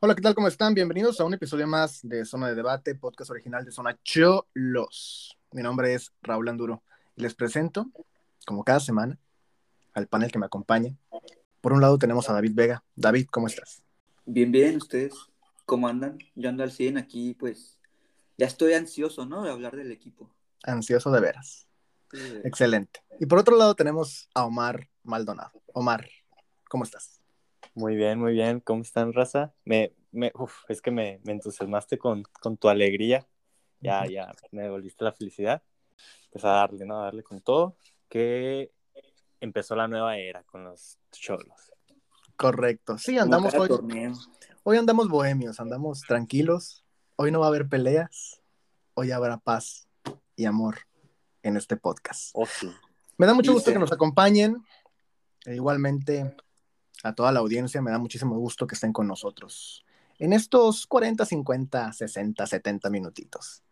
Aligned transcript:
Hola, 0.00 0.14
¿qué 0.14 0.22
tal? 0.22 0.36
¿Cómo 0.36 0.46
están? 0.46 0.74
Bienvenidos 0.74 1.18
a 1.18 1.24
un 1.24 1.34
episodio 1.34 1.66
más 1.66 1.98
de 2.04 2.24
Zona 2.24 2.46
de 2.46 2.54
Debate, 2.54 2.94
podcast 2.94 3.32
original 3.32 3.64
de 3.64 3.72
Zona 3.72 3.98
Cholos. 4.04 5.36
Mi 5.50 5.60
nombre 5.60 5.92
es 5.92 6.12
Raúl 6.22 6.48
Anduro 6.48 6.84
y 7.16 7.22
les 7.22 7.34
presento, 7.34 7.90
como 8.46 8.62
cada 8.62 8.78
semana, 8.78 9.18
al 9.94 10.06
panel 10.06 10.30
que 10.30 10.38
me 10.38 10.46
acompaña. 10.46 10.94
Por 11.60 11.72
un 11.72 11.80
lado 11.80 11.98
tenemos 11.98 12.30
a 12.30 12.32
David 12.32 12.52
Vega. 12.54 12.84
David, 12.94 13.26
¿cómo 13.28 13.48
estás? 13.48 13.82
Bien, 14.24 14.52
bien, 14.52 14.76
¿ustedes 14.76 15.14
cómo 15.66 15.88
andan? 15.88 16.16
Yo 16.36 16.48
ando 16.48 16.62
al 16.62 16.70
100 16.70 16.96
aquí, 16.96 17.34
pues 17.34 17.76
ya 18.36 18.46
estoy 18.46 18.74
ansioso, 18.74 19.26
¿no? 19.26 19.42
De 19.42 19.50
hablar 19.50 19.74
del 19.74 19.90
equipo. 19.90 20.30
Ansioso 20.62 21.10
de 21.10 21.20
veras. 21.20 21.66
Sí, 22.12 22.40
Excelente. 22.44 23.02
Y 23.18 23.26
por 23.26 23.40
otro 23.40 23.56
lado 23.56 23.74
tenemos 23.74 24.28
a 24.32 24.44
Omar 24.44 24.88
Maldonado. 25.02 25.60
Omar, 25.72 26.08
¿cómo 26.68 26.84
estás? 26.84 27.17
Muy 27.78 27.94
bien, 27.94 28.18
muy 28.18 28.32
bien. 28.32 28.58
¿Cómo 28.58 28.82
están, 28.82 29.12
raza? 29.12 29.54
Me, 29.64 29.94
me, 30.10 30.32
uf, 30.34 30.64
es 30.68 30.82
que 30.82 30.90
me, 30.90 31.20
me 31.22 31.30
entusiasmaste 31.30 31.96
con, 31.96 32.24
con 32.40 32.56
tu 32.56 32.68
alegría. 32.68 33.24
Ya, 33.78 34.04
ya, 34.04 34.34
me 34.50 34.62
devolviste 34.62 35.04
la 35.04 35.12
felicidad. 35.12 35.62
Pues 36.32 36.44
a 36.44 36.48
darle, 36.48 36.84
¿no? 36.84 37.00
A 37.00 37.04
darle 37.04 37.22
con 37.22 37.40
todo. 37.40 37.76
Que 38.08 38.72
empezó 39.38 39.76
la 39.76 39.86
nueva 39.86 40.18
era 40.18 40.42
con 40.42 40.64
los 40.64 40.98
cholos. 41.12 41.72
Correcto. 42.34 42.98
Sí, 42.98 43.16
andamos 43.16 43.54
hoy. 43.54 43.68
torneo. 43.68 44.12
Hoy 44.64 44.76
andamos 44.76 45.08
bohemios, 45.08 45.60
andamos 45.60 46.00
tranquilos. 46.00 46.84
Hoy 47.14 47.30
no 47.30 47.38
va 47.38 47.46
a 47.46 47.50
haber 47.50 47.68
peleas. 47.68 48.42
Hoy 48.94 49.12
habrá 49.12 49.36
paz 49.36 49.86
y 50.34 50.46
amor 50.46 50.78
en 51.44 51.56
este 51.56 51.76
podcast. 51.76 52.30
Oh, 52.32 52.44
sí. 52.44 52.68
Me 53.18 53.26
da 53.26 53.34
mucho 53.34 53.52
gusto 53.52 53.72
que 53.72 53.78
nos 53.78 53.92
acompañen. 53.92 54.64
E 55.46 55.54
igualmente 55.54 56.34
a 57.02 57.14
toda 57.14 57.32
la 57.32 57.40
audiencia, 57.40 57.82
me 57.82 57.90
da 57.90 57.98
muchísimo 57.98 58.36
gusto 58.38 58.66
que 58.66 58.74
estén 58.74 58.92
con 58.92 59.06
nosotros 59.06 59.84
en 60.18 60.32
estos 60.32 60.86
40, 60.86 61.24
50, 61.24 61.92
60, 61.92 62.46
70 62.46 62.90
minutitos. 62.90 63.62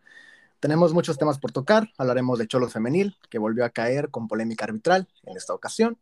Tenemos 0.61 0.95
muchos 0.95 1.19
temas 1.19 1.39
por 1.39 1.53
tocar. 1.53 1.91
Hablaremos 1.99 2.39
de 2.39 2.47
Cholos 2.47 2.73
Femenil, 2.73 3.17
que 3.29 3.39
volvió 3.39 3.65
a 3.65 3.71
caer 3.71 4.11
con 4.11 4.29
polémica 4.29 4.65
arbitral 4.65 5.09
en 5.25 5.37
esta 5.37 5.53
ocasión. 5.55 5.99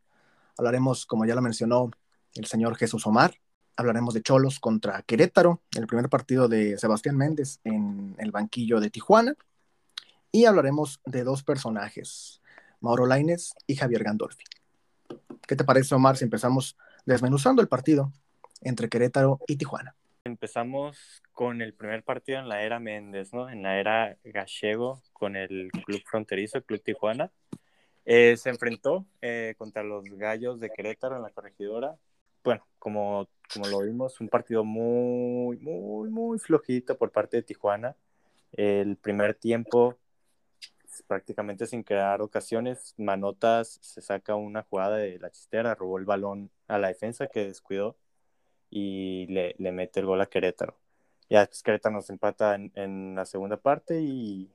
Hablaremos, 0.57 1.07
como 1.07 1.25
ya 1.25 1.35
lo 1.35 1.43
mencionó 1.43 1.91
el 2.35 2.47
señor 2.47 2.77
Jesús 2.77 3.07
Omar, 3.07 3.35
hablaremos 3.77 4.15
de 4.15 4.23
Cholos 4.23 4.61
contra 4.61 5.03
Querétaro, 5.03 5.63
el 5.77 5.87
primer 5.87 6.09
partido 6.09 6.49
de 6.49 6.79
Sebastián 6.79 7.17
Méndez 7.17 7.61
en 7.65 8.15
el 8.19 8.31
banquillo 8.31 8.81
de 8.81 8.91
Tijuana. 8.91 9.35
Y 10.31 10.47
hablaremos 10.47 11.01
de 11.05 11.25
dos 11.25 11.43
personajes, 11.43 12.41
Mauro 12.81 13.07
Laines 13.07 13.55
y 13.67 13.77
Javier 13.77 14.05
Gandolfi. 14.05 14.45
¿Qué 15.47 15.57
te 15.57 15.65
parece, 15.65 15.95
Omar, 15.95 16.17
si 16.17 16.25
empezamos 16.25 16.77
desmenuzando 17.07 17.63
el 17.63 17.69
partido 17.69 18.13
entre 18.63 18.89
Querétaro 18.89 19.41
y 19.47 19.57
Tijuana? 19.57 19.95
Empezamos 20.25 21.23
con 21.33 21.61
el 21.61 21.75
primer 21.75 22.03
partido 22.03 22.39
en 22.39 22.49
la 22.49 22.63
era 22.63 22.81
Méndez, 22.81 23.35
¿no? 23.35 23.51
En 23.51 23.63
la 23.63 23.79
era 23.79 24.17
gallego 24.25 25.03
con 25.13 25.37
el 25.37 25.71
Club 25.85 26.03
Fronterizo, 26.07 26.59
el 26.59 26.65
Club 26.65 26.83
Tijuana. 26.83 27.31
Eh, 28.07 28.37
se 28.37 28.51
enfrentó 28.51 29.07
eh, 29.21 29.55
contra 29.59 29.83
los 29.83 30.05
Gallos 30.05 30.61
de 30.61 30.71
Querétaro 30.71 31.17
en 31.17 31.23
la 31.23 31.31
corregidora. 31.31 31.97
Bueno, 32.43 32.67
como, 32.79 33.29
como 33.53 33.69
lo 33.69 33.81
vimos, 33.81 34.21
un 34.21 34.29
partido 34.29 34.65
muy, 34.65 35.59
muy, 35.59 36.11
muy 36.11 36.39
flojito 36.39 36.97
por 36.97 37.11
parte 37.11 37.39
de 37.39 37.43
Tijuana. 37.43 37.97
El 38.53 38.97
primer 38.97 39.35
tiempo, 39.35 39.99
prácticamente 41.07 41.67
sin 41.67 41.83
crear 41.83 42.23
ocasiones, 42.23 42.95
Manotas 42.97 43.79
se 43.83 44.01
saca 44.01 44.35
una 44.37 44.63
jugada 44.63 44.97
de 44.99 45.19
la 45.19 45.31
chistera, 45.31 45.75
robó 45.75 45.99
el 45.99 46.05
balón 46.05 46.51
a 46.69 46.79
la 46.79 46.89
defensa 46.89 47.27
que 47.27 47.47
descuidó 47.47 47.97
y 48.71 49.27
le, 49.29 49.55
le 49.59 49.73
mete 49.73 50.01
el 50.01 50.07
gol 50.07 50.21
a 50.21 50.27
Querétaro. 50.27 50.79
Ya 51.31 51.41
después 51.41 51.63
Querétaro 51.63 51.95
nos 51.95 52.11
empata 52.11 52.55
en, 52.55 52.73
en 52.75 53.15
la 53.15 53.25
segunda 53.25 53.57
parte 53.57 54.01
y, 54.01 54.53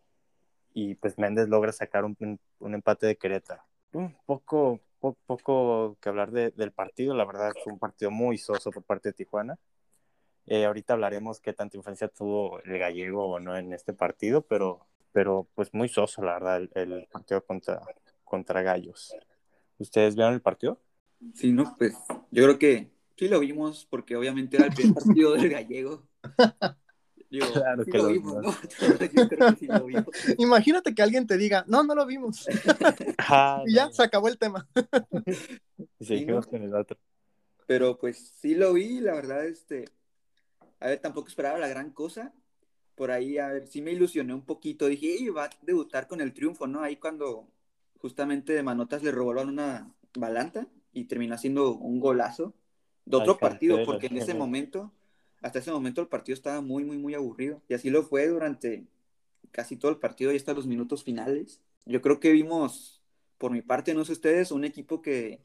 y 0.74 0.96
pues 0.96 1.18
Méndez 1.18 1.50
logra 1.50 1.72
sacar 1.72 2.06
un, 2.06 2.18
un- 2.60 2.74
empate 2.74 3.08
de 3.08 3.18
Querétaro. 3.18 3.64
Un 3.94 4.16
poco, 4.26 4.80
po- 5.00 5.18
poco 5.26 5.98
que 6.02 6.10
hablar 6.10 6.32
de- 6.32 6.52
del 6.52 6.72
partido, 6.72 7.14
la 7.16 7.26
verdad 7.26 7.54
fue 7.64 7.74
un 7.74 7.80
partido 7.80 8.12
muy 8.12 8.38
soso 8.38 8.72
por 8.72 8.84
parte 8.84 9.10
de 9.10 9.14
Tijuana. 9.14 9.58
Eh, 10.46 10.66
ahorita 10.66 10.94
hablaremos 10.94 11.40
qué 11.40 11.54
tanta 11.54 11.78
influencia 11.78 12.08
tuvo 12.08 12.60
el 12.62 12.80
gallego 12.80 13.26
o 13.30 13.40
no 13.40 13.56
en 13.56 13.72
este 13.74 13.94
partido, 13.94 14.42
pero, 14.42 14.88
pero 15.12 15.48
pues 15.56 15.74
muy 15.74 15.90
soso, 15.90 16.22
la 16.24 16.34
verdad, 16.34 16.58
el, 16.58 16.70
el 16.76 17.08
partido 17.12 17.44
contra, 17.46 17.82
contra 18.24 18.62
Gallos. 18.62 19.14
¿Ustedes 19.78 20.16
vieron 20.16 20.34
el 20.34 20.42
partido? 20.42 20.82
Sí, 21.34 21.52
no, 21.52 21.76
pues 21.78 21.94
yo 22.32 22.44
creo 22.44 22.60
que 22.60 22.92
sí 23.18 23.28
lo 23.28 23.40
vimos 23.40 23.86
porque 23.90 24.16
obviamente 24.16 24.58
era 24.58 24.68
el 24.68 24.74
primer 24.74 24.94
partido 24.96 25.34
del 25.34 25.50
gallego. 25.50 26.08
Digo, 27.30 27.46
Claro 27.54 27.84
sí 27.84 27.92
que 27.92 27.98
lo 27.98 28.04
lo 28.06 28.10
vimos, 28.10 28.38
vimos. 28.40 28.60
¿no? 28.82 29.06
Yo 29.14 29.28
creo 29.30 29.52
que 29.54 29.56
sí 29.60 29.68
lo 29.68 29.86
vimos. 29.86 30.08
Imagínate 30.40 30.96
que 30.96 31.02
alguien 31.04 31.28
te 31.28 31.38
diga, 31.38 31.64
no, 31.68 31.84
no 31.84 31.94
lo 31.96 32.06
vimos. 32.06 32.48
Ah, 33.20 33.62
Y 33.68 33.76
ya 33.76 33.86
no. 33.86 33.92
se 33.94 34.02
acabó 34.02 34.28
el 34.30 34.38
tema. 34.40 34.68
Y 36.00 36.06
Sí, 36.06 36.06
seguimos 36.06 36.46
¿no? 36.46 36.52
con 36.52 36.64
el 36.64 36.74
otro. 36.74 36.98
Pero 37.68 37.98
pues 38.00 38.32
sí 38.42 38.56
lo 38.56 38.74
vi, 38.74 39.00
la 39.00 39.14
verdad, 39.14 39.46
este, 39.46 39.86
a 40.80 40.88
ver, 40.88 41.00
tampoco 41.00 41.28
esperaba 41.28 41.60
la 41.60 41.68
gran 41.68 41.92
cosa. 41.92 42.34
Por 43.00 43.12
ahí, 43.12 43.38
a 43.38 43.48
ver, 43.48 43.66
sí 43.66 43.82
me 43.82 43.94
ilusioné 43.94 44.34
un 44.34 44.42
poquito. 44.42 44.88
Dije, 44.88 45.14
"Ey, 45.14 45.30
va 45.30 45.46
a 45.46 45.50
debutar 45.62 46.06
con 46.10 46.20
el 46.20 46.34
triunfo, 46.34 46.68
¿no? 46.68 46.82
Ahí 46.82 46.98
cuando 46.98 47.48
justamente 47.98 48.52
de 48.52 48.62
Manotas 48.62 49.04
le 49.04 49.14
robaron 49.14 49.48
una 49.48 49.96
balanta 50.18 50.68
y 50.92 51.06
terminó 51.06 51.34
haciendo 51.34 51.78
un 51.78 52.02
golazo 52.02 52.54
de 53.06 53.16
otro 53.16 53.38
partido, 53.38 53.78
porque 53.86 54.08
en 54.08 54.18
ese 54.18 54.34
momento, 54.34 54.92
hasta 55.42 55.60
ese 55.60 55.72
momento 55.72 56.02
el 56.02 56.10
partido 56.10 56.34
estaba 56.34 56.60
muy, 56.60 56.84
muy, 56.84 56.98
muy 56.98 57.14
aburrido. 57.14 57.62
Y 57.70 57.74
así 57.74 57.90
lo 57.90 58.04
fue 58.04 58.28
durante 58.28 58.86
casi 59.52 59.78
todo 59.78 59.92
el 59.92 59.98
partido 59.98 60.34
y 60.34 60.36
hasta 60.36 60.54
los 60.54 60.68
minutos 60.68 61.06
finales. 61.06 61.62
Yo 61.86 62.02
creo 62.02 62.20
que 62.20 62.34
vimos, 62.34 63.02
por 63.38 63.52
mi 63.52 63.62
parte, 63.62 63.94
no 63.94 64.04
sé 64.04 64.12
ustedes, 64.12 64.52
un 64.52 64.66
equipo 64.66 65.02
que 65.02 65.40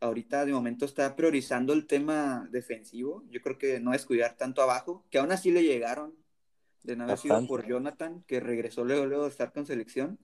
ahorita 0.00 0.46
de 0.46 0.52
momento 0.52 0.86
está 0.86 1.14
priorizando 1.14 1.74
el 1.74 1.86
tema 1.86 2.48
defensivo. 2.50 3.22
Yo 3.28 3.42
creo 3.42 3.58
que 3.58 3.80
no 3.80 3.90
descuidar 3.90 4.38
tanto 4.38 4.62
abajo, 4.62 5.04
que 5.10 5.18
aún 5.18 5.30
así 5.30 5.50
le 5.50 5.62
llegaron 5.62 6.24
de 6.86 6.96
no 6.96 7.04
haber 7.04 7.18
sido 7.18 7.46
por 7.46 7.66
Jonathan, 7.66 8.22
que 8.26 8.40
regresó 8.40 8.84
luego, 8.84 9.06
luego 9.06 9.24
de 9.24 9.30
estar 9.30 9.52
con 9.52 9.66
selección. 9.66 10.18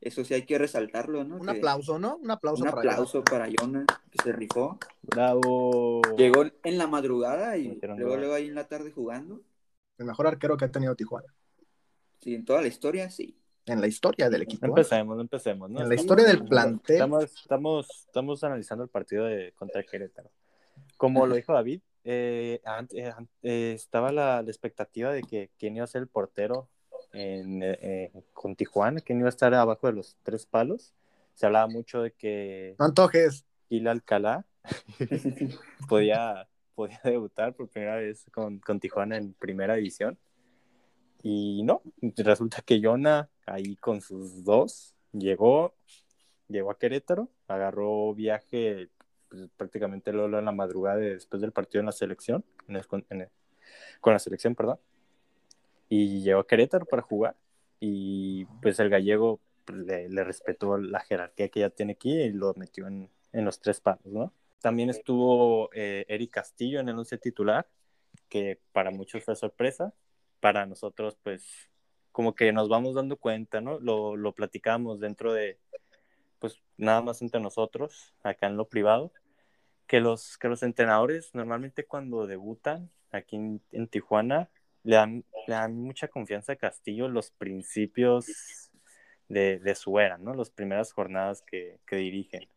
Eso 0.00 0.22
sí 0.22 0.34
hay 0.34 0.44
que 0.44 0.58
resaltarlo, 0.58 1.24
¿no? 1.24 1.36
Un 1.36 1.46
Que- 1.46 1.52
aplauso, 1.52 1.98
¿no? 1.98 2.16
Un 2.16 2.30
aplauso 2.30 2.62
Un 2.62 2.70
para 2.70 2.80
aplauso 2.92 3.24
para 3.24 3.48
Jonah, 3.58 3.86
que 4.10 4.22
se 4.22 4.32
rifó. 4.32 4.78
Bravo. 5.02 6.02
Llegó 6.18 6.44
en 6.62 6.78
la 6.78 6.86
madrugada 6.86 7.56
y 7.56 7.78
luego, 7.80 8.10
gol. 8.10 8.18
luego 8.20 8.34
ahí 8.34 8.48
en 8.48 8.54
la 8.54 8.68
tarde 8.68 8.90
jugando. 8.90 9.40
el 9.96 10.04
mejor 10.06 10.26
arquero 10.26 10.56
que 10.56 10.64
ha 10.66 10.70
tenido 10.70 10.94
Tijuana 10.96 11.32
Sí, 12.20 12.34
en 12.34 12.44
toda 12.44 12.60
la 12.60 12.66
historia, 12.68 13.08
sí. 13.10 13.38
en 13.66 13.80
la 13.80 13.86
historia 13.86 14.28
del 14.28 14.42
equipo. 14.42 14.66
¿eh? 14.66 14.68
Empecemos, 14.68 15.18
empecemos. 15.20 15.70
¿no? 15.70 15.80
En 15.80 15.88
la 15.88 15.94
historia 15.94 16.26
del 16.26 16.44
plantel. 16.44 16.96
Estamos, 16.96 17.24
estamos, 17.24 17.88
estamos 18.06 18.44
analizando 18.44 18.84
el 18.84 18.90
partido 18.90 19.24
de, 19.24 19.52
contra 19.56 19.82
Querétaro. 19.84 20.30
Como 20.98 21.26
lo 21.26 21.34
dijo 21.36 21.52
David, 21.54 21.80
eh, 22.04 22.60
ant- 22.64 22.92
eh, 22.94 23.12
eh, 23.42 23.72
estaba 23.74 24.12
la, 24.12 24.42
la 24.42 24.50
expectativa 24.50 25.12
de 25.12 25.22
que 25.22 25.50
quién 25.58 25.76
iba 25.76 25.84
a 25.84 25.88
ser 25.88 26.02
el 26.02 26.08
portero 26.08 26.68
en, 27.12 27.62
eh, 27.62 27.78
eh, 27.80 28.12
con 28.32 28.56
Tijuana, 28.56 29.00
quién 29.00 29.18
iba 29.18 29.28
a 29.28 29.30
estar 29.30 29.54
abajo 29.54 29.86
de 29.86 29.94
los 29.94 30.16
tres 30.22 30.46
palos. 30.46 30.94
Se 31.34 31.46
hablaba 31.46 31.66
mucho 31.66 32.02
de 32.02 32.12
que 32.12 32.76
No 32.78 32.84
antojes. 32.86 33.44
Gil 33.68 33.88
Alcalá 33.88 34.46
podía, 35.88 36.48
podía 36.74 37.00
debutar 37.04 37.54
por 37.54 37.68
primera 37.68 37.96
vez 37.96 38.24
con, 38.32 38.58
con 38.60 38.80
Tijuana 38.80 39.16
en 39.16 39.32
primera 39.34 39.74
división. 39.74 40.18
Y 41.22 41.62
no, 41.62 41.82
resulta 42.18 42.60
que 42.62 42.80
Jonah, 42.82 43.30
ahí 43.46 43.76
con 43.76 44.00
sus 44.02 44.44
dos, 44.44 44.94
llegó, 45.12 45.74
llegó 46.48 46.70
a 46.70 46.78
Querétaro, 46.78 47.30
agarró 47.48 48.14
viaje 48.14 48.90
pues, 49.34 49.50
prácticamente 49.56 50.12
luego 50.12 50.38
en 50.38 50.44
la 50.44 50.52
madrugada 50.52 50.96
de- 50.96 51.14
después 51.14 51.42
del 51.42 51.52
partido 51.52 51.80
en 51.80 51.86
la 51.86 51.92
selección, 51.92 52.44
en 52.68 52.76
el- 52.76 52.86
en 53.10 53.20
el- 53.22 53.28
con 54.00 54.12
la 54.12 54.18
selección, 54.18 54.54
perdón, 54.54 54.78
y 55.88 56.22
llegó 56.22 56.40
a 56.40 56.46
Querétaro 56.46 56.86
para 56.86 57.02
jugar. 57.02 57.36
Y 57.80 58.44
pues 58.62 58.78
el 58.80 58.88
gallego 58.88 59.40
pues, 59.64 59.78
le, 59.78 60.08
le 60.08 60.24
respetó 60.24 60.78
la 60.78 61.00
jerarquía 61.00 61.48
que 61.48 61.60
ya 61.60 61.70
tiene 61.70 61.92
aquí 61.92 62.12
y 62.12 62.32
lo 62.32 62.54
metió 62.54 62.86
en, 62.86 63.10
en 63.32 63.44
los 63.44 63.60
tres 63.60 63.80
palos, 63.80 64.06
¿no? 64.06 64.32
También 64.60 64.88
estuvo 64.90 65.68
eh, 65.74 66.04
Eric 66.08 66.30
Castillo 66.30 66.80
en 66.80 66.88
el 66.88 66.98
once 66.98 67.18
titular, 67.18 67.66
que 68.28 68.60
para 68.72 68.90
muchos 68.90 69.24
fue 69.24 69.36
sorpresa, 69.36 69.92
para 70.40 70.64
nosotros 70.66 71.16
pues 71.22 71.70
como 72.12 72.34
que 72.34 72.52
nos 72.52 72.68
vamos 72.68 72.94
dando 72.94 73.16
cuenta, 73.16 73.60
¿no? 73.60 73.80
Lo, 73.80 74.16
lo 74.16 74.32
platicamos 74.32 75.00
dentro 75.00 75.32
de, 75.32 75.58
pues 76.38 76.62
nada 76.76 77.02
más 77.02 77.20
entre 77.22 77.40
nosotros, 77.40 78.14
acá 78.22 78.46
en 78.46 78.56
lo 78.56 78.68
privado, 78.68 79.12
que 79.86 80.00
los, 80.00 80.38
que 80.38 80.48
los 80.48 80.62
entrenadores 80.62 81.34
normalmente 81.34 81.84
cuando 81.86 82.26
debutan 82.26 82.90
aquí 83.10 83.36
en, 83.36 83.88
Tijuana 83.88 84.50
le 84.82 84.96
dan, 84.96 85.24
le 85.46 85.54
dan 85.54 85.76
mucha 85.76 86.08
confianza 86.08 86.52
a 86.52 86.56
Castillo 86.56 87.08
los 87.08 87.30
principios 87.30 88.26
de, 89.28 89.58
de 89.58 89.74
su 89.74 89.98
era, 89.98 90.18
¿no? 90.18 90.34
Las 90.34 90.50
primeras 90.50 90.92
jornadas 90.92 91.42
que, 91.42 91.80
que 91.86 91.96
dirigen. 91.96 92.48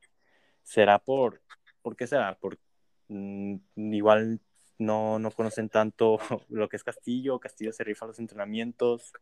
¿Será 0.63 0.99
por, 0.99 1.41
por 1.81 1.95
qué 1.95 2.07
será? 2.07 2.37
Por, 2.37 2.59
mm, 3.07 3.55
igual 3.93 4.41
no, 4.77 5.19
no 5.19 5.31
conocen 5.31 5.69
tanto 5.69 6.19
lo 6.49 6.69
que 6.69 6.75
es 6.77 6.83
Castillo, 6.83 7.39
Castillo 7.39 7.71
se 7.73 7.83
rifa 7.83 8.05
los 8.05 8.19
entrenamientos. 8.19 9.13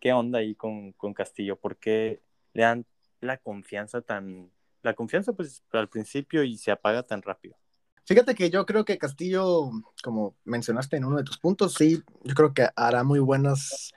¿Qué 0.00 0.12
onda 0.12 0.40
ahí 0.40 0.54
con, 0.54 0.92
con 0.92 1.14
Castillo? 1.14 1.56
¿Por 1.56 1.76
qué 1.78 2.20
le 2.52 2.62
dan 2.62 2.86
la 3.20 3.38
confianza 3.38 4.02
tan, 4.02 4.50
la 4.86 4.94
confianza 4.94 5.32
pues 5.32 5.62
al 5.72 5.88
principio 5.88 6.42
y 6.44 6.56
se 6.56 6.70
apaga 6.70 7.02
tan 7.02 7.20
rápido? 7.20 7.56
Fíjate 8.04 8.36
que 8.36 8.50
yo 8.50 8.64
creo 8.64 8.84
que 8.84 8.98
Castillo, 8.98 9.70
como 10.02 10.36
mencionaste 10.44 10.96
en 10.96 11.04
uno 11.04 11.16
de 11.16 11.24
tus 11.24 11.38
puntos, 11.38 11.74
sí, 11.74 12.02
yo 12.22 12.34
creo 12.34 12.54
que 12.54 12.68
hará 12.76 13.02
muy 13.02 13.18
buenas 13.18 13.92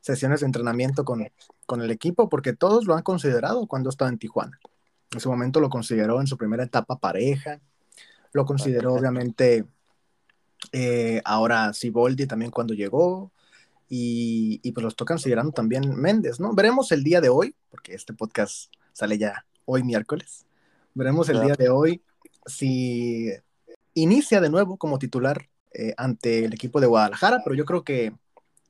sesiones 0.00 0.40
de 0.40 0.46
entrenamiento 0.46 1.04
con, 1.06 1.26
con 1.64 1.80
el 1.80 1.90
equipo 1.90 2.28
porque 2.28 2.52
todos 2.52 2.84
lo 2.84 2.94
han 2.94 3.02
considerado 3.02 3.66
cuando 3.66 3.88
estaba 3.88 4.10
en 4.10 4.18
Tijuana. 4.18 4.60
En 5.12 5.20
su 5.20 5.30
momento 5.30 5.60
lo 5.60 5.70
consideró 5.70 6.20
en 6.20 6.26
su 6.26 6.36
primera 6.36 6.62
etapa 6.62 6.98
pareja, 6.98 7.60
lo 8.32 8.44
consideró 8.44 8.92
obviamente 8.92 9.64
eh, 10.72 11.22
ahora 11.24 11.72
Siboldi 11.72 12.26
también 12.26 12.50
cuando 12.50 12.74
llegó, 12.74 13.32
y, 13.88 14.60
y, 14.62 14.72
pues 14.72 14.82
lo 14.82 14.88
está 14.88 15.04
considerando 15.04 15.52
también 15.52 15.94
Méndez, 15.94 16.40
¿no? 16.40 16.54
Veremos 16.54 16.90
el 16.90 17.04
día 17.04 17.20
de 17.20 17.28
hoy, 17.28 17.54
porque 17.70 17.94
este 17.94 18.14
podcast 18.14 18.72
sale 18.92 19.18
ya 19.18 19.44
hoy 19.64 19.82
miércoles. 19.82 20.46
Veremos 20.94 21.28
el 21.28 21.40
día 21.40 21.54
de 21.54 21.68
hoy 21.68 22.02
si 22.46 23.30
inicia 23.94 24.40
de 24.40 24.50
nuevo 24.50 24.76
como 24.76 24.98
titular 24.98 25.48
eh, 25.72 25.94
ante 25.96 26.44
el 26.44 26.54
equipo 26.54 26.80
de 26.80 26.86
Guadalajara, 26.86 27.40
pero 27.42 27.56
yo 27.56 27.64
creo 27.64 27.82
que, 27.82 28.14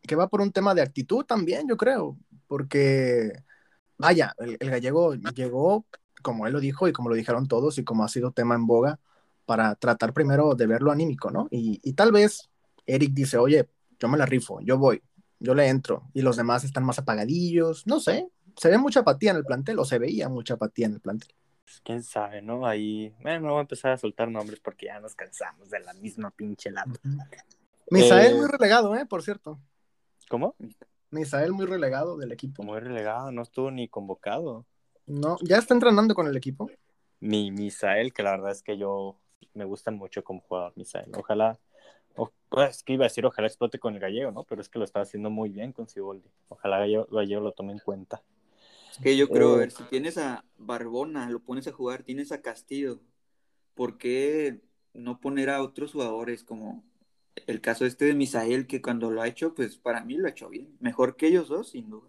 que, 0.03 0.17
va 0.17 0.29
por 0.29 0.41
un 0.41 0.53
tema 0.53 0.75
de 0.75 0.83
actitud 0.83 1.25
también, 1.25 1.69
yo 1.69 1.77
creo, 1.77 2.17
porque 2.47 3.43
vaya, 3.99 4.35
el, 4.39 4.57
el 4.59 4.71
gallego 4.71 5.15
llegó, 5.15 5.87
como 6.23 6.47
él 6.47 6.53
lo 6.53 6.61
dijo 6.61 6.89
y 6.89 6.93
como 6.93 7.09
lo 7.11 7.15
dijeron 7.15 7.49
todos 7.49 7.79
y 7.79 7.85
como 7.85 8.05
ha 8.05 8.09
sido 8.09 8.33
tema 8.33 8.55
en 8.55 8.67
boga, 8.67 8.99
para 9.45 9.75
tratar 9.75 10.13
primero 10.13 10.55
de 10.55 10.67
verlo 10.67 10.91
anímico, 10.93 11.31
¿no? 11.31 11.49
Y, 11.51 11.81
y, 11.83 11.93
tal 11.93 12.13
vez 12.13 12.49
Eric 12.87 13.13
dice, 13.13 13.37
oye, 13.37 13.69
yo 13.99 14.09
me 14.09 14.17
la 14.17 14.27
rifo, 14.27 14.61
yo 14.61 14.79
voy, 14.79 15.03
yo 15.39 15.55
le 15.55 15.69
entro, 15.69 16.09
y 16.15 16.23
los 16.23 16.37
demás 16.37 16.65
están 16.65 16.85
más 16.85 16.99
apagadillos, 16.99 17.87
no 17.87 18.01
sé, 18.01 18.29
se 18.57 18.69
ve 18.69 18.79
mucha 18.79 19.01
apatía 19.01 19.31
en 19.31 19.39
el 19.39 19.45
plantel, 19.45 19.79
o 19.79 19.85
se 19.85 19.99
veía 19.99 20.29
mucha 20.29 20.55
apatía 20.55 20.87
en 20.87 20.95
el 20.95 21.01
plantel. 21.01 21.35
Pues, 21.65 21.81
quién 21.83 22.03
sabe, 22.03 22.43
¿no? 22.43 22.67
Ahí, 22.67 23.15
bueno, 23.23 23.41
no 23.41 23.49
voy 23.53 23.59
a 23.59 23.63
empezar 23.63 23.93
a 23.93 23.99
soltar 23.99 24.31
nombres 24.31 24.61
porque 24.61 24.87
ya 24.87 25.01
nos 25.01 25.15
cansamos 25.15 25.71
de 25.71 25.81
la 25.81 25.95
misma 25.95 26.31
pinche 26.31 26.71
lata. 26.71 27.01
Misael 27.91 28.33
eh... 28.33 28.37
muy 28.37 28.49
relegado, 28.49 28.95
¿eh? 28.97 29.07
Por 29.07 29.23
cierto. 29.23 29.59
¿Cómo? 30.29 30.57
Misael 31.11 31.53
muy 31.53 31.67
relegado 31.67 32.17
del 32.17 32.33
equipo. 32.33 32.63
Muy 32.63 32.81
relegado, 32.81 33.33
no 33.33 33.43
estuvo 33.43 33.71
ni 33.71 33.89
convocado. 33.89 34.67
No, 35.07 35.37
ya 35.43 35.59
está 35.59 35.75
entrenando 35.75 36.15
con 36.15 36.27
el 36.27 36.37
equipo. 36.37 36.71
Mi 37.21 37.51
Misael, 37.51 38.13
que 38.13 38.23
la 38.23 38.33
verdad 38.33 38.53
es 38.53 38.63
que 38.63 38.77
yo 38.77 39.19
me 39.55 39.65
gustan 39.65 39.97
mucho 39.97 40.23
como 40.23 40.41
jugador, 40.41 40.73
Misael. 40.77 41.11
Ojalá, 41.17 41.59
o, 42.17 42.31
pues 42.49 42.83
que 42.83 42.95
iba 42.95 43.05
a 43.05 43.09
decir, 43.09 43.25
ojalá 43.25 43.49
explote 43.49 43.79
con 43.79 43.95
el 43.95 44.01
gallego, 44.01 44.31
¿no? 44.31 44.45
Pero 44.45 44.61
es 44.61 44.69
que 44.69 44.79
lo 44.79 44.85
está 44.85 45.01
haciendo 45.01 45.31
muy 45.31 45.49
bien 45.51 45.73
con 45.73 45.87
Ciboldi. 45.87 46.31
Ojalá 46.49 46.79
gallego, 46.79 47.07
gallego 47.11 47.41
lo 47.41 47.53
tome 47.53 47.73
en 47.73 47.79
cuenta. 47.79 48.23
Que 49.03 49.17
yo 49.17 49.29
creo, 49.29 49.55
a 49.55 49.59
ver, 49.59 49.71
si 49.71 49.83
tienes 49.85 50.19
a 50.19 50.45
Barbona, 50.57 51.29
lo 51.29 51.41
pones 51.41 51.67
a 51.67 51.73
jugar, 51.73 52.03
tienes 52.03 52.33
a 52.33 52.43
Castillo, 52.43 53.01
¿por 53.75 53.99
qué 53.99 54.61
no 54.95 55.21
poner 55.21 55.51
a 55.51 55.63
otros 55.63 55.93
jugadores 55.93 56.45
como 56.45 56.85
el 57.47 57.61
caso 57.61 57.85
este 57.85 58.07
de 58.07 58.15
Misael, 58.15 58.67
que 58.67 58.81
cuando 58.81 59.11
lo 59.11 59.21
ha 59.21 59.29
hecho, 59.29 59.55
pues 59.55 59.77
para 59.77 60.05
mí 60.05 60.17
lo 60.17 60.27
ha 60.27 60.31
hecho 60.31 60.49
bien. 60.49 60.77
Mejor 60.81 61.17
que 61.17 61.27
ellos 61.27 61.49
dos, 61.49 61.71
sin 61.71 61.91
duda. 61.91 62.09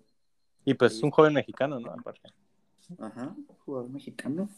Y 0.64 0.76
pues 0.76 0.94
es 0.94 1.04
un 1.04 1.12
joven 1.12 1.34
mexicano, 1.34 1.80
¿no? 1.80 1.92
Aparte. 1.92 2.30
Ajá, 3.00 3.36
jugador 3.66 3.90
mexicano. 3.90 4.50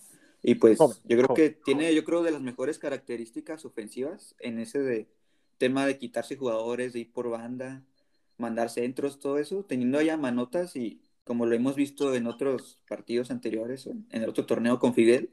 Y 0.43 0.55
pues 0.55 0.77
joven, 0.77 0.97
yo 1.05 1.17
creo 1.17 1.27
joven. 1.27 1.35
que 1.35 1.49
tiene, 1.63 1.93
yo 1.95 2.03
creo, 2.03 2.21
de 2.23 2.31
las 2.31 2.41
mejores 2.41 2.79
características 2.79 3.65
ofensivas 3.65 4.35
en 4.39 4.59
ese 4.59 4.79
de 4.79 5.07
tema 5.57 5.85
de 5.85 5.97
quitarse 5.97 6.35
jugadores, 6.35 6.93
de 6.93 6.99
ir 6.99 7.11
por 7.11 7.29
banda, 7.29 7.83
mandar 8.37 8.69
centros, 8.69 9.19
todo 9.19 9.39
eso, 9.39 9.63
teniendo 9.63 9.97
allá 9.97 10.17
manotas 10.17 10.75
y 10.75 11.01
como 11.27 11.45
lo 11.45 11.55
hemos 11.55 11.75
visto 11.75 12.15
en 12.15 12.25
otros 12.25 12.79
partidos 12.87 13.29
anteriores, 13.29 13.85
en 13.85 14.05
el 14.09 14.29
otro 14.29 14.45
torneo 14.45 14.79
con 14.79 14.93
Fidel, 14.93 15.29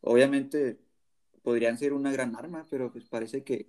obviamente 0.00 0.80
podrían 1.42 1.78
ser 1.78 1.92
una 1.92 2.12
gran 2.12 2.36
arma, 2.36 2.66
pero 2.68 2.92
pues 2.92 3.04
parece 3.04 3.44
que 3.44 3.66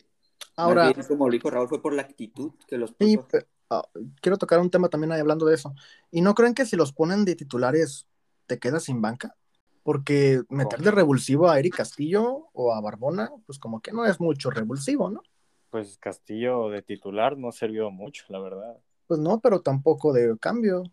ahora 0.55 0.91
bien, 0.91 1.05
como 1.07 1.27
lo 1.27 1.31
dijo 1.31 1.49
Raúl 1.49 1.69
fue 1.69 1.81
por 1.81 1.93
la 1.93 2.01
actitud 2.01 2.51
que 2.67 2.77
los 2.77 2.93
sí, 2.99 3.17
uh, 3.17 3.81
quiero 4.19 4.37
tocar 4.37 4.59
un 4.59 4.69
tema 4.69 4.89
también 4.89 5.11
ahí 5.11 5.19
hablando 5.19 5.45
de 5.45 5.55
eso. 5.55 5.73
¿Y 6.09 6.21
no 6.21 6.33
creen 6.33 6.53
que 6.53 6.65
si 6.65 6.75
los 6.75 6.91
ponen 6.91 7.23
de 7.23 7.35
titulares 7.35 8.07
te 8.47 8.59
quedas 8.59 8.83
sin 8.83 9.01
banca? 9.01 9.35
Porque 9.83 10.41
meter 10.49 10.81
de 10.81 10.91
revulsivo 10.91 11.49
a 11.49 11.57
Eric 11.59 11.77
Castillo 11.77 12.49
o 12.53 12.73
a 12.73 12.81
Barbona, 12.81 13.31
pues 13.45 13.57
como 13.57 13.81
que 13.81 13.91
no 13.91 14.05
es 14.05 14.19
mucho 14.19 14.49
revulsivo, 14.49 15.09
¿no? 15.09 15.21
Pues 15.69 15.97
Castillo 15.97 16.69
de 16.69 16.81
titular 16.81 17.37
no 17.37 17.51
sirvió 17.51 17.89
mucho, 17.89 18.25
la 18.29 18.39
verdad. 18.39 18.77
Pues 19.07 19.19
no, 19.19 19.39
pero 19.39 19.61
tampoco 19.61 20.11
de 20.11 20.37
cambio. 20.37 20.83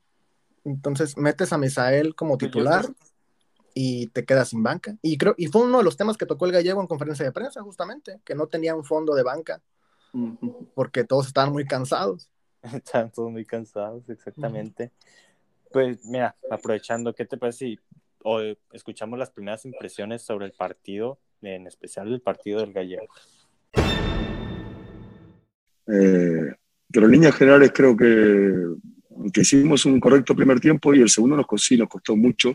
Entonces 0.68 1.16
metes 1.16 1.52
a 1.52 1.58
Misael 1.58 2.14
como 2.14 2.36
titular 2.36 2.86
y 3.74 4.08
te 4.08 4.24
quedas 4.24 4.50
sin 4.50 4.62
banca. 4.62 4.96
Y 5.02 5.16
creo, 5.16 5.34
y 5.38 5.46
fue 5.46 5.62
uno 5.62 5.78
de 5.78 5.84
los 5.84 5.96
temas 5.96 6.16
que 6.16 6.26
tocó 6.26 6.46
el 6.46 6.52
gallego 6.52 6.80
en 6.80 6.86
conferencia 6.86 7.24
de 7.24 7.32
prensa, 7.32 7.62
justamente, 7.62 8.20
que 8.24 8.34
no 8.34 8.46
tenía 8.46 8.74
un 8.74 8.84
fondo 8.84 9.14
de 9.14 9.22
banca, 9.22 9.62
uh 10.12 10.18
-huh. 10.18 10.68
porque 10.74 11.04
todos 11.04 11.26
estaban 11.26 11.52
muy 11.52 11.64
cansados. 11.64 12.28
Estaban 12.62 13.10
todos 13.12 13.30
muy 13.30 13.44
cansados, 13.44 14.08
exactamente. 14.08 14.84
Uh 14.84 14.86
-huh. 14.88 15.70
Pues 15.72 16.04
mira, 16.06 16.34
aprovechando, 16.50 17.14
¿qué 17.14 17.24
te 17.24 17.36
parece 17.36 17.58
si 17.58 17.78
hoy 18.24 18.58
escuchamos 18.72 19.18
las 19.18 19.30
primeras 19.30 19.64
impresiones 19.64 20.22
sobre 20.22 20.46
el 20.46 20.52
partido, 20.52 21.18
en 21.40 21.66
especial 21.66 22.12
el 22.12 22.20
partido 22.20 22.60
del 22.60 22.72
gallego? 22.72 23.06
Eh, 25.86 26.54
pero 26.90 27.06
en 27.06 27.12
líneas 27.12 27.34
generales 27.34 27.70
creo 27.72 27.96
que 27.96 28.76
que 29.32 29.40
hicimos 29.42 29.84
un 29.84 30.00
correcto 30.00 30.34
primer 30.34 30.60
tiempo 30.60 30.94
y 30.94 31.00
el 31.00 31.08
segundo 31.08 31.36
nos, 31.36 31.46
costó 31.88 32.16
mucho 32.16 32.54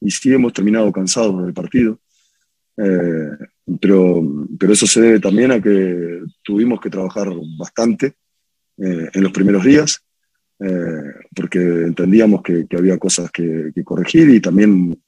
y 0.00 0.10
sí 0.10 0.32
hemos 0.32 0.52
terminado 0.52 0.90
cansados 0.92 1.44
del 1.44 1.52
partido. 1.52 2.00
Eh, 2.76 3.30
pero, 3.80 4.22
pero 4.58 4.72
eso 4.72 4.86
se 4.86 5.00
debe 5.00 5.20
también 5.20 5.50
a 5.50 5.60
que 5.60 6.20
tuvimos 6.42 6.80
que 6.80 6.90
trabajar 6.90 7.28
bastante 7.58 8.14
eh, 8.78 9.10
en 9.12 9.22
los 9.22 9.32
primeros 9.32 9.64
días, 9.64 10.00
eh, 10.60 11.02
porque 11.34 11.58
entendíamos 11.58 12.42
que, 12.42 12.66
había 12.76 12.98
cosas 12.98 13.30
que, 13.30 13.72
corregir 13.84 14.30
y 14.30 14.40
también, 14.40 15.00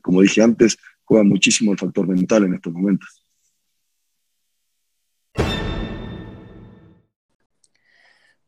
como 0.00 0.22
dije 0.22 0.42
antes, 0.42 0.78
juega 1.04 1.24
muchísimo 1.24 1.72
el 1.72 1.78
factor 1.78 2.06
mental 2.08 2.44
en 2.44 2.54
estos 2.54 2.72
momentos. 2.72 3.21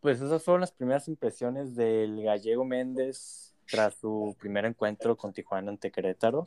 Pues 0.05 0.21
esas 0.21 0.43
fueron 0.43 0.61
las 0.61 0.71
primeras 0.71 1.09
impresiones 1.09 1.75
del 1.75 2.23
gallego 2.23 2.63
Méndez 2.63 3.55
tras 3.67 3.95
su 3.95 4.37
primer 4.39 4.67
encuentro 4.67 5.17
con 5.17 5.33
Tijuana 5.33 5.71
ante 5.71 5.91
Querétaro. 5.91 6.47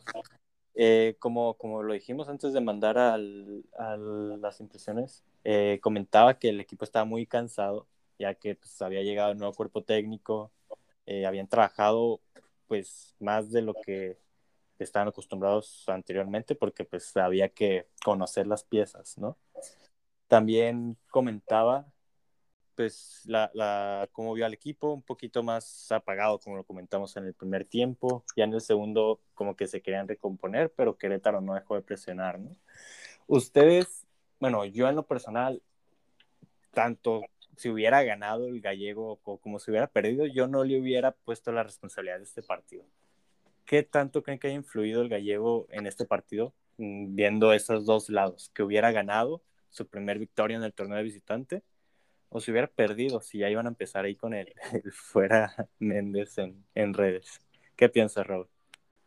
Eh, 0.75 1.15
como, 1.17 1.55
como 1.55 1.81
lo 1.81 1.93
dijimos 1.93 2.29
antes 2.29 2.53
de 2.53 2.61
mandar 2.61 2.99
al, 2.99 3.63
a 3.79 3.97
las 3.97 4.59
impresiones, 4.59 5.23
eh, 5.43 5.79
comentaba 5.81 6.37
que 6.37 6.49
el 6.49 6.59
equipo 6.59 6.85
estaba 6.85 7.03
muy 7.03 7.25
cansado, 7.25 7.87
ya 8.19 8.35
que 8.35 8.53
pues, 8.53 8.79
había 8.83 9.01
llegado 9.01 9.31
un 9.31 9.39
nuevo 9.39 9.55
cuerpo 9.55 9.83
técnico, 9.83 10.51
eh, 11.07 11.25
habían 11.25 11.47
trabajado 11.47 12.21
pues 12.67 13.15
más 13.19 13.49
de 13.51 13.63
lo 13.63 13.73
que 13.73 14.19
estaban 14.77 15.07
acostumbrados 15.07 15.83
anteriormente, 15.87 16.53
porque 16.53 16.85
pues 16.85 17.17
había 17.17 17.49
que 17.49 17.87
conocer 18.05 18.45
las 18.45 18.63
piezas, 18.63 19.17
¿no? 19.17 19.35
También 20.27 20.95
comentaba 21.09 21.87
pues 22.77 23.23
la, 23.25 23.49
la, 23.55 24.07
vio 24.15 24.45
al 24.45 24.53
equipo, 24.53 24.93
un 24.93 25.01
poquito 25.01 25.41
más 25.41 25.91
apagado, 25.91 26.39
como 26.39 26.57
lo 26.57 26.63
comentamos 26.63 27.17
en 27.17 27.25
el 27.25 27.33
primer 27.33 27.65
tiempo. 27.65 28.23
Ya 28.35 28.43
en 28.43 28.53
el 28.53 28.61
segundo, 28.61 29.19
como 29.33 29.55
que 29.55 29.65
se 29.65 29.81
querían 29.81 30.07
recomponer, 30.07 30.71
pero 30.71 30.95
Querétaro 30.95 31.41
no 31.41 31.55
dejó 31.55 31.73
de 31.73 31.81
presionar, 31.81 32.39
¿no? 32.39 32.55
Ustedes, 33.25 34.05
bueno, 34.39 34.63
yo 34.63 34.87
en 34.87 34.95
lo 34.95 35.07
personal, 35.07 35.59
tanto 36.71 37.23
si 37.55 37.69
hubiera 37.69 38.03
ganado 38.03 38.47
el 38.47 38.61
gallego 38.61 39.19
o 39.23 39.37
como 39.37 39.57
si 39.57 39.71
hubiera 39.71 39.87
perdido, 39.87 40.27
yo 40.27 40.47
no 40.47 40.63
le 40.63 40.79
hubiera 40.79 41.13
puesto 41.13 41.51
la 41.51 41.63
responsabilidad 41.63 42.17
de 42.17 42.25
este 42.25 42.43
partido. 42.43 42.85
¿Qué 43.65 43.81
tanto 43.81 44.21
creen 44.21 44.37
que 44.37 44.47
haya 44.47 44.55
influido 44.55 45.01
el 45.01 45.09
gallego 45.09 45.65
en 45.71 45.87
este 45.87 46.05
partido, 46.05 46.53
mm, 46.77 47.15
viendo 47.15 47.53
esos 47.53 47.87
dos 47.87 48.09
lados? 48.09 48.51
Que 48.53 48.61
hubiera 48.61 48.91
ganado 48.91 49.41
su 49.71 49.87
primer 49.87 50.19
victoria 50.19 50.57
en 50.57 50.63
el 50.63 50.73
torneo 50.73 50.97
de 50.97 51.03
visitante 51.03 51.63
o 52.29 52.39
si 52.39 52.51
hubiera 52.51 52.67
perdido, 52.67 53.21
si 53.21 53.39
ya 53.39 53.49
iban 53.49 53.65
a 53.65 53.69
empezar 53.69 54.05
ahí 54.05 54.15
con 54.15 54.33
el, 54.33 54.53
el 54.83 54.91
fuera 54.91 55.69
Méndez 55.79 56.37
en, 56.37 56.65
en, 56.75 56.93
redes. 56.93 57.41
¿Qué 57.75 57.89
piensas, 57.89 58.25
Raúl? 58.25 58.47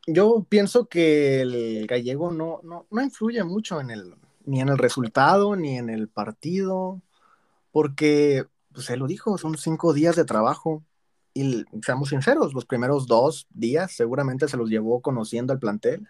Yo 0.06 0.46
pienso 0.48 0.88
que 0.88 1.42
el 1.42 1.86
gallego 1.86 2.30
no, 2.30 2.60
no, 2.62 2.86
no 2.90 3.02
influye 3.02 3.44
mucho 3.44 3.80
en 3.80 3.90
el, 3.90 4.14
ni 4.46 4.60
en 4.60 4.68
el 4.68 4.78
resultado, 4.78 5.56
ni 5.56 5.76
en 5.76 5.90
el 5.90 6.08
partido, 6.08 7.02
porque, 7.70 8.46
pues 8.72 8.88
él 8.90 9.00
lo 9.00 9.06
dijo, 9.06 9.36
son 9.38 9.56
cinco 9.56 9.92
días 9.92 10.16
de 10.16 10.24
trabajo. 10.24 10.84
Y 11.32 11.64
seamos 11.84 12.08
sinceros, 12.08 12.54
los 12.54 12.64
primeros 12.64 13.06
dos 13.06 13.46
días 13.50 13.92
seguramente 13.92 14.48
se 14.48 14.56
los 14.56 14.68
llevó 14.68 15.00
conociendo 15.00 15.52
al 15.52 15.60
plantel, 15.60 16.08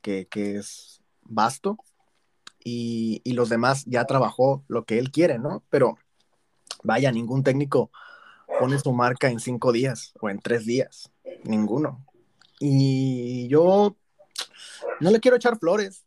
que, 0.00 0.26
que 0.26 0.56
es 0.56 1.00
vasto. 1.22 1.78
y, 2.64 3.20
y, 3.24 3.34
los 3.34 3.48
demás 3.48 3.84
ya 3.86 4.04
trabajó 4.06 4.64
lo 4.68 4.84
que 4.84 4.98
él 4.98 5.12
quiere, 5.12 5.38
¿no? 5.38 5.62
Pero 5.70 5.96
vaya, 6.82 7.10
ningún 7.12 7.42
técnico 7.42 7.90
pone 8.58 8.78
su 8.78 8.92
marca 8.92 9.28
en 9.28 9.40
cinco 9.40 9.72
días 9.72 10.12
o 10.20 10.28
en 10.28 10.40
tres 10.40 10.66
días, 10.66 11.10
ninguno. 11.44 12.04
Y 12.60 13.48
yo 13.48 13.96
no 15.00 15.10
le 15.10 15.20
quiero 15.20 15.36
echar 15.36 15.58
flores, 15.58 16.04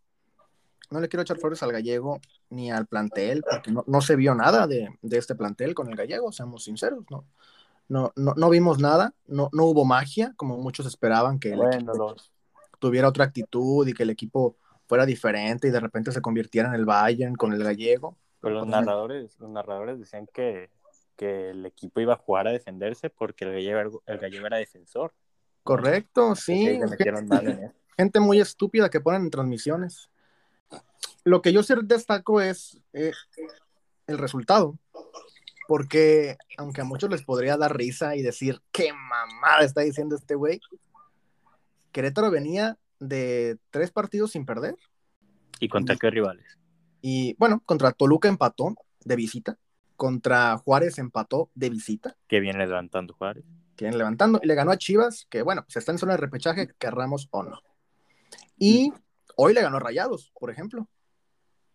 no 0.89 0.99
le 0.99 1.09
quiero 1.09 1.23
echar 1.23 1.37
flores 1.37 1.61
al 1.63 1.71
gallego 1.71 2.19
ni 2.49 2.71
al 2.71 2.85
plantel, 2.87 3.43
porque 3.49 3.71
no, 3.71 3.83
no 3.87 4.01
se 4.01 4.15
vio 4.15 4.35
nada 4.35 4.67
de, 4.67 4.89
de, 5.01 5.17
este 5.17 5.35
plantel 5.35 5.73
con 5.73 5.89
el 5.89 5.95
gallego, 5.95 6.31
seamos 6.31 6.63
sinceros, 6.63 7.03
¿no? 7.09 7.25
No, 7.87 8.13
no, 8.15 8.33
no 8.35 8.49
vimos 8.49 8.79
nada, 8.79 9.13
no, 9.27 9.49
no 9.51 9.65
hubo 9.65 9.85
magia, 9.85 10.33
como 10.37 10.57
muchos 10.57 10.85
esperaban 10.85 11.39
que 11.39 11.51
el 11.51 11.57
Bueno, 11.57 11.75
equipo 11.75 11.93
los, 11.93 12.31
tuviera 12.79 13.07
otra 13.07 13.25
actitud 13.25 13.87
y 13.87 13.93
que 13.93 14.03
el 14.03 14.09
equipo 14.09 14.57
fuera 14.87 15.05
diferente 15.05 15.67
y 15.67 15.71
de 15.71 15.79
repente 15.79 16.11
se 16.11 16.21
convirtiera 16.21 16.69
en 16.69 16.75
el 16.75 16.85
Bayern 16.85 17.35
con 17.35 17.53
el 17.53 17.63
gallego. 17.63 18.17
Pero 18.45 18.59
los 18.61 18.67
narradores, 18.67 19.39
los 19.39 19.49
narradores 19.49 19.99
decían 19.99 20.27
que, 20.33 20.69
que 21.15 21.49
el 21.51 21.65
equipo 21.65 21.99
iba 21.99 22.13
a 22.13 22.17
jugar 22.17 22.47
a 22.47 22.51
defenderse 22.51 23.09
porque 23.09 23.45
el 23.45 23.51
gallego, 23.53 23.79
era- 23.79 24.13
el 24.13 24.19
gallego 24.19 24.47
era 24.47 24.57
defensor. 24.57 25.13
Correcto, 25.63 26.35
sí. 26.35 26.65
Sí, 26.67 26.79
se 26.79 26.87
metieron 26.87 27.27
mal 27.27 27.47
en 27.47 27.63
eso. 27.65 27.73
gente 27.97 28.19
muy 28.19 28.39
estúpida 28.39 28.89
que 28.89 28.99
ponen 29.01 29.23
en 29.23 29.29
transmisiones. 29.29 30.09
Lo 31.23 31.41
que 31.41 31.51
yo 31.53 31.63
sí 31.63 31.73
destaco 31.83 32.39
es 32.41 32.79
eh, 32.93 33.11
el 34.05 34.17
resultado, 34.17 34.77
porque 35.67 36.37
aunque 36.57 36.81
a 36.81 36.85
muchos 36.85 37.09
les 37.09 37.23
podría 37.23 37.57
dar 37.57 37.75
risa 37.75 38.15
y 38.15 38.21
decir, 38.21 38.61
qué 38.71 38.93
mamada 38.93 39.63
está 39.63 39.81
diciendo 39.81 40.15
este 40.15 40.35
güey, 40.35 40.59
Querétaro 41.91 42.29
venía 42.29 42.77
de 42.99 43.57
tres 43.71 43.91
partidos 43.91 44.31
sin 44.31 44.45
perder 44.45 44.75
¿Y 45.59 45.69
contra 45.69 45.95
qué 45.95 46.09
rivales? 46.09 46.45
Y 47.07 47.35
bueno, 47.37 47.61
contra 47.67 47.91
Toluca 47.91 48.27
empató 48.27 48.73
de 49.03 49.15
visita, 49.15 49.59
contra 49.95 50.57
Juárez 50.57 50.97
empató 50.97 51.51
de 51.53 51.69
visita, 51.69 52.17
Que 52.27 52.39
viene 52.39 52.65
levantando 52.65 53.13
Juárez. 53.13 53.43
que 53.75 53.85
viene 53.85 53.95
levantando, 53.99 54.39
y 54.41 54.47
le 54.47 54.55
ganó 54.55 54.71
a 54.71 54.77
Chivas, 54.79 55.27
que 55.29 55.43
bueno, 55.43 55.65
se 55.67 55.77
está 55.77 55.91
en 55.91 55.99
zona 55.99 56.13
de 56.13 56.17
repechaje, 56.17 56.67
querramos 56.79 57.27
o 57.29 57.43
no. 57.43 57.61
Y 58.57 58.91
hoy 59.35 59.53
le 59.53 59.61
ganó 59.61 59.77
a 59.77 59.81
Rayados, 59.81 60.31
por 60.39 60.49
ejemplo. 60.49 60.89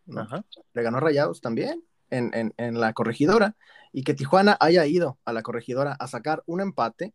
¿no? 0.05 0.23
Ajá. 0.23 0.45
le 0.73 0.83
ganó 0.83 0.97
a 0.97 1.01
Rayados 1.01 1.41
también 1.41 1.85
en, 2.11 2.35
en, 2.35 2.53
en 2.57 2.81
la 2.81 2.93
corregidora 2.93 3.55
y 3.93 4.03
que 4.03 4.15
Tijuana 4.15 4.57
haya 4.59 4.85
ido 4.87 5.21
a 5.25 5.33
la 5.33 5.43
corregidora 5.43 5.93
a 5.93 6.09
sacar 6.09 6.43
un 6.47 6.61
empate, 6.61 7.15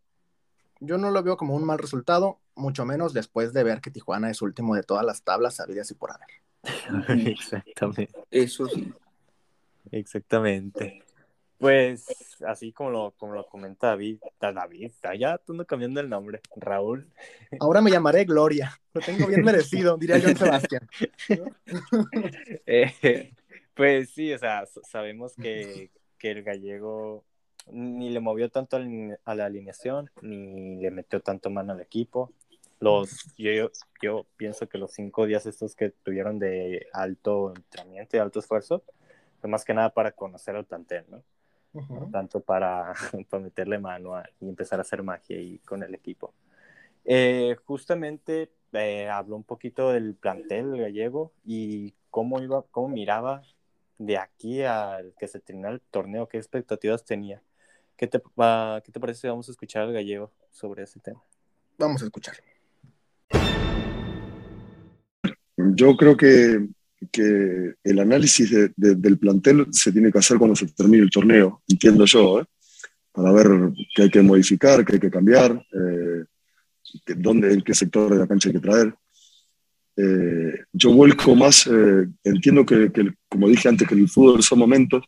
yo 0.79 0.97
no 0.97 1.11
lo 1.11 1.21
veo 1.21 1.35
como 1.35 1.53
un 1.53 1.65
mal 1.65 1.79
resultado, 1.79 2.39
mucho 2.55 2.85
menos 2.85 3.11
después 3.11 3.51
de 3.51 3.65
ver 3.65 3.81
que 3.81 3.91
Tijuana 3.91 4.29
es 4.29 4.41
último 4.41 4.73
de 4.73 4.83
todas 4.83 5.05
las 5.05 5.21
tablas 5.21 5.55
sabidas 5.55 5.91
y 5.91 5.95
por 5.95 6.13
haber. 6.13 6.44
Exactamente. 7.25 8.13
Eso 8.31 8.69
sí. 8.69 8.93
Exactamente. 9.91 11.03
Pues 11.57 12.37
así 12.45 12.73
como 12.73 12.89
lo, 12.89 13.11
como 13.11 13.33
lo 13.33 13.45
comenta 13.47 13.87
David, 13.87 14.19
da- 14.39 14.51
David, 14.51 14.85
está 14.85 15.15
ya 15.15 15.39
ando 15.47 15.65
cambiando 15.65 16.01
el 16.01 16.09
nombre, 16.09 16.41
Raúl. 16.55 17.09
Ahora 17.59 17.81
me 17.81 17.91
llamaré 17.91 18.25
Gloria, 18.25 18.77
lo 18.93 19.01
tengo 19.01 19.25
bien 19.25 19.41
merecido, 19.45 19.97
diría 19.97 20.19
John 20.21 20.35
Sebastián. 20.35 20.87
Eh, 22.65 23.33
pues 23.73 24.09
sí, 24.09 24.33
o 24.33 24.37
sea, 24.37 24.65
sabemos 24.83 25.35
que, 25.35 25.91
que 26.17 26.31
el 26.31 26.43
gallego 26.43 27.23
ni 27.71 28.09
le 28.09 28.19
movió 28.19 28.49
tanto 28.49 28.77
a 28.77 29.35
la 29.35 29.45
alineación, 29.45 30.11
ni 30.21 30.75
le 30.81 30.91
metió 30.91 31.21
tanto 31.21 31.49
mano 31.49 31.73
al 31.73 31.81
equipo. 31.81 32.33
Los, 32.85 33.33
yo, 34.01 34.25
pienso 34.37 34.67
que 34.69 34.77
los 34.77 34.91
cinco 34.91 35.25
días 35.25 35.45
estos 35.45 35.75
que 35.75 35.89
tuvieron 35.89 36.39
de 36.39 36.87
alto 36.93 37.53
entrenamiento 37.55 38.15
y 38.15 38.19
alto 38.19 38.39
esfuerzo, 38.39 38.83
fue 39.41 39.49
más 39.49 39.65
que 39.65 39.73
nada 39.73 39.89
para 39.91 40.11
conocer 40.11 40.55
al 40.55 40.65
plantel, 40.65 41.05
¿no? 41.09 41.23
Tanto 42.11 42.39
para, 42.41 42.93
para 43.29 43.43
meterle 43.43 43.79
mano 43.79 44.15
a- 44.15 44.29
y 44.39 44.47
empezar 44.49 44.79
a 44.79 44.83
hacer 44.83 45.03
magia 45.03 45.37
ahí 45.37 45.59
con 45.59 45.83
el 45.83 45.93
equipo. 45.95 46.33
Eh, 47.05 47.55
justamente 47.65 48.51
eh, 48.73 49.07
habló 49.09 49.35
un 49.35 49.43
poquito 49.43 49.91
del 49.91 50.15
plantel 50.15 50.77
gallego 50.77 51.31
y 51.45 51.93
cómo 52.09 52.41
iba, 52.41 52.63
cómo 52.71 52.89
miraba 52.89 53.43
de 53.97 54.17
aquí 54.17 54.63
al 54.63 55.13
que 55.17 55.27
se 55.27 55.39
terminara 55.39 55.75
el 55.75 55.81
torneo, 55.81 56.27
qué 56.27 56.37
expectativas 56.37 57.03
tenía. 57.05 57.41
¿Qué 57.97 58.07
te, 58.07 58.21
va- 58.39 58.81
¿Qué 58.83 58.91
te 58.91 58.99
parece 58.99 59.21
si 59.21 59.27
vamos 59.27 59.47
a 59.47 59.51
escuchar 59.51 59.83
al 59.83 59.93
gallego 59.93 60.31
sobre 60.51 60.83
ese 60.83 60.99
tema? 60.99 61.21
Vamos 61.77 62.01
a 62.01 62.05
escuchar. 62.05 62.35
Yo 65.75 65.95
creo 65.97 66.15
que, 66.15 66.67
que 67.11 67.75
el 67.83 67.99
análisis 67.99 68.49
de- 68.49 68.71
de- 68.75 68.95
del 68.95 69.17
plantel 69.17 69.67
se 69.71 69.91
tiene 69.91 70.11
que 70.11 70.19
hacer 70.19 70.37
cuando 70.37 70.55
se 70.55 70.67
termine 70.67 71.03
el 71.03 71.09
torneo, 71.09 71.61
entiendo 71.67 72.05
yo, 72.05 72.39
¿eh? 72.41 72.45
para 73.11 73.31
ver 73.31 73.47
qué 73.95 74.03
hay 74.03 74.09
que 74.09 74.21
modificar, 74.21 74.83
qué 74.85 74.93
hay 74.93 74.99
que 74.99 75.09
cambiar, 75.11 75.51
eh, 75.73 76.23
dónde, 77.15 77.53
en 77.53 77.61
qué 77.61 77.73
sector 77.73 78.11
de 78.13 78.19
la 78.19 78.27
cancha 78.27 78.49
hay 78.49 78.53
que 78.55 78.59
traer. 78.59 78.93
Eh, 79.97 80.53
yo 80.73 80.91
vuelco 80.91 81.35
más, 81.35 81.67
eh, 81.67 82.07
entiendo 82.23 82.65
que, 82.65 82.91
que, 82.91 83.13
como 83.29 83.47
dije 83.47 83.69
antes, 83.69 83.87
que 83.87 83.95
el 83.95 84.09
fútbol 84.09 84.43
son 84.43 84.59
momentos, 84.59 85.03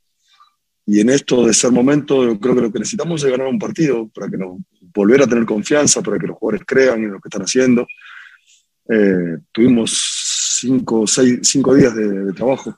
y 0.86 1.01
en 1.01 1.09
esto 1.09 1.45
de 1.45 1.53
ser 1.53 1.71
momento, 1.71 2.24
yo 2.24 2.39
creo 2.39 2.55
que 2.55 2.62
lo 2.62 2.71
que 2.71 2.79
necesitamos 2.79 3.21
es 3.21 3.29
ganar 3.29 3.47
un 3.47 3.59
partido 3.59 4.07
para 4.07 4.29
que 4.29 4.38
nos 4.38 4.59
volver 4.93 5.21
a 5.21 5.27
tener 5.27 5.45
confianza, 5.45 6.01
para 6.01 6.17
que 6.17 6.27
los 6.27 6.38
jugadores 6.38 6.65
crean 6.65 7.03
en 7.03 7.12
lo 7.12 7.19
que 7.19 7.27
están 7.27 7.41
haciendo. 7.41 7.86
Eh, 8.89 9.38
tuvimos 9.51 10.16
cinco, 10.60 11.06
seis, 11.08 11.40
cinco 11.44 11.76
días 11.76 11.96
de, 11.96 12.08
de 12.26 12.34
trabajo, 12.34 12.78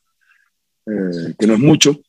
eh, 0.85 1.33
que 1.37 1.47
no 1.47 1.53
es 1.53 1.59
mucho, 1.59 1.99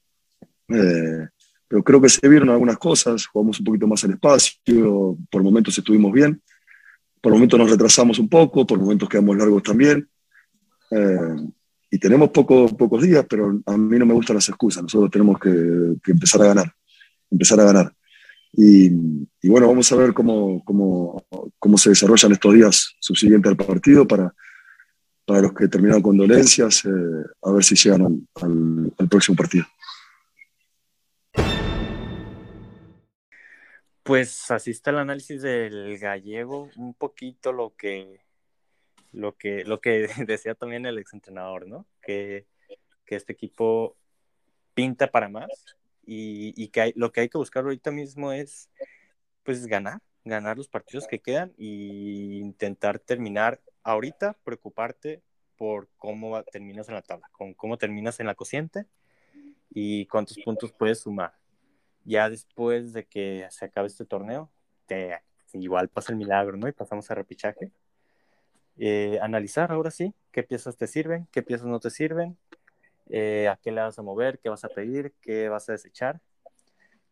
eh, 0.69 1.29
pero 1.69 1.85
creo 1.85 2.01
que 2.01 2.09
se 2.09 2.29
vieron 2.29 2.51
algunas 2.51 2.79
cosas, 2.79 3.27
jugamos 3.27 3.59
un 3.61 3.65
poquito 3.65 3.87
más 3.87 4.03
el 4.05 4.13
espacio, 4.13 5.17
por 5.31 5.43
momentos 5.43 5.79
estuvimos 5.79 6.13
bien, 6.13 6.43
por 7.21 7.33
momentos 7.33 7.59
nos 7.59 7.71
retrasamos 7.71 8.19
un 8.19 8.29
poco, 8.29 8.67
por 8.67 8.79
momentos 8.79 9.09
quedamos 9.09 9.37
largos 9.37 9.63
también. 9.63 10.09
Eh, 10.91 11.37
y 11.93 11.99
tenemos 11.99 12.31
poco, 12.31 12.69
pocos 12.77 13.03
días, 13.03 13.25
pero 13.29 13.61
a 13.67 13.77
mí 13.77 13.99
no 13.99 14.07
me 14.07 14.15
gustan 14.15 14.37
las 14.37 14.49
excusas, 14.49 14.83
nosotros 14.83 15.11
tenemos 15.11 15.39
que, 15.39 15.51
que 16.03 16.13
empezar 16.13 16.43
a 16.43 16.47
ganar, 16.47 16.73
empezar 17.31 17.61
a 17.61 17.65
ganar. 17.65 17.93
Y, 18.53 18.87
y 19.43 19.49
bueno, 19.49 19.69
vamos 19.69 19.91
a 19.93 19.97
ver 19.97 20.13
cómo, 20.13 20.63
cómo, 20.65 21.25
cómo 21.59 21.79
se 21.79 21.91
desarrollan 21.91 22.33
estos 22.33 22.55
días 22.55 22.97
subsiguientes 23.01 23.49
al 23.51 23.57
partido 23.57 24.07
para, 24.07 24.33
para 25.31 25.43
los 25.43 25.55
que 25.55 25.69
terminaron 25.69 26.03
con 26.03 26.17
dolencias, 26.17 26.85
eh, 26.87 26.91
a 27.43 27.53
ver 27.53 27.63
si 27.63 27.77
llegan 27.77 28.27
al, 28.35 29.09
próximo 29.09 29.37
partido. 29.37 29.65
Pues 34.03 34.51
así 34.51 34.73
está 34.73 34.91
el 34.91 34.99
análisis 34.99 35.41
del 35.41 35.97
gallego, 35.99 36.69
un 36.75 36.95
poquito 36.95 37.53
lo 37.53 37.77
que 37.77 38.19
lo 39.13 39.37
que 39.37 39.65
lo 39.65 39.81
que 39.81 40.09
decía 40.27 40.57
también 40.57 40.85
el 40.85 40.99
exentrenador, 40.99 41.69
¿no? 41.69 41.87
Que, 42.03 42.49
que 43.05 43.15
este 43.15 43.33
equipo 43.33 43.97
pinta 44.75 45.13
para 45.13 45.29
más 45.29 45.77
y, 46.05 46.61
y 46.61 46.69
que 46.71 46.93
lo 46.97 47.13
que 47.13 47.21
hay 47.21 47.29
que 47.29 47.39
buscar 47.39 47.63
ahorita 47.63 47.93
mismo 47.93 48.33
es 48.33 48.69
pues 49.45 49.65
ganar, 49.69 50.01
ganar 50.25 50.57
los 50.57 50.67
partidos 50.67 51.07
que 51.07 51.21
quedan 51.21 51.53
e 51.57 52.41
intentar 52.43 52.99
terminar 52.99 53.61
ahorita, 53.83 54.39
preocuparte 54.45 55.23
por 55.57 55.89
cómo 55.97 56.43
terminas 56.45 56.89
en 56.89 56.95
la 56.95 57.03
tabla, 57.03 57.29
con 57.33 57.55
cómo 57.55 57.77
terminas 57.77 58.21
en 58.21 58.27
la 58.27 58.35
cociente 58.35 58.87
y 59.71 60.07
cuántos 60.07 60.39
puntos 60.39 60.73
puedes 60.73 61.01
sumar 61.01 61.41
ya 62.05 62.29
después 62.31 62.93
de 62.93 63.07
que 63.07 63.47
se 63.51 63.67
acabe 63.67 63.89
este 63.89 64.05
torneo, 64.05 64.51
te, 64.87 65.21
igual 65.53 65.89
pasa 65.89 66.13
el 66.13 66.19
milagro, 66.19 66.57
¿no? 66.57 66.69
Y 66.69 66.73
pasamos 66.73 67.11
a 67.11 67.15
repichaje. 67.15 67.73
Eh, 68.77 69.19
analizar 69.21 69.71
ahora 69.73 69.91
sí 69.91 70.15
qué 70.33 70.43
piezas 70.43 70.77
te 70.77 70.87
sirven, 70.87 71.29
qué 71.31 71.43
piezas 71.43 71.67
no 71.67 71.81
te 71.81 71.91
sirven, 71.91 72.39
eh, 73.11 73.49
a 73.49 73.57
qué 73.57 73.73
le 73.73 73.83
vas 73.83 73.99
a 73.99 74.03
mover, 74.03 74.39
qué 74.39 74.49
vas 74.49 74.65
a 74.65 74.69
pedir, 74.69 75.15
qué 75.21 75.49
vas 75.49 75.69
a 75.69 75.73
desechar. 75.73 76.21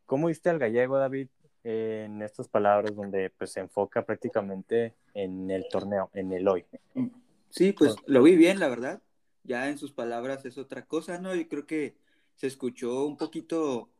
¿Cómo 0.06 0.28
viste 0.28 0.48
al 0.48 0.58
gallego, 0.58 0.98
David, 0.98 1.28
en 1.64 2.22
estas 2.22 2.48
palabras 2.48 2.94
donde 2.94 3.30
pues, 3.30 3.52
se 3.52 3.60
enfoca 3.60 4.04
prácticamente 4.04 4.94
en 5.14 5.50
el 5.50 5.66
torneo, 5.70 6.10
en 6.14 6.32
el 6.32 6.46
hoy? 6.48 6.64
Sí, 7.50 7.72
pues 7.72 7.94
lo 8.06 8.22
vi 8.22 8.36
bien, 8.36 8.60
la 8.60 8.68
verdad. 8.68 9.02
Ya 9.44 9.68
en 9.68 9.78
sus 9.78 9.92
palabras 9.92 10.44
es 10.44 10.58
otra 10.58 10.84
cosa, 10.84 11.18
¿no? 11.18 11.34
Y 11.34 11.46
creo 11.46 11.66
que 11.66 11.96
se 12.34 12.46
escuchó 12.46 13.06
un 13.06 13.16
poquito, 13.16 13.90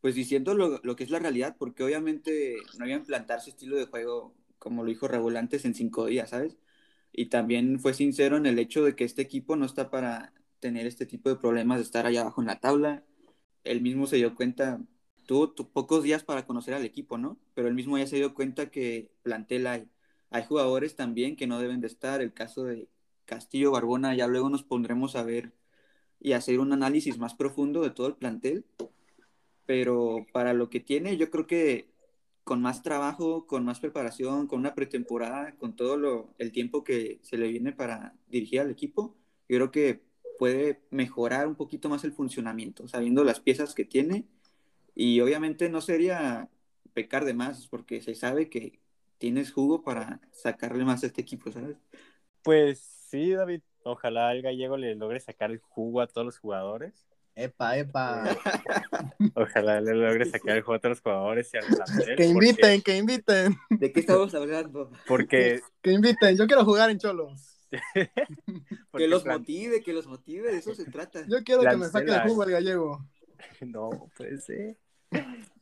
pues 0.00 0.14
diciendo 0.14 0.54
lo, 0.54 0.80
lo 0.82 0.96
que 0.96 1.04
es 1.04 1.10
la 1.10 1.18
realidad, 1.18 1.56
porque 1.58 1.82
obviamente 1.82 2.56
no 2.78 2.86
iba 2.86 2.96
a 2.96 3.00
implantar 3.00 3.40
su 3.40 3.50
estilo 3.50 3.76
de 3.76 3.86
juego, 3.86 4.34
como 4.58 4.82
lo 4.82 4.88
dijo 4.88 5.08
Raúl 5.08 5.36
antes, 5.36 5.64
en 5.64 5.74
cinco 5.74 6.06
días, 6.06 6.30
¿sabes? 6.30 6.58
Y 7.12 7.26
también 7.26 7.78
fue 7.78 7.94
sincero 7.94 8.36
en 8.36 8.46
el 8.46 8.58
hecho 8.58 8.84
de 8.84 8.94
que 8.94 9.04
este 9.04 9.22
equipo 9.22 9.56
no 9.56 9.66
está 9.66 9.90
para 9.90 10.32
tener 10.60 10.86
este 10.86 11.06
tipo 11.06 11.28
de 11.28 11.36
problemas 11.36 11.78
de 11.78 11.84
estar 11.84 12.06
allá 12.06 12.22
abajo 12.22 12.40
en 12.40 12.46
la 12.46 12.60
tabla. 12.60 13.02
Él 13.64 13.82
mismo 13.82 14.06
se 14.06 14.16
dio 14.16 14.34
cuenta, 14.34 14.80
tuvo 15.32 15.50
tu- 15.50 15.72
pocos 15.72 16.02
días 16.02 16.24
para 16.24 16.44
conocer 16.44 16.74
al 16.74 16.84
equipo, 16.84 17.16
¿no? 17.16 17.38
Pero 17.54 17.66
él 17.66 17.72
mismo 17.74 17.96
ya 17.96 18.06
se 18.06 18.16
dio 18.16 18.34
cuenta 18.34 18.70
que 18.70 19.10
plantel 19.22 19.66
hay. 19.66 19.88
Hay 20.28 20.44
jugadores 20.44 20.94
también 20.94 21.36
que 21.36 21.46
no 21.46 21.58
deben 21.58 21.80
de 21.80 21.86
estar. 21.86 22.20
El 22.20 22.34
caso 22.34 22.64
de 22.64 22.90
Castillo 23.24 23.70
Barbona, 23.70 24.14
ya 24.14 24.26
luego 24.26 24.50
nos 24.50 24.62
pondremos 24.62 25.16
a 25.16 25.22
ver 25.22 25.54
y 26.20 26.32
hacer 26.34 26.60
un 26.60 26.74
análisis 26.74 27.16
más 27.16 27.34
profundo 27.34 27.80
de 27.80 27.88
todo 27.88 28.08
el 28.08 28.16
plantel. 28.16 28.66
Pero 29.64 30.26
para 30.34 30.52
lo 30.52 30.68
que 30.68 30.80
tiene, 30.80 31.16
yo 31.16 31.30
creo 31.30 31.46
que 31.46 31.88
con 32.44 32.60
más 32.60 32.82
trabajo, 32.82 33.46
con 33.46 33.64
más 33.64 33.80
preparación, 33.80 34.46
con 34.48 34.58
una 34.58 34.74
pretemporada, 34.74 35.56
con 35.56 35.76
todo 35.76 35.96
lo, 35.96 36.34
el 36.36 36.52
tiempo 36.52 36.84
que 36.84 37.20
se 37.22 37.38
le 37.38 37.48
viene 37.48 37.72
para 37.72 38.14
dirigir 38.28 38.60
al 38.60 38.70
equipo, 38.70 39.16
yo 39.48 39.56
creo 39.56 39.70
que 39.70 40.02
puede 40.38 40.82
mejorar 40.90 41.46
un 41.46 41.54
poquito 41.54 41.88
más 41.88 42.04
el 42.04 42.12
funcionamiento, 42.12 42.86
sabiendo 42.86 43.24
las 43.24 43.40
piezas 43.40 43.74
que 43.74 43.86
tiene. 43.86 44.26
Y 44.94 45.20
obviamente 45.20 45.68
no 45.68 45.80
sería 45.80 46.48
pecar 46.92 47.24
de 47.24 47.34
más, 47.34 47.66
porque 47.68 48.00
se 48.00 48.14
sabe 48.14 48.48
que 48.50 48.80
tienes 49.18 49.52
jugo 49.52 49.82
para 49.82 50.20
sacarle 50.32 50.84
más 50.84 51.02
a 51.02 51.06
este 51.06 51.20
equipo, 51.20 51.50
¿sabes? 51.52 51.76
Pues 52.42 52.80
sí, 53.08 53.32
David. 53.32 53.62
Ojalá 53.84 54.32
el 54.32 54.42
gallego 54.42 54.76
le 54.76 54.94
logre 54.94 55.20
sacar 55.20 55.50
el 55.50 55.58
jugo 55.58 56.00
a 56.00 56.06
todos 56.06 56.24
los 56.24 56.38
jugadores. 56.38 57.06
Epa, 57.34 57.78
epa. 57.78 58.24
Ojalá 59.34 59.80
le 59.80 59.94
logre 59.94 60.26
sacar 60.26 60.56
el 60.56 60.62
juego 60.62 60.76
a 60.76 60.80
todos 60.80 60.90
los 60.96 61.00
jugadores 61.00 61.50
y 61.52 61.56
al 61.56 61.64
plantel. 61.64 62.16
Que 62.16 62.26
inviten, 62.26 62.82
que 62.82 62.96
inviten. 62.98 63.56
¿De 63.70 63.92
qué 63.92 64.00
estamos 64.00 64.34
hablando? 64.34 64.90
Porque. 65.06 65.60
Que 65.80 65.92
inviten, 65.92 66.36
yo 66.36 66.46
quiero 66.46 66.64
jugar 66.64 66.90
en 66.90 66.98
Cholos. 66.98 67.52
que 68.92 69.08
los 69.08 69.24
motive, 69.24 69.82
que 69.82 69.92
los 69.94 70.06
motive, 70.06 70.52
de 70.52 70.58
eso 70.58 70.74
se 70.74 70.84
trata. 70.84 71.24
Yo 71.26 71.42
quiero 71.42 71.62
que 71.62 71.76
me 71.76 71.86
saque 71.86 72.12
el 72.12 72.20
jugo 72.22 72.44
el 72.44 72.50
gallego. 72.50 73.04
No, 73.60 74.08
puede 74.16 74.38
ser. 74.38 74.76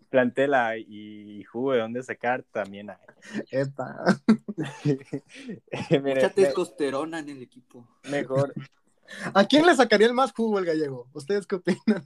Plantela 0.08 0.76
y 0.76 1.44
jugo 1.44 1.72
de 1.72 1.80
dónde 1.80 2.02
sacar 2.02 2.42
también 2.50 2.90
hay. 2.90 2.96
Epa. 3.50 3.96
Mucha 6.02 6.30
testosterona 6.30 7.20
en 7.20 7.28
el 7.28 7.42
equipo. 7.42 7.86
Mejor. 8.10 8.52
¿A 9.34 9.44
quién 9.44 9.66
le 9.66 9.74
sacaría 9.74 10.06
el 10.06 10.14
más 10.14 10.32
jugo 10.32 10.58
el 10.58 10.64
gallego? 10.64 11.08
¿Ustedes 11.12 11.46
qué 11.46 11.56
opinan? 11.56 12.04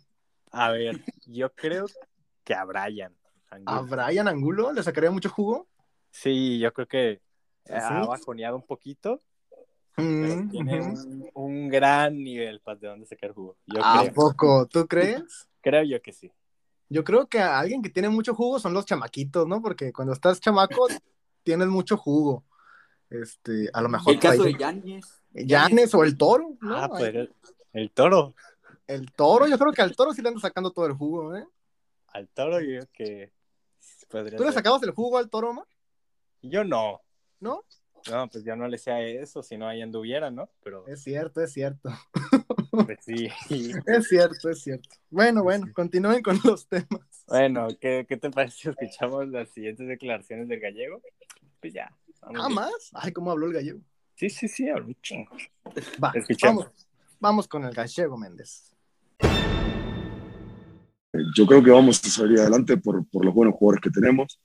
A 0.50 0.70
ver, 0.70 1.00
yo 1.26 1.52
creo 1.54 1.86
que 2.44 2.54
a 2.54 2.64
Brian. 2.64 3.14
¿A 3.66 3.80
Brian 3.80 4.28
Angulo 4.28 4.72
le 4.72 4.82
sacaría 4.82 5.10
mucho 5.10 5.30
jugo? 5.30 5.68
Sí, 6.10 6.58
yo 6.58 6.72
creo 6.72 6.86
que 6.86 7.20
ha 7.70 8.04
bajoneado 8.06 8.56
un 8.56 8.66
poquito. 8.66 9.22
Mm, 9.96 10.50
tiene 10.50 10.80
un, 11.34 11.68
gran 11.68 12.16
nivel 12.16 12.60
para 12.60 12.78
de 12.78 12.88
dónde 12.88 13.06
sacar 13.06 13.32
jugo. 13.32 13.56
¿A 13.80 14.04
poco? 14.12 14.66
¿Tú 14.66 14.86
crees? 14.86 15.48
Creo 15.60 15.84
yo 15.84 16.02
que 16.02 16.12
sí. 16.12 16.30
Yo 16.88 17.05
creo 17.05 17.26
que 17.26 17.41
a 17.41 17.59
alguien 17.59 17.83
que 17.83 17.91
tiene 17.91 18.09
mucho 18.09 18.35
jugo 18.35 18.59
son 18.59 18.75
los 18.75 18.85
chamaquitos, 18.87 19.47
¿no? 19.47 19.62
Porque 19.62 19.93
cuando 19.93 20.12
estás 20.12 20.41
chamaco 20.41 20.87
tienes 21.43 21.69
mucho 21.69 21.97
jugo. 21.97 22.45
Este, 23.11 23.71
a 23.73 23.81
lo 23.83 23.88
mejor. 23.88 24.14
El 24.14 24.21
caso 24.21 24.45
de 24.45 24.55
Yanes. 24.55 25.23
Yanes 25.33 25.95
o 25.95 26.05
el 26.05 26.17
toro, 26.17 26.57
¿no? 26.61 26.76
Ah, 26.76 26.88
pues 26.88 27.29
el, 27.73 27.91
toro. 27.93 28.35
El 28.87 29.12
toro, 29.12 29.47
yo 29.47 29.59
creo 29.59 29.73
que 29.73 29.83
al 29.83 29.97
toro 29.97 30.12
sí 30.12 30.23
le 30.23 30.29
anda 30.29 30.41
sacando 30.41 30.71
todo 30.71 30.87
el 30.87 30.93
jugo, 30.93 31.37
¿eh? 31.37 31.47
Al 32.09 32.29
toro 32.29 32.61
yo 32.61 32.81
creo 32.81 32.88
que. 32.93 33.33
¿Tú 34.09 34.45
le 34.45 34.53
sacabas 34.53 34.83
el 34.85 34.93
jugo 34.93 35.19
al 35.19 35.29
toro, 35.29 35.50
Omar? 35.50 35.67
Yo 36.43 36.62
no. 36.62 37.00
¿No? 37.41 37.64
No, 38.11 38.28
pues 38.28 38.44
yo 38.44 38.54
no 38.54 38.68
le 38.68 38.76
sea 38.76 39.00
eso, 39.00 39.42
si 39.42 39.56
no 39.56 39.66
ahí 39.66 39.80
anduviera, 39.80 40.30
¿no? 40.30 40.50
Pero... 40.62 40.87
Es 40.87 41.02
cierto, 41.02 41.40
es 41.40 41.52
cierto. 41.52 41.90
Pues 42.70 42.99
sí. 43.02 43.28
Es 43.87 44.08
cierto, 44.08 44.50
es 44.50 44.62
cierto. 44.62 44.88
Bueno, 45.08 45.42
bueno, 45.42 45.66
continúen 45.73 46.23
con 46.23 46.38
los 46.44 46.68
temas. 46.68 47.25
Bueno, 47.28 47.68
¿qué, 47.80 48.04
qué 48.08 48.16
te 48.16 48.30
parece 48.30 48.56
si 48.56 48.68
escuchamos 48.68 49.28
las 49.28 49.49
siguientes 49.50 49.87
declaraciones 49.87 50.49
del 50.49 50.61
gallego? 50.61 51.00
Pues 51.61 51.73
ya. 51.73 51.90
¿Ah, 52.20 52.49
más? 52.49 52.90
Ay, 52.92 53.12
¿cómo 53.12 53.30
habló 53.30 53.46
el 53.46 53.52
gallego? 53.52 53.80
Sí, 54.16 54.28
sí, 54.28 54.49
sí, 54.49 54.68
habló 54.68 54.87
un 54.87 54.96
chingo. 55.02 55.30
Va, 56.02 56.12
Vamos, 56.42 56.66
vamos 57.20 57.49
con 57.49 57.64
el 57.64 57.73
gallego 57.73 58.16
Méndez. 58.16 58.75
Yo 61.37 61.46
creo 61.46 61.62
que 61.62 61.70
vamos 61.70 62.04
a 62.04 62.08
salir 62.08 62.40
adelante 62.40 62.76
por, 62.76 63.07
por 63.09 63.24
los 63.24 63.33
buenos 63.33 63.55
jugadores 63.55 63.83
que 63.83 63.90
tenemos. 63.90 64.40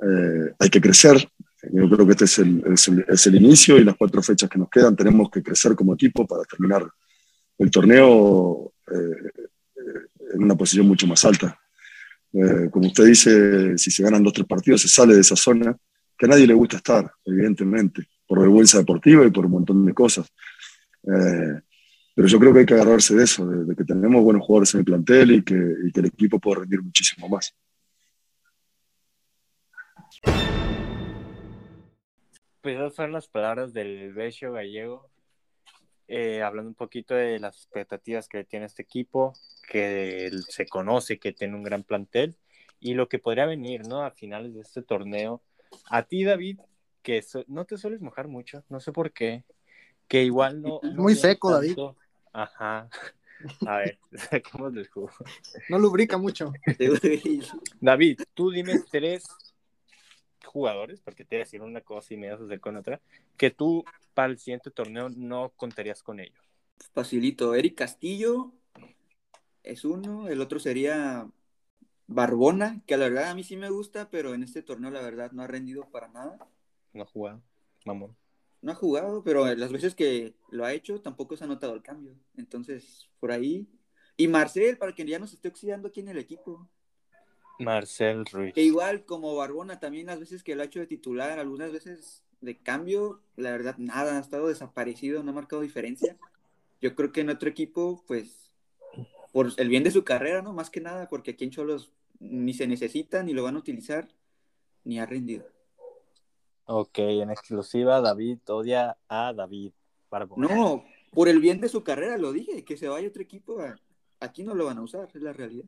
Eh, 0.00 0.54
hay 0.58 0.68
que 0.68 0.80
crecer, 0.80 1.30
yo 1.72 1.88
creo 1.88 2.06
que 2.06 2.12
este 2.12 2.24
es 2.24 2.38
el, 2.38 2.64
es, 3.08 3.26
el, 3.26 3.34
inicio 3.34 3.78
y 3.78 3.84
las 3.84 3.96
cuatro 3.96 4.22
fechas 4.22 4.48
que 4.48 4.58
nos 4.58 4.68
quedan 4.68 4.96
tenemos 4.96 5.30
que 5.30 5.42
crecer 5.42 5.74
como 5.74 5.94
equipo 5.94 6.26
para 6.26 6.44
terminar 6.44 6.86
el 7.58 7.70
torneo 7.70 8.72
eh, 8.90 9.44
en 10.34 10.42
una 10.42 10.54
posición 10.54 10.86
mucho 10.86 11.06
más 11.06 11.24
alta. 11.24 11.58
Eh, 12.32 12.68
como 12.70 12.88
usted 12.88 13.04
dice, 13.04 13.78
si 13.78 13.90
se 13.90 14.02
ganan 14.02 14.22
dos 14.22 14.30
o 14.30 14.34
tres 14.34 14.46
partidos 14.46 14.82
se 14.82 14.88
sale 14.88 15.14
de 15.14 15.20
esa 15.20 15.36
zona 15.36 15.76
que 16.18 16.26
a 16.26 16.28
nadie 16.28 16.46
le 16.46 16.54
gusta 16.54 16.76
estar, 16.76 17.10
evidentemente, 17.24 18.08
por 18.26 18.40
vergüenza 18.40 18.78
deportiva 18.78 19.26
y 19.26 19.30
por 19.30 19.46
un 19.46 19.52
montón 19.52 19.84
de 19.84 19.92
cosas. 19.94 20.26
Eh, 21.04 21.60
pero 22.14 22.28
yo 22.28 22.38
creo 22.38 22.52
que 22.52 22.60
hay 22.60 22.66
que 22.66 22.74
agarrarse 22.74 23.14
de 23.14 23.24
eso, 23.24 23.46
de, 23.46 23.76
que 23.76 23.84
tenemos 23.84 24.22
buenos 24.22 24.44
jugadores 24.44 24.72
en 24.74 24.80
el 24.80 24.86
plantel 24.86 25.30
y 25.32 25.42
que 25.42 25.54
el 25.54 26.06
equipo 26.06 26.38
puede 26.38 26.60
rendir 26.60 26.82
muchísimo 26.82 27.28
más. 27.28 27.54
Pues 32.66 32.78
esas 32.78 32.96
fueron 32.96 33.12
las 33.12 33.28
palabras 33.28 33.72
del 33.72 34.12
Becho 34.12 34.50
Gallego, 34.50 35.08
eh, 36.08 36.42
hablando 36.42 36.70
un 36.70 36.74
poquito 36.74 37.14
de 37.14 37.38
las 37.38 37.58
expectativas 37.58 38.26
que 38.26 38.42
tiene 38.42 38.66
este 38.66 38.82
equipo, 38.82 39.34
que 39.70 40.32
se 40.48 40.66
conoce 40.66 41.20
que 41.20 41.30
tiene 41.32 41.54
un 41.54 41.62
gran 41.62 41.84
plantel 41.84 42.34
y 42.80 42.94
lo 42.94 43.08
que 43.08 43.20
podría 43.20 43.46
venir, 43.46 43.86
¿no? 43.86 44.02
A 44.02 44.10
finales 44.10 44.52
de 44.52 44.62
este 44.62 44.82
torneo. 44.82 45.44
A 45.90 46.02
ti, 46.02 46.24
David, 46.24 46.58
que 47.02 47.24
no 47.46 47.66
te 47.66 47.78
sueles 47.78 48.00
mojar 48.00 48.26
mucho, 48.26 48.64
no 48.68 48.80
sé 48.80 48.90
por 48.90 49.12
qué, 49.12 49.44
que 50.08 50.24
igual 50.24 50.60
no... 50.60 50.80
Muy 50.82 51.14
seco, 51.14 51.52
David. 51.52 51.78
Ajá. 52.32 52.88
A 53.64 53.76
ver, 53.76 53.98
saquemos 54.28 54.74
del 54.74 54.88
jugo. 54.88 55.12
No 55.68 55.78
lubrica 55.78 56.18
mucho. 56.18 56.52
David, 57.80 58.22
tú 58.34 58.50
dime 58.50 58.74
tres 58.90 59.24
jugadores, 60.46 61.00
porque 61.00 61.24
te 61.24 61.36
voy 61.36 61.42
a 61.42 61.44
decir 61.44 61.62
una 61.62 61.80
cosa 61.80 62.14
y 62.14 62.16
me 62.16 62.30
vas 62.30 62.40
a 62.40 62.44
hacer 62.44 62.60
con 62.60 62.76
otra, 62.76 63.00
que 63.36 63.50
tú 63.50 63.84
para 64.14 64.32
el 64.32 64.38
siguiente 64.38 64.70
torneo 64.70 65.08
no 65.08 65.52
contarías 65.56 66.02
con 66.02 66.20
ellos. 66.20 66.38
Facilito, 66.92 67.54
Eric 67.54 67.76
Castillo 67.76 68.52
es 69.62 69.84
uno, 69.84 70.28
el 70.28 70.40
otro 70.40 70.58
sería 70.58 71.28
Barbona, 72.06 72.82
que 72.86 72.96
la 72.96 73.08
verdad 73.08 73.30
a 73.30 73.34
mí 73.34 73.42
sí 73.42 73.56
me 73.56 73.70
gusta, 73.70 74.10
pero 74.10 74.34
en 74.34 74.42
este 74.42 74.62
torneo 74.62 74.90
la 74.90 75.02
verdad 75.02 75.32
no 75.32 75.42
ha 75.42 75.46
rendido 75.46 75.90
para 75.90 76.08
nada. 76.08 76.38
No 76.92 77.02
ha 77.02 77.06
jugado, 77.06 77.42
mamón. 77.84 78.16
No 78.62 78.72
ha 78.72 78.74
jugado, 78.74 79.22
pero 79.22 79.54
las 79.54 79.72
veces 79.72 79.94
que 79.94 80.34
lo 80.50 80.64
ha 80.64 80.72
hecho 80.72 81.00
tampoco 81.00 81.36
se 81.36 81.44
ha 81.44 81.46
notado 81.46 81.74
el 81.74 81.82
cambio. 81.82 82.16
Entonces, 82.36 83.08
por 83.20 83.32
ahí. 83.32 83.68
Y 84.16 84.28
Marcel, 84.28 84.78
para 84.78 84.94
que 84.94 85.04
ya 85.04 85.18
no 85.18 85.26
se 85.26 85.36
esté 85.36 85.48
oxidando 85.48 85.88
aquí 85.88 86.00
en 86.00 86.08
el 86.08 86.18
equipo. 86.18 86.68
Marcel 87.58 88.24
Ruiz. 88.26 88.54
Que 88.54 88.62
igual 88.62 89.04
como 89.04 89.34
Barbona 89.34 89.78
también 89.78 90.06
las 90.06 90.20
veces 90.20 90.42
que 90.42 90.54
lo 90.54 90.62
ha 90.62 90.66
hecho 90.66 90.80
de 90.80 90.86
titular, 90.86 91.38
algunas 91.38 91.72
veces 91.72 92.22
de 92.40 92.56
cambio, 92.58 93.20
la 93.36 93.50
verdad 93.50 93.76
nada, 93.78 94.16
ha 94.16 94.20
estado 94.20 94.48
desaparecido, 94.48 95.22
no 95.22 95.30
ha 95.30 95.34
marcado 95.34 95.62
diferencia. 95.62 96.16
Yo 96.80 96.94
creo 96.94 97.12
que 97.12 97.22
en 97.22 97.30
otro 97.30 97.48
equipo, 97.48 98.04
pues, 98.06 98.52
por 99.32 99.50
el 99.56 99.68
bien 99.68 99.82
de 99.82 99.90
su 99.90 100.04
carrera, 100.04 100.42
¿no? 100.42 100.52
Más 100.52 100.70
que 100.70 100.80
nada, 100.80 101.08
porque 101.08 101.32
aquí 101.32 101.44
en 101.44 101.50
Cholos 101.50 101.92
ni 102.18 102.54
se 102.54 102.66
necesita, 102.66 103.22
ni 103.22 103.32
lo 103.32 103.42
van 103.42 103.56
a 103.56 103.58
utilizar, 103.58 104.08
ni 104.84 104.98
ha 104.98 105.06
rendido. 105.06 105.46
Ok, 106.66 106.98
en 106.98 107.30
exclusiva 107.30 108.00
David 108.00 108.38
odia 108.48 108.96
a 109.08 109.32
David 109.32 109.72
Barbona. 110.10 110.48
No, 110.48 110.84
por 111.12 111.28
el 111.28 111.40
bien 111.40 111.60
de 111.60 111.68
su 111.68 111.82
carrera 111.82 112.18
lo 112.18 112.32
dije, 112.32 112.64
que 112.64 112.76
se 112.76 112.88
vaya 112.88 113.08
otro 113.08 113.22
equipo, 113.22 113.58
aquí 114.20 114.42
no 114.42 114.54
lo 114.54 114.66
van 114.66 114.78
a 114.78 114.82
usar, 114.82 115.08
es 115.14 115.22
la 115.22 115.32
realidad. 115.32 115.66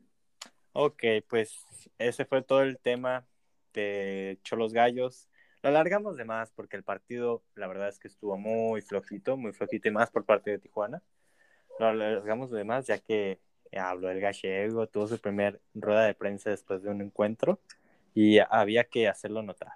Ok, 0.73 1.03
pues 1.29 1.65
ese 1.99 2.25
fue 2.25 2.43
todo 2.43 2.63
el 2.63 2.79
tema 2.79 3.27
de 3.73 4.39
Cholos 4.43 4.73
Gallos. 4.73 5.29
Lo 5.63 5.71
alargamos 5.71 6.17
de 6.17 6.25
más 6.25 6.53
porque 6.53 6.77
el 6.77 6.85
partido, 6.85 7.43
la 7.55 7.67
verdad 7.67 7.89
es 7.89 7.99
que 7.99 8.09
estuvo 8.09 8.37
muy 8.37 8.81
flojito, 8.83 9.37
muy 9.37 9.53
flojito 9.53 9.89
y 9.89 9.91
más 9.91 10.11
por 10.11 10.25
parte 10.25 10.51
de 10.51 10.59
Tijuana. 10.59 11.03
Lo 11.79 11.87
alargamos 11.87 12.51
de 12.51 12.65
más 12.65 12.87
ya 12.87 12.99
que 12.99 13.41
habló 13.77 14.11
el 14.11 14.21
gallego, 14.21 14.87
tuvo 14.87 15.07
su 15.07 15.19
primer 15.19 15.61
rueda 15.75 16.05
de 16.07 16.15
prensa 16.15 16.51
después 16.51 16.83
de 16.83 16.91
un 16.91 17.01
encuentro 17.03 17.61
y 18.15 18.39
había 18.39 18.85
que 18.85 19.09
hacerlo 19.09 19.43
notar. 19.43 19.73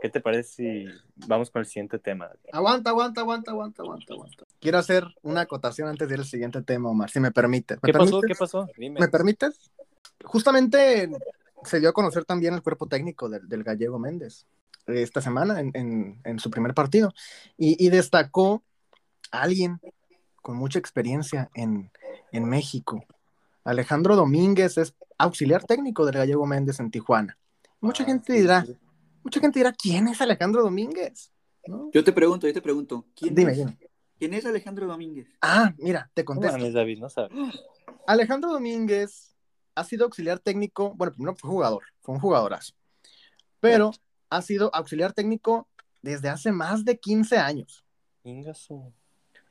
¿Qué 0.00 0.08
te 0.08 0.20
parece 0.20 0.42
si 0.42 0.84
vamos 1.28 1.50
con 1.50 1.60
el 1.60 1.66
siguiente 1.66 1.98
tema? 1.98 2.32
Aguanta, 2.52 2.90
aguanta, 2.90 3.20
aguanta, 3.20 3.52
aguanta, 3.52 3.82
aguanta, 3.82 4.12
aguanta. 4.14 4.44
Quiero 4.58 4.78
hacer 4.78 5.04
una 5.22 5.42
acotación 5.42 5.88
antes 5.88 6.08
de 6.08 6.14
ir 6.14 6.20
al 6.20 6.26
siguiente 6.26 6.60
tema, 6.62 6.90
Omar, 6.90 7.08
si 7.08 7.20
me 7.20 7.30
permite. 7.30 7.76
¿Qué 7.80 7.92
pasó? 7.92 8.20
¿Qué 8.20 8.34
pasó? 8.34 8.68
Dime. 8.76 9.00
¿Me 9.00 9.08
permites? 9.08 9.70
Justamente 10.24 11.10
se 11.64 11.80
dio 11.80 11.88
a 11.88 11.92
conocer 11.92 12.24
también 12.24 12.54
el 12.54 12.62
cuerpo 12.62 12.86
técnico 12.86 13.28
del, 13.28 13.62
gallego 13.62 13.98
Méndez 13.98 14.46
esta 14.86 15.20
semana 15.20 15.60
en, 15.60 16.38
su 16.38 16.50
primer 16.50 16.74
partido 16.74 17.12
y, 17.56 17.88
destacó 17.88 18.62
a 19.30 19.42
alguien 19.42 19.80
con 20.42 20.56
mucha 20.56 20.78
experiencia 20.78 21.50
en, 21.54 21.90
México. 22.32 23.04
Alejandro 23.64 24.16
Domínguez 24.16 24.76
es 24.78 24.94
auxiliar 25.18 25.64
técnico 25.64 26.04
del 26.04 26.16
gallego 26.16 26.46
Méndez 26.46 26.80
en 26.80 26.90
Tijuana. 26.90 27.38
Mucha 27.80 28.02
ah, 28.02 28.06
gente 28.06 28.32
dirá, 28.32 28.66
mucha 29.22 29.40
gente 29.40 29.60
dirá, 29.60 29.72
¿quién 29.72 30.08
es 30.08 30.20
Alejandro 30.20 30.62
Domínguez? 30.62 31.32
Yo 31.92 32.02
te 32.02 32.12
pregunto, 32.12 32.46
yo 32.46 32.52
te 32.52 32.62
pregunto, 32.62 33.06
¿quién, 33.14 33.34
dime, 33.34 33.52
es, 33.52 33.58
dime. 33.58 33.78
¿Quién 34.18 34.34
es 34.34 34.46
Alejandro 34.46 34.86
Domínguez? 34.86 35.28
Ah, 35.40 35.72
mira, 35.78 36.10
te 36.14 36.22
No 36.22 36.26
contesto. 36.26 36.58
mames, 36.58 36.74
David, 36.74 36.98
no 36.98 37.08
sabes. 37.08 37.32
Alejandro 38.06 38.50
Domínguez 38.50 39.31
ha 39.74 39.84
sido 39.84 40.04
auxiliar 40.04 40.38
técnico, 40.38 40.94
bueno, 40.94 41.12
primero 41.12 41.34
fue 41.36 41.50
jugador, 41.50 41.82
fue 42.00 42.14
un 42.14 42.20
jugadorazo, 42.20 42.74
pero 43.60 43.92
ha 44.30 44.42
sido 44.42 44.74
auxiliar 44.74 45.12
técnico 45.12 45.68
desde 46.02 46.28
hace 46.28 46.52
más 46.52 46.84
de 46.84 46.98
15 46.98 47.38
años. 47.38 47.84
Venga 48.24 48.54
su- 48.54 48.92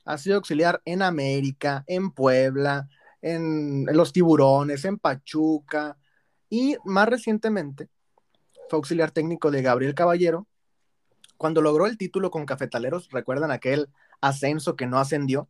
Ha 0.05 0.17
sido 0.17 0.35
auxiliar 0.37 0.81
en 0.85 1.01
América, 1.01 1.83
en 1.87 2.11
Puebla, 2.11 2.89
en, 3.21 3.87
en 3.87 3.95
los 3.97 4.11
Tiburones, 4.11 4.83
en 4.85 4.97
Pachuca 4.97 5.97
y 6.49 6.75
más 6.85 7.07
recientemente 7.07 7.87
fue 8.69 8.77
auxiliar 8.77 9.11
técnico 9.11 9.51
de 9.51 9.61
Gabriel 9.61 9.93
Caballero 9.93 10.47
cuando 11.37 11.61
logró 11.61 11.85
el 11.85 11.97
título 11.97 12.31
con 12.31 12.45
Cafetaleros. 12.45 13.09
¿Recuerdan 13.11 13.51
aquel 13.51 13.89
ascenso 14.21 14.75
que 14.75 14.87
no 14.87 14.97
ascendió? 14.97 15.47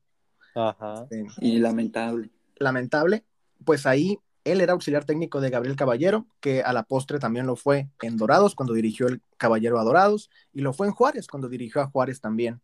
Ajá. 0.56 1.06
Y 1.40 1.60
lamentable. 1.60 2.30
lamentable, 2.58 3.24
pues 3.64 3.86
ahí 3.86 4.20
él 4.44 4.62
era 4.62 4.74
auxiliar 4.74 5.06
técnico 5.06 5.40
de 5.42 5.50
Gabriel 5.50 5.76
Caballero, 5.76 6.26
que 6.40 6.64
a 6.64 6.74
la 6.74 6.84
postre 6.84 7.20
también 7.20 7.46
lo 7.46 7.56
fue 7.56 7.90
en 8.02 8.18
Dorados 8.18 8.56
cuando 8.56 8.74
dirigió 8.74 9.08
el 9.08 9.22
Caballero 9.38 9.80
a 9.80 9.84
Dorados, 9.84 10.30
y 10.54 10.62
lo 10.62 10.74
fue 10.74 10.88
en 10.88 10.94
Juárez 10.94 11.28
cuando 11.28 11.50
dirigió 11.50 11.82
a 11.82 11.88
Juárez 11.88 12.22
también, 12.22 12.62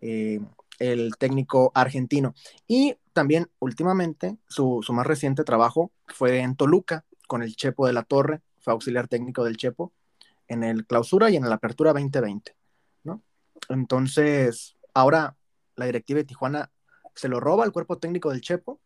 eh, 0.00 0.40
el 0.78 1.14
técnico 1.18 1.72
argentino. 1.74 2.34
Y 2.66 2.96
también 3.12 3.48
últimamente 3.58 4.36
su, 4.48 4.84
más 4.90 5.06
reciente 5.06 5.44
trabajo 5.44 5.92
fue 6.08 6.40
en 6.40 6.56
Toluca 6.56 7.04
con 7.26 7.42
el 7.42 7.56
Chepo 7.56 7.86
de 7.86 7.92
la 7.92 8.02
Torre, 8.02 8.42
fue 8.60 8.72
auxiliar 8.72 9.08
técnico 9.08 9.44
del 9.44 9.56
Chepo 9.56 9.92
en 10.48 10.62
el 10.62 10.86
clausura 10.86 11.30
y 11.30 11.36
en 11.36 11.48
la 11.48 11.54
apertura 11.54 11.92
2020, 11.92 12.54
¿no? 13.04 13.22
Entonces, 13.70 14.76
ahora 14.92 15.36
la 15.76 15.86
directiva 15.86 16.18
de 16.18 16.24
Tijuana 16.24 16.70
se 17.14 17.28
lo 17.28 17.40
roba 17.40 17.64
al 17.64 17.72
cuerpo 17.72 17.98
técnico 17.98 18.30
del 18.30 18.42
Chepo 18.42 18.80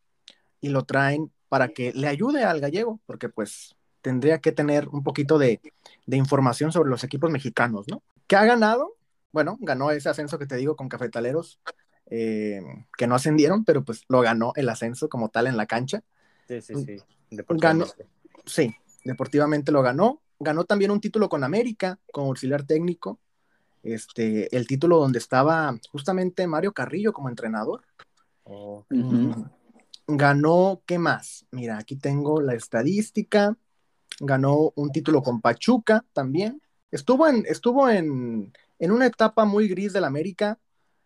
y 0.60 0.68
lo 0.68 0.84
traen 0.84 1.32
para 1.48 1.68
que 1.68 1.92
le 1.92 2.08
ayude 2.08 2.44
al 2.44 2.60
gallego, 2.60 3.00
porque 3.06 3.28
pues 3.28 3.76
tendría 4.02 4.38
que 4.40 4.52
tener 4.52 4.88
un 4.88 5.02
poquito 5.02 5.38
de, 5.38 5.60
de 6.06 6.16
información 6.16 6.72
sobre 6.72 6.90
los 6.90 7.04
equipos 7.04 7.30
mexicanos, 7.30 7.86
¿no? 7.88 8.02
¿Qué 8.26 8.36
ha 8.36 8.44
ganado? 8.44 8.94
Bueno, 9.32 9.56
ganó 9.60 9.90
ese 9.90 10.08
ascenso 10.08 10.38
que 10.38 10.46
te 10.46 10.56
digo 10.56 10.76
con 10.76 10.88
Cafetaleros, 10.88 11.60
eh, 12.10 12.62
que 12.96 13.06
no 13.06 13.14
ascendieron, 13.14 13.64
pero 13.64 13.84
pues 13.84 14.04
lo 14.08 14.20
ganó 14.20 14.52
el 14.56 14.68
ascenso 14.68 15.08
como 15.08 15.28
tal 15.28 15.46
en 15.46 15.56
la 15.56 15.66
cancha. 15.66 16.02
Sí, 16.46 16.60
sí, 16.60 16.74
sí. 16.74 16.84
Ganó. 16.86 17.04
Deportivamente. 17.30 18.06
Sí, 18.46 18.74
deportivamente 19.04 19.72
lo 19.72 19.82
ganó. 19.82 20.22
Ganó 20.40 20.64
también 20.64 20.90
un 20.90 21.00
título 21.00 21.28
con 21.28 21.44
América, 21.44 21.98
como 22.12 22.28
auxiliar 22.28 22.62
técnico. 22.64 23.18
Este, 23.82 24.54
el 24.56 24.66
título 24.66 24.98
donde 24.98 25.18
estaba 25.18 25.74
justamente 25.90 26.46
Mario 26.46 26.72
Carrillo 26.72 27.12
como 27.12 27.28
entrenador. 27.28 27.82
Oh. 28.44 28.84
Mm, 28.88 29.32
Ganó, 30.08 30.82
¿qué 30.86 30.98
más? 30.98 31.44
Mira, 31.50 31.76
aquí 31.76 31.94
tengo 31.96 32.40
la 32.40 32.54
estadística. 32.54 33.56
Ganó 34.20 34.72
un 34.74 34.90
título 34.90 35.22
con 35.22 35.42
Pachuca 35.42 36.04
también. 36.14 36.62
Estuvo 36.90 37.28
en, 37.28 37.44
estuvo 37.46 37.90
en, 37.90 38.52
en 38.78 38.90
una 38.90 39.06
etapa 39.06 39.44
muy 39.44 39.68
gris 39.68 39.92
del 39.92 40.04
América, 40.04 40.58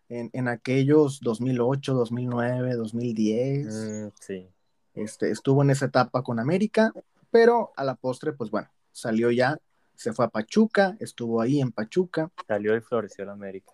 en, 0.07 0.29
en 0.31 0.47
aquellos 0.47 1.19
2008, 1.19 1.93
2009, 1.93 2.75
2010. 2.75 3.67
mm, 3.67 4.07
sí. 4.19 4.47
Este, 4.93 5.31
estuvo 5.31 5.63
en 5.63 5.71
esa 5.71 5.87
etapa 5.87 6.21
con 6.21 6.39
América, 6.39 6.93
pero 7.29 7.73
a 7.75 7.83
la 7.83 7.95
postre, 7.95 8.31
pues 8.31 8.51
bueno, 8.51 8.69
salió 8.91 9.31
ya, 9.31 9.57
se 9.95 10.13
fue 10.13 10.25
a 10.25 10.29
Pachuca, 10.29 10.95
estuvo 10.99 11.41
ahí 11.41 11.59
en 11.59 11.71
Pachuca. 11.71 12.31
Salió 12.47 12.75
y 12.75 12.81
floreció 12.81 13.25
la 13.25 13.33
América. 13.33 13.71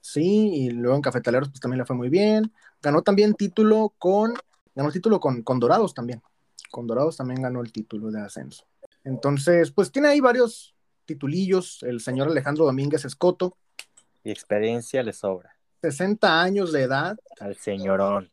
Sí, 0.00 0.50
y 0.54 0.70
luego 0.70 0.96
en 0.96 1.02
Cafetaleros 1.02 1.48
pues 1.48 1.60
también 1.60 1.78
le 1.78 1.84
fue 1.84 1.96
muy 1.96 2.08
bien. 2.08 2.52
Ganó 2.80 3.02
también 3.02 3.34
título 3.34 3.92
con, 3.98 4.34
ganó 4.78 4.92
título 4.92 5.20
con, 5.20 5.42
con 5.42 5.58
Dorados 5.60 5.92
también. 5.94 6.22
Con 6.70 6.86
Dorados 6.86 7.16
también 7.16 7.42
ganó 7.42 7.60
el 7.60 7.72
título 7.72 8.10
de 8.10 8.20
ascenso. 8.20 8.64
Entonces, 9.04 9.70
pues 9.72 9.90
tiene 9.90 10.08
ahí 10.08 10.20
varios 10.20 10.74
titulillos. 11.04 11.82
El 11.82 12.00
señor 12.00 12.28
Alejandro 12.28 12.64
Domínguez 12.64 13.04
Escoto, 13.04 13.56
Y 14.24 14.30
experiencia 14.30 15.02
le 15.02 15.12
sobra 15.12 15.54
60 15.82 16.42
años 16.42 16.72
de 16.72 16.82
edad, 16.82 17.16
al 17.40 17.54
señorón. 17.56 18.30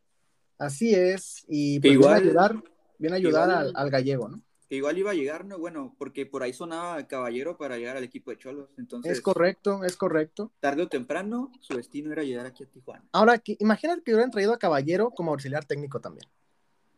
así 0.57 0.93
es, 0.95 1.45
y 1.47 1.79
pues 1.79 1.93
Igual- 1.93 2.23
viene 2.23 2.39
a 2.39 2.45
ayudar, 2.45 2.63
viene 2.97 3.15
a 3.15 3.17
ayudar 3.17 3.49
igual- 3.49 3.67
al, 3.67 3.73
al 3.75 3.89
gallego, 3.91 4.29
¿no? 4.29 4.41
Que 4.69 4.77
igual 4.77 4.97
iba 4.97 5.11
a 5.11 5.13
llegar, 5.13 5.45
¿no? 5.45 5.59
Bueno, 5.59 5.95
porque 5.97 6.25
por 6.25 6.41
ahí 6.41 6.53
sonaba 6.53 7.05
Caballero 7.07 7.57
para 7.57 7.77
llegar 7.77 7.97
al 7.97 8.03
equipo 8.03 8.31
de 8.31 8.37
Cholos. 8.37 8.69
Entonces, 8.77 9.11
Es 9.11 9.21
correcto, 9.21 9.83
es 9.83 9.95
correcto. 9.95 10.51
tarde 10.59 10.83
o 10.83 10.87
temprano, 10.87 11.51
su 11.59 11.75
destino 11.75 12.11
era 12.11 12.23
llegar 12.23 12.45
aquí 12.45 12.63
a 12.63 12.67
Tijuana. 12.67 13.05
Ahora, 13.11 13.37
que, 13.37 13.57
imagínate 13.59 14.01
que 14.01 14.13
hubieran 14.13 14.31
traído 14.31 14.53
a 14.53 14.59
Caballero 14.59 15.11
como 15.11 15.31
auxiliar 15.31 15.65
técnico 15.65 15.99
también. 15.99 16.27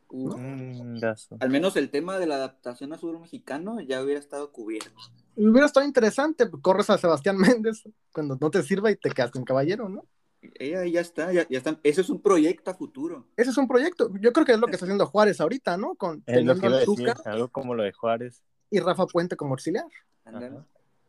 Mm. 0.09 1.01
Al 1.39 1.49
menos 1.49 1.75
el 1.75 1.89
tema 1.89 2.17
de 2.17 2.27
la 2.27 2.35
adaptación 2.35 2.93
a 2.93 2.97
sur 2.97 3.19
mexicano 3.19 3.81
ya 3.81 4.01
hubiera 4.01 4.19
estado 4.19 4.51
cubierto. 4.51 4.91
Hubiera 5.35 5.65
estado 5.67 5.85
interesante, 5.85 6.45
pues, 6.47 6.63
corres 6.63 6.89
a 6.89 6.97
Sebastián 6.97 7.37
Méndez 7.61 7.83
cuando 8.13 8.37
no 8.39 8.49
te 8.49 8.63
sirva 8.63 8.89
y 8.91 8.95
te 8.95 9.11
quedas 9.11 9.31
con 9.31 9.43
Caballero, 9.43 9.89
¿no? 9.89 10.05
Ella 10.41 10.85
ya 10.85 11.01
está, 11.01 11.31
ya, 11.33 11.47
ya 11.49 11.57
está. 11.57 11.79
Eso 11.83 12.01
es 12.01 12.09
un 12.09 12.21
proyecto 12.21 12.71
a 12.71 12.73
futuro. 12.75 13.27
Ese 13.35 13.49
es 13.49 13.57
un 13.57 13.67
proyecto. 13.67 14.11
Yo 14.19 14.31
creo 14.33 14.45
que 14.45 14.53
es 14.53 14.59
lo 14.59 14.67
que 14.67 14.73
está 14.73 14.85
haciendo 14.85 15.07
Juárez 15.07 15.41
ahorita, 15.41 15.77
¿no? 15.77 15.95
Con 15.95 16.23
Es 16.25 16.43
lo 16.43 16.53
que 16.55 16.67
iba 16.67 16.77
a 16.77 16.79
al 16.79 16.85
decir, 16.85 17.13
algo 17.25 17.47
como 17.49 17.73
lo 17.75 17.83
de 17.83 17.91
Juárez. 17.91 18.43
y 18.69 18.79
Rafa 18.79 19.05
Puente 19.07 19.35
como 19.35 19.53
auxiliar. 19.53 19.85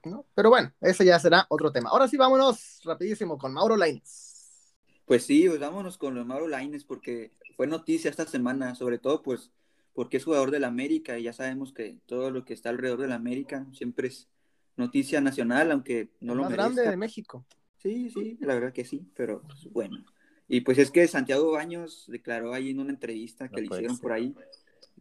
¿no? 0.04 0.24
Pero 0.34 0.50
bueno, 0.50 0.72
ese 0.80 1.04
ya 1.04 1.18
será 1.18 1.46
otro 1.48 1.72
tema. 1.72 1.90
Ahora 1.90 2.08
sí, 2.08 2.16
vámonos 2.16 2.80
rapidísimo 2.84 3.36
con 3.36 3.52
Mauro 3.52 3.76
Lainez. 3.76 4.72
Pues 5.04 5.24
sí, 5.24 5.48
pues 5.48 5.60
vámonos 5.60 5.98
con 5.98 6.14
los 6.14 6.26
Mauro 6.26 6.48
Laines 6.48 6.84
porque 6.84 7.32
fue 7.56 7.66
noticia 7.66 8.10
esta 8.10 8.26
semana, 8.26 8.74
sobre 8.74 8.98
todo 8.98 9.22
pues 9.22 9.50
porque 9.94 10.18
es 10.18 10.24
jugador 10.24 10.50
del 10.50 10.64
América 10.64 11.18
y 11.18 11.24
ya 11.24 11.32
sabemos 11.32 11.72
que 11.72 11.98
todo 12.06 12.30
lo 12.30 12.44
que 12.44 12.54
está 12.54 12.68
alrededor 12.68 13.00
del 13.00 13.12
América 13.12 13.66
siempre 13.72 14.08
es 14.08 14.28
noticia 14.76 15.20
nacional, 15.20 15.72
aunque 15.72 16.10
no 16.20 16.32
el 16.32 16.38
lo 16.38 16.44
más 16.44 16.50
merezca. 16.52 16.72
grande 16.72 16.90
de 16.90 16.96
México. 16.96 17.44
Sí, 17.78 18.10
sí, 18.10 18.36
la 18.40 18.54
verdad 18.54 18.72
que 18.72 18.84
sí, 18.84 19.06
pero 19.14 19.42
pues, 19.42 19.72
bueno. 19.72 20.04
Y 20.48 20.62
pues 20.62 20.78
es 20.78 20.90
que 20.90 21.06
Santiago 21.06 21.52
Baños 21.52 22.06
declaró 22.08 22.54
ahí 22.54 22.70
en 22.70 22.80
una 22.80 22.90
entrevista 22.90 23.48
que 23.48 23.56
No 23.56 23.60
le 23.60 23.66
hicieron 23.66 23.96
ser. 23.96 24.02
por 24.02 24.12
ahí 24.12 24.34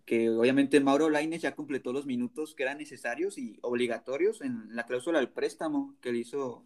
que 0.07 0.29
obviamente 0.29 0.79
Mauro 0.79 1.09
Laines 1.09 1.41
ya 1.41 1.53
completó 1.53 1.91
los 1.91 2.05
minutos 2.05 2.55
que 2.55 2.63
eran 2.63 2.77
necesarios 2.77 3.37
y 3.37 3.59
obligatorios 3.61 4.39
en 4.41 4.73
la 4.73 4.85
cláusula 4.85 5.19
del 5.19 5.27
préstamo 5.27 5.95
que 5.99 6.13
le 6.13 6.19
hizo 6.19 6.63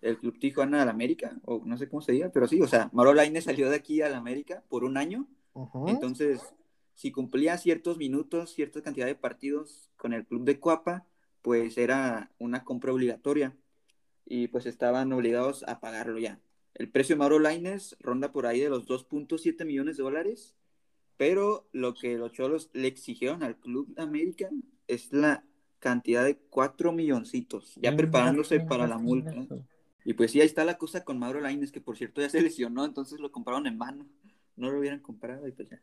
el 0.00 0.18
Club 0.18 0.40
Tijuana 0.40 0.82
al 0.82 0.88
América, 0.88 1.38
o 1.44 1.62
no 1.64 1.78
sé 1.78 1.88
cómo 1.88 2.02
se 2.02 2.10
diga, 2.10 2.30
pero 2.34 2.48
sí, 2.48 2.60
o 2.60 2.66
sea, 2.66 2.90
Mauro 2.92 3.14
Laines 3.14 3.44
salió 3.44 3.70
de 3.70 3.76
aquí 3.76 4.02
al 4.02 4.14
América 4.14 4.64
por 4.68 4.82
un 4.82 4.96
año, 4.96 5.28
entonces 5.86 6.40
si 6.94 7.12
cumplía 7.12 7.56
ciertos 7.56 7.98
minutos, 7.98 8.52
cierta 8.52 8.82
cantidad 8.82 9.06
de 9.06 9.14
partidos 9.14 9.92
con 9.96 10.12
el 10.12 10.26
Club 10.26 10.42
de 10.42 10.58
Cuapa, 10.58 11.06
pues 11.40 11.78
era 11.78 12.32
una 12.40 12.64
compra 12.64 12.92
obligatoria 12.92 13.54
y 14.24 14.48
pues 14.48 14.66
estaban 14.66 15.12
obligados 15.12 15.64
a 15.66 15.80
pagarlo 15.80 16.18
ya. 16.18 16.40
El 16.74 16.90
precio 16.90 17.14
de 17.14 17.18
Mauro 17.18 17.38
Laines 17.38 17.96
ronda 18.00 18.32
por 18.32 18.46
ahí 18.46 18.60
de 18.60 18.70
los 18.70 18.86
2.7 18.86 19.64
millones 19.64 19.96
de 19.96 20.02
dólares, 20.02 20.56
pero 21.16 21.68
lo 21.72 21.94
que 21.94 22.16
los 22.16 22.32
cholos 22.32 22.70
le 22.72 22.88
exigieron 22.88 23.42
al 23.42 23.56
Club 23.56 23.94
de 23.94 24.02
América 24.02 24.48
es 24.86 25.12
la 25.12 25.44
cantidad 25.78 26.24
de 26.24 26.36
4 26.36 26.92
milloncitos, 26.92 27.74
ya 27.76 27.94
preparándose 27.94 28.60
para 28.60 28.86
la 28.86 28.98
multa. 28.98 29.34
Y 30.04 30.14
pues 30.14 30.30
sí, 30.30 30.40
ahí 30.40 30.46
está 30.46 30.64
la 30.64 30.78
cosa 30.78 31.04
con 31.04 31.18
Mauro 31.18 31.40
Laines, 31.40 31.72
que 31.72 31.80
por 31.80 31.96
cierto 31.96 32.20
ya 32.20 32.28
se 32.28 32.40
lesionó, 32.42 32.84
entonces 32.84 33.20
lo 33.20 33.30
compraron 33.30 33.66
en 33.66 33.76
mano. 33.76 34.06
No 34.56 34.70
lo 34.70 34.78
hubieran 34.78 35.00
comprado 35.00 35.46
y 35.48 35.52
pues 35.52 35.68
ya. 35.68 35.80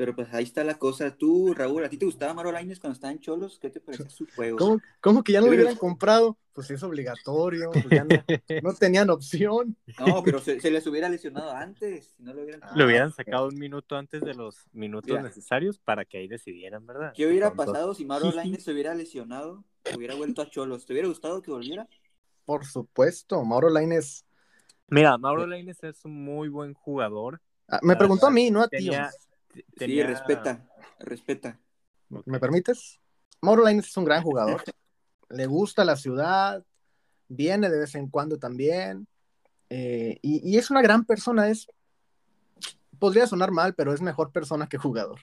Pero 0.00 0.16
pues 0.16 0.32
ahí 0.32 0.44
está 0.44 0.64
la 0.64 0.78
cosa. 0.78 1.14
Tú, 1.14 1.52
Raúl, 1.52 1.84
¿a 1.84 1.90
ti 1.90 1.98
te 1.98 2.06
gustaba 2.06 2.32
Mauro 2.32 2.50
Laines 2.52 2.80
cuando 2.80 2.94
estaba 2.94 3.12
en 3.12 3.20
Cholos? 3.20 3.58
¿Qué 3.60 3.68
te 3.68 3.80
parecía 3.80 4.08
su 4.08 4.26
juego? 4.34 4.56
¿Cómo, 4.56 4.80
cómo 5.02 5.22
que 5.22 5.32
ya 5.32 5.42
no 5.42 5.48
lo 5.48 5.52
hubieran 5.52 5.76
comprado? 5.76 6.38
Pues 6.54 6.70
es 6.70 6.82
obligatorio, 6.82 7.70
pues 7.70 7.90
ya 7.90 8.04
no, 8.04 8.08
no 8.62 8.72
tenían 8.72 9.10
opción. 9.10 9.76
No, 9.98 10.22
pero 10.24 10.38
se, 10.38 10.58
se 10.58 10.70
les 10.70 10.86
hubiera 10.86 11.10
lesionado 11.10 11.50
antes. 11.50 12.14
Si 12.16 12.22
no 12.22 12.32
lo 12.32 12.44
hubieran 12.44 12.62
Lo 12.76 12.86
hubieran 12.86 13.12
sacado 13.12 13.48
un 13.48 13.58
minuto 13.58 13.94
antes 13.94 14.22
de 14.22 14.32
los 14.32 14.56
minutos 14.72 15.10
Mira. 15.10 15.22
necesarios 15.22 15.76
para 15.76 16.06
que 16.06 16.16
ahí 16.16 16.28
decidieran, 16.28 16.86
¿verdad? 16.86 17.12
¿Qué 17.14 17.26
hubiera 17.26 17.52
pasado 17.52 17.92
si 17.92 18.06
Mauro 18.06 18.30
Laines 18.34 18.64
se 18.64 18.72
hubiera 18.72 18.94
lesionado? 18.94 19.64
Hubiera 19.94 20.14
vuelto 20.14 20.40
a 20.40 20.48
Cholos. 20.48 20.86
¿Te 20.86 20.94
hubiera 20.94 21.08
gustado 21.08 21.42
que 21.42 21.50
volviera? 21.50 21.86
Por 22.46 22.64
supuesto, 22.64 23.44
Mauro 23.44 23.68
Lainez. 23.68 24.24
Mira, 24.88 25.18
Mauro 25.18 25.46
Lainez 25.46 25.84
es 25.84 26.02
un 26.06 26.24
muy 26.24 26.48
buen 26.48 26.72
jugador. 26.72 27.42
Ah, 27.68 27.80
me 27.82 27.96
preguntó 27.96 28.26
a 28.26 28.30
mí, 28.30 28.50
no 28.50 28.62
a 28.62 28.68
ti. 28.68 28.78
Tenía, 28.78 29.10
Sí, 29.76 30.02
respeta, 30.02 30.68
respeta. 30.98 31.58
¿Me 32.26 32.38
permites? 32.38 33.00
Mauro 33.40 33.64
Lainez 33.64 33.86
es 33.86 33.96
un 33.96 34.04
gran 34.04 34.22
jugador. 34.22 34.62
Le 35.30 35.46
gusta 35.46 35.84
la 35.84 35.96
ciudad, 35.96 36.64
viene 37.28 37.70
de 37.70 37.78
vez 37.80 37.94
en 37.94 38.08
cuando 38.08 38.38
también. 38.38 39.06
eh, 39.68 40.18
y, 40.22 40.48
y 40.48 40.58
es 40.58 40.70
una 40.70 40.82
gran 40.82 41.04
persona. 41.04 41.48
Es, 41.48 41.68
podría 42.98 43.26
sonar 43.26 43.50
mal, 43.50 43.74
pero 43.74 43.92
es 43.92 44.00
mejor 44.00 44.32
persona 44.32 44.68
que 44.68 44.78
jugador. 44.78 45.20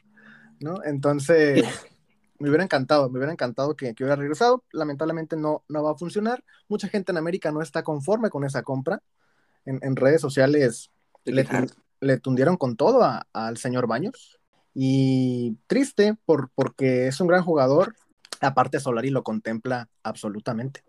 ¿no? 0.60 0.84
Entonces, 0.84 1.64
me 2.40 2.50
hubiera 2.50 2.64
encantado, 2.64 3.10
me 3.10 3.20
hubiera 3.20 3.32
encantado 3.34 3.76
que, 3.76 3.94
que 3.94 4.04
hubiera 4.04 4.16
regresado. 4.20 4.64
Lamentablemente 4.72 5.36
no, 5.36 5.64
no 5.68 5.84
va 5.84 5.92
a 5.92 5.98
funcionar. 5.98 6.44
Mucha 6.68 6.88
gente 6.88 7.12
en 7.12 7.18
América 7.18 7.52
no 7.52 7.62
está 7.62 7.84
conforme 7.84 8.30
con 8.30 8.44
esa 8.44 8.64
compra. 8.64 9.02
En, 9.66 9.80
en 9.82 9.96
redes 9.96 10.22
sociales 10.22 10.92
le, 11.26 11.46
le, 12.00 12.20
tundieron 12.20 12.58
con 12.58 12.76
todo 12.76 13.08
al 13.34 13.58
señor 13.58 13.88
Baños. 13.88 14.40
Y 14.74 15.58
triste 15.68 16.16
por, 16.26 16.52
porque 16.54 17.08
es 17.08 17.20
un 17.20 17.28
gran 17.28 17.44
jugador. 17.44 17.96
Aparte, 18.42 18.80
Solari 18.80 19.10
lo 19.10 19.24
contempla 19.24 19.90
absolutamente. 20.04 20.84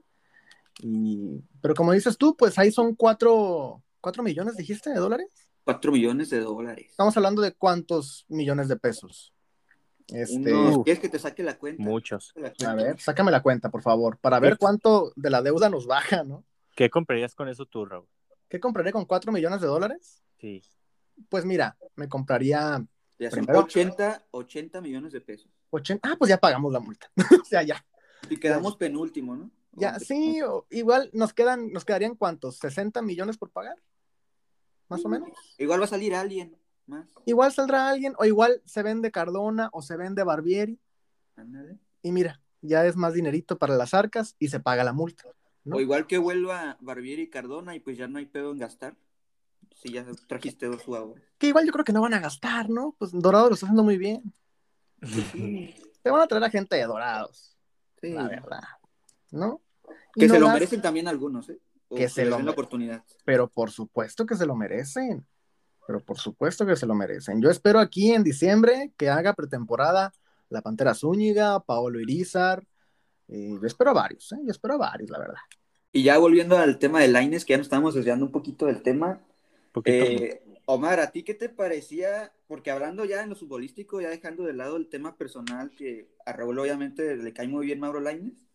Y, 0.80 1.42
pero 1.60 1.74
como 1.74 1.92
dices 1.92 2.18
tú, 2.18 2.36
pues 2.36 2.58
ahí 2.58 2.70
son 2.70 2.94
cuatro, 2.94 3.82
cuatro 4.00 4.22
millones, 4.22 4.56
dijiste, 4.56 4.90
de 4.90 4.96
dólares. 4.96 5.28
Cuatro 5.64 5.92
millones 5.92 6.30
de 6.30 6.40
dólares. 6.40 6.86
Estamos 6.90 7.16
hablando 7.16 7.42
de 7.42 7.52
cuántos 7.52 8.24
millones 8.28 8.68
de 8.68 8.76
pesos. 8.76 9.32
Este... 10.08 10.52
¿Quieres 10.84 11.00
que 11.00 11.08
te 11.08 11.18
saque 11.18 11.42
la 11.42 11.58
cuenta? 11.58 11.82
Muchos. 11.82 12.34
A 12.66 12.74
ver, 12.74 12.98
sácame 12.98 13.30
la 13.30 13.42
cuenta, 13.42 13.70
por 13.70 13.82
favor, 13.82 14.18
para 14.18 14.40
ver 14.40 14.56
cuánto 14.58 15.12
de 15.16 15.30
la 15.30 15.42
deuda 15.42 15.68
nos 15.68 15.86
baja, 15.86 16.24
¿no? 16.24 16.44
¿Qué 16.74 16.88
comprarías 16.88 17.34
con 17.34 17.48
eso 17.48 17.66
tú, 17.66 17.84
Raúl? 17.84 18.06
¿Qué 18.48 18.60
compraré 18.60 18.92
con 18.92 19.04
cuatro 19.04 19.32
millones 19.32 19.60
de 19.60 19.66
dólares? 19.66 20.22
Sí. 20.38 20.62
Pues 21.28 21.44
mira, 21.44 21.76
me 21.96 22.08
compraría. 22.08 22.84
Ya 23.18 23.30
primero... 23.30 23.60
80, 23.60 24.26
80 24.30 24.80
millones 24.80 25.12
de 25.12 25.20
pesos. 25.20 25.50
80... 25.70 26.08
Ah, 26.08 26.16
pues 26.18 26.28
ya 26.28 26.38
pagamos 26.38 26.72
la 26.72 26.80
multa. 26.80 27.10
o 27.42 27.44
sea, 27.44 27.62
ya. 27.62 27.84
Y 28.30 28.36
quedamos 28.36 28.76
penúltimo, 28.76 29.36
¿no? 29.36 29.50
Ya, 29.72 29.98
sí, 29.98 30.40
igual 30.70 31.10
nos 31.12 31.32
quedan, 31.32 31.72
nos 31.72 31.84
quedarían 31.84 32.16
cuántos, 32.16 32.56
60 32.58 33.00
millones 33.02 33.38
por 33.38 33.50
pagar, 33.50 33.76
más 34.88 35.04
o 35.04 35.08
menos. 35.08 35.30
Igual 35.58 35.80
va 35.80 35.84
a 35.84 35.88
salir 35.88 36.14
alguien 36.14 36.56
más. 36.86 37.08
Igual 37.26 37.52
saldrá 37.52 37.88
alguien, 37.88 38.14
o 38.18 38.24
igual 38.24 38.60
se 38.64 38.82
vende 38.82 39.12
Cardona 39.12 39.68
o 39.72 39.82
se 39.82 39.96
vende 39.96 40.24
Barbieri. 40.24 40.80
Y 42.02 42.12
mira, 42.12 42.40
ya 42.60 42.86
es 42.86 42.96
más 42.96 43.14
dinerito 43.14 43.58
para 43.58 43.76
las 43.76 43.94
arcas 43.94 44.34
y 44.38 44.48
se 44.48 44.58
paga 44.58 44.82
la 44.82 44.92
multa. 44.92 45.24
O 45.70 45.80
igual 45.80 46.06
que 46.06 46.18
vuelva 46.18 46.78
Barbieri 46.80 47.22
y 47.22 47.30
Cardona 47.30 47.76
y 47.76 47.80
pues 47.80 47.96
ya 47.96 48.08
no 48.08 48.18
hay 48.18 48.26
pedo 48.26 48.50
en 48.52 48.58
gastar. 48.58 48.96
Si 49.80 49.92
ya 49.92 50.04
trajiste 50.26 50.66
dos 50.66 50.82
jugadores. 50.82 51.22
Que 51.38 51.48
igual 51.48 51.64
yo 51.64 51.72
creo 51.72 51.84
que 51.84 51.92
no 51.92 52.00
van 52.00 52.14
a 52.14 52.18
gastar, 52.18 52.68
¿no? 52.68 52.96
Pues 52.98 53.12
Dorado 53.12 53.48
lo 53.48 53.54
está 53.54 53.66
haciendo 53.66 53.84
muy 53.84 53.96
bien. 53.96 54.22
Se 56.02 56.10
van 56.10 56.20
a 56.20 56.26
traer 56.26 56.44
a 56.44 56.50
gente 56.50 56.74
de 56.74 56.84
Dorados. 56.84 57.56
Sí. 58.00 58.10
La 58.10 58.28
verdad. 58.28 58.62
¿No? 59.30 59.62
que 60.14 60.28
se 60.28 60.40
lo 60.40 60.48
merecen 60.48 60.82
también 60.82 61.06
algunos, 61.06 61.48
¿eh? 61.48 61.60
que 61.94 62.08
se 62.08 62.24
lo 62.24 62.36
den 62.36 62.46
la 62.46 62.52
oportunidad. 62.52 63.04
Pero 63.24 63.48
por 63.48 63.70
supuesto 63.70 64.26
que 64.26 64.34
se 64.34 64.46
lo 64.46 64.56
merecen. 64.56 65.24
Pero 65.86 66.00
por 66.00 66.18
supuesto 66.18 66.66
que 66.66 66.76
se 66.76 66.86
lo 66.86 66.94
merecen. 66.94 67.40
Yo 67.40 67.50
espero 67.50 67.78
aquí 67.78 68.12
en 68.12 68.24
diciembre 68.24 68.92
que 68.96 69.08
haga 69.08 69.32
pretemporada 69.32 70.12
la 70.50 70.60
Pantera 70.60 70.94
Zúñiga, 70.94 71.60
Paolo 71.60 72.00
Irizar. 72.00 72.66
Eh, 73.28 73.56
yo 73.60 73.66
espero 73.66 73.90
a 73.90 73.94
varios, 73.94 74.32
¿eh? 74.32 74.38
Yo 74.44 74.50
espero 74.50 74.74
a 74.74 74.78
varios, 74.78 75.10
la 75.10 75.18
verdad. 75.18 75.40
Y 75.92 76.02
ya 76.02 76.18
volviendo 76.18 76.58
al 76.58 76.78
tema 76.78 77.00
de 77.00 77.08
Laines, 77.08 77.44
que 77.44 77.52
ya 77.52 77.58
nos 77.58 77.66
estamos 77.66 77.94
desviando 77.94 78.26
un 78.26 78.32
poquito 78.32 78.66
del 78.66 78.82
tema. 78.82 79.20
Eh, 79.84 80.42
Omar, 80.66 81.00
¿a 81.00 81.10
ti 81.10 81.22
qué 81.22 81.34
te 81.34 81.48
parecía? 81.48 82.32
Porque 82.46 82.70
hablando 82.70 83.04
ya 83.04 83.22
en 83.22 83.30
lo 83.30 83.36
futbolístico, 83.36 84.00
ya 84.00 84.10
dejando 84.10 84.44
de 84.44 84.52
lado 84.52 84.76
el 84.76 84.88
tema 84.88 85.16
personal, 85.16 85.70
que 85.70 86.08
a 86.26 86.32
Raúl 86.32 86.58
obviamente 86.58 87.16
le 87.16 87.32
cae 87.32 87.48
muy 87.48 87.66
bien 87.66 87.80
Mauro 87.80 88.00
Laines 88.00 88.48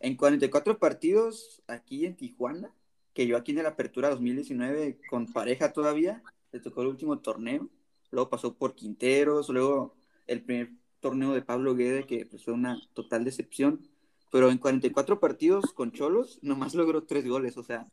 en 0.00 0.16
44 0.16 0.78
partidos 0.78 1.62
aquí 1.66 2.04
en 2.04 2.14
Tijuana, 2.14 2.74
que 3.14 3.26
yo 3.26 3.38
aquí 3.38 3.52
en 3.52 3.62
la 3.62 3.70
Apertura 3.70 4.10
2019 4.10 4.98
con 5.08 5.32
pareja 5.32 5.72
todavía, 5.72 6.22
le 6.52 6.60
tocó 6.60 6.82
el 6.82 6.88
último 6.88 7.20
torneo, 7.20 7.70
luego 8.10 8.28
pasó 8.28 8.54
por 8.54 8.74
Quinteros, 8.74 9.48
luego 9.48 9.94
el 10.26 10.42
primer 10.42 10.72
torneo 11.00 11.32
de 11.32 11.40
Pablo 11.40 11.74
Guede, 11.74 12.04
que 12.06 12.26
pues, 12.26 12.44
fue 12.44 12.52
una 12.52 12.78
total 12.92 13.24
decepción, 13.24 13.88
pero 14.30 14.50
en 14.50 14.58
44 14.58 15.20
partidos 15.20 15.72
con 15.72 15.92
Cholos 15.92 16.38
nomás 16.42 16.74
logró 16.74 17.04
tres 17.04 17.26
goles, 17.26 17.56
o 17.56 17.62
sea, 17.62 17.88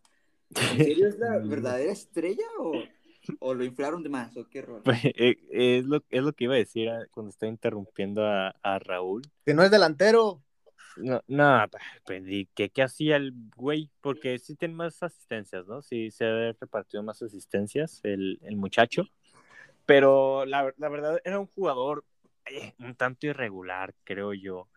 ¿en 0.56 0.78
serio 0.78 1.08
es 1.08 1.18
la 1.18 1.38
verdadera 1.44 1.92
estrella 1.92 2.46
o, 3.40 3.54
lo 3.54 3.64
inflaron 3.64 4.04
de 4.04 4.10
más 4.10 4.36
o 4.38 4.48
qué 4.50 4.62
rol? 4.62 4.82
Pues, 4.84 5.04
eh, 5.04 5.38
es, 5.52 5.86
lo, 5.86 6.04
es 6.10 6.24
lo 6.24 6.34
que 6.34 6.46
iba 6.46 6.56
a 6.56 6.58
decir 6.58 6.90
ah, 6.90 7.06
cuando 7.12 7.30
estoy 7.30 7.50
interrumpiendo 7.50 8.26
a, 8.26 8.56
a 8.62 8.80
Raúl. 8.80 9.22
Que 9.46 9.54
no 9.54 9.64
es 9.64 9.72
delantero. 9.72 10.42
No, 10.98 11.22
no, 11.28 11.66
pues, 12.06 12.24
¿qué, 12.54 12.70
¿qué 12.70 12.84
hacía 12.84 13.16
el 13.16 13.34
güey? 13.56 13.90
Porque 14.02 14.38
sí 14.40 14.56
tiene 14.56 14.74
más 14.74 15.02
asistencias, 15.02 15.66
¿no? 15.68 15.82
Sí 15.82 16.12
se 16.12 16.26
ha 16.26 16.52
repartido 16.60 17.02
más 17.04 17.22
asistencias 17.22 18.02
el, 18.04 18.40
el 18.44 18.58
muchacho. 18.58 19.04
Pero 19.86 20.46
la, 20.46 20.74
la, 20.78 20.90
verdad 20.90 21.20
era 21.24 21.40
un 21.40 21.48
jugador 21.48 22.06
eh, 22.46 22.74
un 22.80 22.96
tanto 22.96 23.28
irregular, 23.28 23.94
creo 24.04 24.34
yo. 24.34 24.68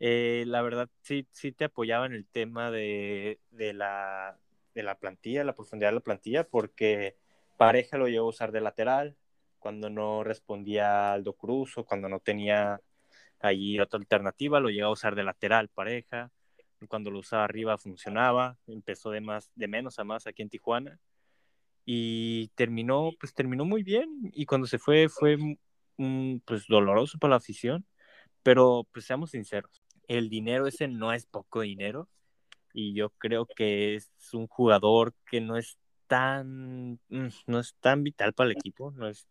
Eh, 0.00 0.44
la 0.46 0.62
verdad 0.62 0.88
sí, 1.02 1.26
sí 1.30 1.52
te 1.52 1.64
apoyaba 1.64 2.06
en 2.06 2.14
el 2.14 2.26
tema 2.26 2.70
de, 2.70 3.38
de, 3.50 3.72
la, 3.72 4.38
de 4.80 4.86
la 4.86 4.98
plantilla, 4.98 5.44
la 5.44 5.54
profundidad 5.54 5.90
de 5.90 5.96
la 5.96 6.00
plantilla, 6.00 6.44
porque 6.48 7.16
pareja 7.58 7.98
lo 7.98 8.08
llevó 8.08 8.26
a 8.26 8.30
usar 8.30 8.52
de 8.52 8.60
lateral 8.60 9.16
cuando 9.58 9.90
no 9.90 10.24
respondía 10.24 11.12
Aldo 11.12 11.34
Cruz 11.34 11.78
o 11.78 11.84
cuando 11.84 12.08
no 12.08 12.20
tenía 12.20 12.80
Allí 13.40 13.80
otra 13.80 13.98
alternativa, 13.98 14.60
lo 14.60 14.68
llegó 14.68 14.88
a 14.88 14.92
usar 14.92 15.14
de 15.14 15.24
lateral 15.24 15.68
pareja. 15.68 16.30
Cuando 16.88 17.10
lo 17.10 17.20
usaba 17.20 17.44
arriba 17.44 17.78
funcionaba. 17.78 18.58
Empezó 18.66 19.10
de, 19.10 19.22
más, 19.22 19.50
de 19.54 19.66
menos 19.66 19.98
a 19.98 20.04
más 20.04 20.26
aquí 20.26 20.42
en 20.42 20.50
Tijuana. 20.50 20.98
Y 21.86 22.48
terminó, 22.48 23.12
pues 23.18 23.34
terminó 23.34 23.64
muy 23.64 23.82
bien. 23.82 24.30
Y 24.34 24.44
cuando 24.44 24.66
se 24.66 24.78
fue, 24.78 25.08
fue 25.08 25.38
pues 26.44 26.66
doloroso 26.68 27.18
para 27.18 27.30
la 27.30 27.36
afición. 27.36 27.86
Pero 28.42 28.86
pues 28.92 29.06
seamos 29.06 29.30
sinceros, 29.30 29.82
el 30.06 30.28
dinero 30.28 30.66
ese 30.66 30.88
no 30.88 31.12
es 31.12 31.26
poco 31.26 31.60
dinero. 31.62 32.08
Y 32.72 32.94
yo 32.94 33.10
creo 33.10 33.46
que 33.46 33.94
es 33.94 34.10
un 34.32 34.46
jugador 34.46 35.14
que 35.28 35.40
no 35.40 35.56
es 35.56 35.78
tan, 36.06 36.98
mm, 37.08 37.28
no 37.46 37.60
es 37.60 37.74
tan 37.80 38.02
vital 38.02 38.32
para 38.32 38.50
el 38.50 38.56
equipo. 38.56 38.92
No, 38.92 39.08
es, 39.08 39.28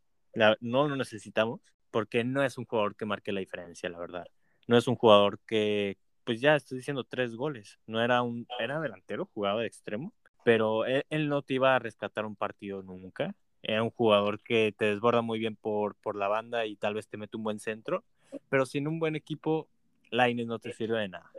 no 0.61 0.87
lo 0.87 0.95
necesitamos 0.95 1.61
porque 1.91 2.23
no 2.23 2.43
es 2.43 2.57
un 2.57 2.65
jugador 2.65 2.95
que 2.95 3.05
marque 3.05 3.31
la 3.31 3.39
diferencia, 3.39 3.89
la 3.89 3.99
verdad. 3.99 4.27
No 4.67 4.77
es 4.77 4.87
un 4.87 4.95
jugador 4.95 5.39
que, 5.45 5.97
pues 6.23 6.41
ya 6.41 6.55
estoy 6.55 6.77
diciendo 6.77 7.03
tres 7.03 7.35
goles. 7.35 7.79
No 7.87 8.01
era 8.01 8.21
un, 8.21 8.47
era 8.59 8.79
delantero, 8.79 9.29
jugaba 9.33 9.61
de 9.61 9.67
extremo, 9.67 10.13
pero 10.43 10.85
él, 10.85 11.27
no 11.27 11.41
te 11.41 11.55
iba 11.55 11.75
a 11.75 11.79
rescatar 11.79 12.25
un 12.25 12.35
partido 12.35 12.81
nunca. 12.83 13.35
Era 13.61 13.83
un 13.83 13.89
jugador 13.89 14.39
que 14.41 14.73
te 14.77 14.85
desborda 14.85 15.21
muy 15.21 15.39
bien 15.39 15.55
por, 15.55 15.95
por 15.95 16.15
la 16.15 16.27
banda 16.27 16.65
y 16.65 16.75
tal 16.75 16.93
vez 16.93 17.07
te 17.07 17.17
mete 17.17 17.35
un 17.35 17.43
buen 17.43 17.59
centro, 17.59 18.03
pero 18.47 18.65
sin 18.65 18.87
un 18.87 18.99
buen 18.99 19.15
equipo, 19.15 19.67
Laines 20.11 20.47
no 20.47 20.59
te 20.59 20.71
sirve 20.71 20.99
de 20.99 21.09
nada. 21.09 21.31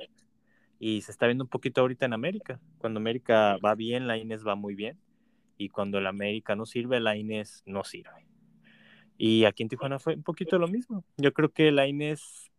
Y 0.81 1.03
se 1.03 1.13
está 1.13 1.27
viendo 1.27 1.45
un 1.45 1.51
poquito 1.51 1.83
ahorita 1.83 2.07
en 2.07 2.15
América. 2.15 2.59
Cuando 2.79 2.99
América 2.99 3.59
va 3.65 3.77
bien, 3.77 4.09
Laines 4.09 4.45
va 4.45 4.57
muy 4.57 4.75
bien. 4.75 4.99
Y 5.59 5.69
cuando 5.69 5.99
el 5.99 6.07
América 6.07 6.57
no 6.57 6.67
sirve, 6.67 6.99
Laines 6.99 7.63
no 7.67 7.85
sirve. 7.85 8.27
Y 9.19 9.45
aquí 9.45 9.63
en 9.63 9.69
Tijuana 9.69 9.99
fue 9.99 10.15
un 10.15 10.23
poquito 10.23 10.59
lo 10.59 10.67
mismo. 10.67 11.05
Yo 11.19 11.35
creo 11.35 11.51
que 11.51 11.71
la 11.71 11.87
Inés 11.87 12.51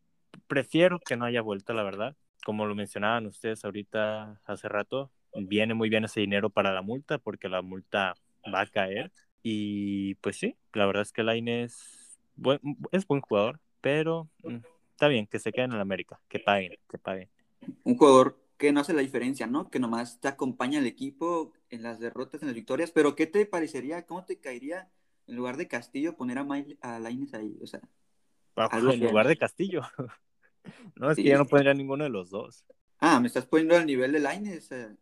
prefiero 0.46 1.00
que 1.00 1.18
no 1.18 1.26
haya 1.26 1.42
vuelto, 1.42 1.74
la 1.74 1.82
verdad. 1.82 2.16
Como 2.46 2.68
lo 2.68 2.76
mencionaban 2.76 3.26
ustedes 3.26 3.66
ahorita 3.66 4.40
hace 4.46 4.70
rato, 4.70 5.12
viene 5.34 5.74
muy 5.74 5.90
bien 5.90 6.06
ese 6.06 6.20
dinero 6.20 6.52
para 6.52 6.72
la 6.72 6.84
multa 6.84 7.18
porque 7.18 7.50
la 7.50 7.64
multa 7.64 8.14
va 8.54 8.62
a 8.62 8.68
caer. 8.68 9.12
Y 9.42 10.14
pues 10.16 10.38
sí, 10.38 10.56
la 10.74 10.86
verdad 10.86 11.02
es 11.02 11.12
que 11.12 11.24
la 11.24 11.36
Inés 11.36 12.20
es 12.92 13.08
buen 13.08 13.22
jugador, 13.22 13.60
pero 13.82 14.30
mm, 14.44 14.58
está 14.92 15.08
bien 15.08 15.26
que 15.26 15.40
se 15.40 15.52
queden 15.52 15.72
en 15.72 15.80
América, 15.80 16.20
que 16.30 16.38
paguen, 16.38 16.76
que 16.88 17.00
paguen. 17.00 17.28
Un 17.84 17.98
jugador 17.98 18.40
que 18.58 18.72
no 18.72 18.82
hace 18.82 18.94
la 18.94 19.02
diferencia, 19.02 19.48
¿no? 19.48 19.70
Que 19.70 19.80
nomás 19.80 20.20
te 20.20 20.28
acompaña 20.28 20.80
al 20.80 20.86
equipo 20.86 21.54
en 21.70 21.84
las 21.84 22.00
derrotas, 22.00 22.42
en 22.42 22.48
las 22.48 22.56
victorias, 22.56 22.92
pero 22.92 23.16
¿qué 23.16 23.28
te 23.28 23.46
parecería, 23.46 24.06
cómo 24.06 24.24
te 24.26 24.40
caería 24.40 24.90
en 25.28 25.36
lugar 25.36 25.58
de 25.58 25.68
Castillo, 25.68 26.16
poner 26.16 26.38
a, 26.38 26.44
Mail, 26.44 26.78
a 26.82 26.98
ahí, 26.98 27.58
o 27.62 27.68
sea. 27.68 27.82
en 28.72 29.00
lugar 29.00 29.28
de 29.28 29.38
Castillo. 29.38 29.82
no, 30.96 31.12
es 31.12 31.16
que 31.16 31.24
ya 31.24 31.38
no 31.38 31.46
pondría 31.46 31.74
ninguno 31.74 32.04
de 32.04 32.10
los 32.10 32.30
dos. 32.30 32.66
Ah, 33.00 33.20
me 33.20 33.28
estás 33.28 33.46
poniendo 33.46 33.76
al 33.76 33.86
nivel 33.86 34.12
de 34.12 34.20
Laines. 34.20 34.72
Eh, 34.72 34.96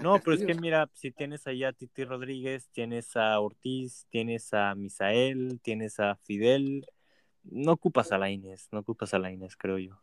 no, 0.00 0.18
pero 0.18 0.36
es 0.36 0.44
que 0.44 0.54
mira, 0.54 0.88
si 0.94 1.10
tienes 1.12 1.46
ahí 1.46 1.64
a 1.64 1.72
Titi 1.72 2.04
Rodríguez, 2.04 2.68
tienes 2.72 3.14
a 3.16 3.38
Ortiz, 3.38 4.06
tienes 4.08 4.52
a 4.54 4.74
Misael, 4.74 5.60
tienes 5.62 6.00
a 6.00 6.16
Fidel, 6.16 6.86
no 7.44 7.72
ocupas 7.72 8.10
a 8.10 8.18
Laines, 8.18 8.68
no 8.72 8.80
ocupas 8.80 9.12
a 9.12 9.18
Laines, 9.18 9.56
creo 9.56 9.78
yo. 9.78 10.00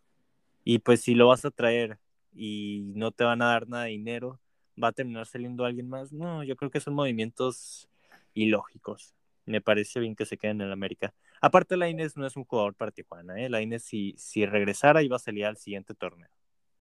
Y 0.69 0.79
pues 0.79 1.01
si 1.01 1.15
lo 1.15 1.27
vas 1.27 1.45
a 1.45 1.51
traer 1.51 1.97
y 2.31 2.91
no 2.95 3.11
te 3.11 3.23
van 3.23 3.41
a 3.41 3.47
dar 3.47 3.67
nada 3.67 3.85
de 3.85 3.91
dinero, 3.91 4.39
va 4.81 4.89
a 4.89 4.91
terminar 4.91 5.25
saliendo 5.25 5.65
alguien 5.65 5.89
más. 5.89 6.13
No, 6.13 6.43
yo 6.43 6.55
creo 6.55 6.69
que 6.69 6.79
son 6.79 6.93
movimientos 6.93 7.89
ilógicos 8.35 9.15
me 9.49 9.61
parece 9.61 9.99
bien 9.99 10.15
que 10.15 10.25
se 10.25 10.37
queden 10.37 10.61
en 10.61 10.67
el 10.67 10.73
América. 10.73 11.13
Aparte, 11.41 11.75
la 11.75 11.89
Inés 11.89 12.15
no 12.15 12.27
es 12.27 12.35
un 12.35 12.45
jugador 12.45 12.75
para 12.75 12.91
Tijuana, 12.91 13.41
¿eh? 13.41 13.49
La 13.49 13.61
Inés, 13.61 13.83
si, 13.83 14.13
si 14.17 14.45
regresara, 14.45 15.01
iba 15.01 15.15
a 15.15 15.19
salir 15.19 15.45
al 15.45 15.57
siguiente 15.57 15.93
torneo. 15.95 16.29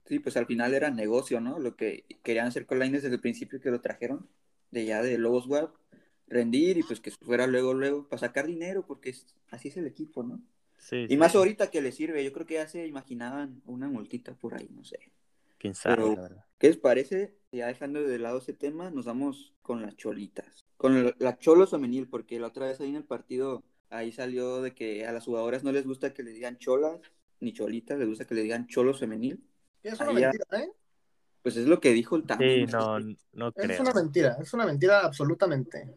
Sí, 0.07 0.19
pues 0.19 0.37
al 0.37 0.47
final 0.47 0.75
era 0.75 0.91
negocio, 0.91 1.41
¿no? 1.41 1.59
Lo 1.59 1.77
que 1.77 2.05
querían 2.23 2.47
hacer 2.47 2.67
con 2.67 2.79
la 2.79 2.87
Inés 2.87 3.03
desde 3.03 3.17
el 3.17 3.21
principio 3.21 3.61
que 3.61 3.71
lo 3.71 3.81
trajeron, 3.81 4.29
de 4.71 4.87
ya 4.87 5.03
de 5.03 5.19
Lobos 5.19 5.47
Web, 5.47 5.69
rendir 6.27 6.79
y 6.79 6.83
pues 6.83 7.01
que 7.01 7.11
fuera 7.11 7.47
luego, 7.47 7.75
luego, 7.75 8.09
para 8.09 8.21
sacar 8.21 8.47
dinero, 8.47 8.87
porque 8.87 9.15
así 9.51 9.69
es 9.69 9.77
el 9.77 9.87
equipo, 9.87 10.23
¿no? 10.23 10.41
Sí, 10.85 11.07
y 11.09 11.17
más 11.17 11.35
ahorita 11.35 11.71
que 11.71 11.81
le 11.81 11.93
sirve, 11.93 12.23
yo 12.23 12.31
creo 12.33 12.45
que 12.45 12.55
ya 12.55 12.69
se 12.69 12.87
imaginaban 12.87 13.63
una 13.65 13.89
multita 13.89 14.35
por 14.35 14.55
ahí, 14.55 14.69
no 14.71 14.85
sé. 14.85 14.99
quién 15.59 15.75
sabe, 15.75 15.97
Pero- 15.97 16.15
la 16.17 16.21
verdad. 16.23 16.45
¿Qué 16.59 16.67
les 16.69 16.77
parece? 16.77 17.35
Ya 17.53 17.69
dejando 17.69 18.03
de 18.03 18.19
lado 18.19 18.37
ese 18.39 18.53
tema, 18.53 18.91
nos 18.91 19.07
vamos 19.07 19.55
con 19.63 19.81
las 19.81 19.97
cholitas. 19.97 20.67
Con 20.77 20.95
el- 20.95 21.15
la 21.19 21.39
cholo 21.39 21.67
femenil, 21.67 22.07
porque 22.07 22.39
la 22.39 22.49
otra 22.49 22.67
vez 22.67 22.81
ahí 22.81 22.91
en 22.91 22.97
el 22.97 23.05
partido, 23.05 23.63
ahí 23.89 24.13
salió 24.13 24.61
de 24.61 24.75
que 24.75 25.07
a 25.07 25.13
las 25.13 25.25
jugadoras 25.25 25.65
no 25.65 25.73
les 25.73 25.87
gusta 25.87 26.13
que 26.13 26.23
le 26.23 26.33
digan 26.33 26.59
cholas 26.59 27.01
ni 27.41 27.55
cholitas, 27.55 27.99
les 27.99 28.07
gusta 28.09 28.27
que 28.27 28.35
le 28.35 28.43
digan 28.43 28.67
cholos 28.67 29.01
femenil. 29.01 29.43
Es 29.83 29.99
una 30.01 30.11
Ahí 30.11 30.21
ya- 30.21 30.33
mentira, 30.33 30.61
¿eh? 30.65 30.71
Pues 31.43 31.57
es 31.57 31.67
lo 31.67 31.81
que 31.81 31.93
dijo 31.95 32.17
el 32.17 32.25
Tami. 32.25 32.45
Sí, 32.45 32.67
¿no? 32.73 32.99
no, 33.01 33.17
no 33.33 33.49
Es 33.49 33.55
creo. 33.55 33.81
una 33.83 33.93
mentira, 33.95 34.37
es 34.41 34.53
una 34.53 34.67
mentira 34.67 35.01
absolutamente. 35.01 35.97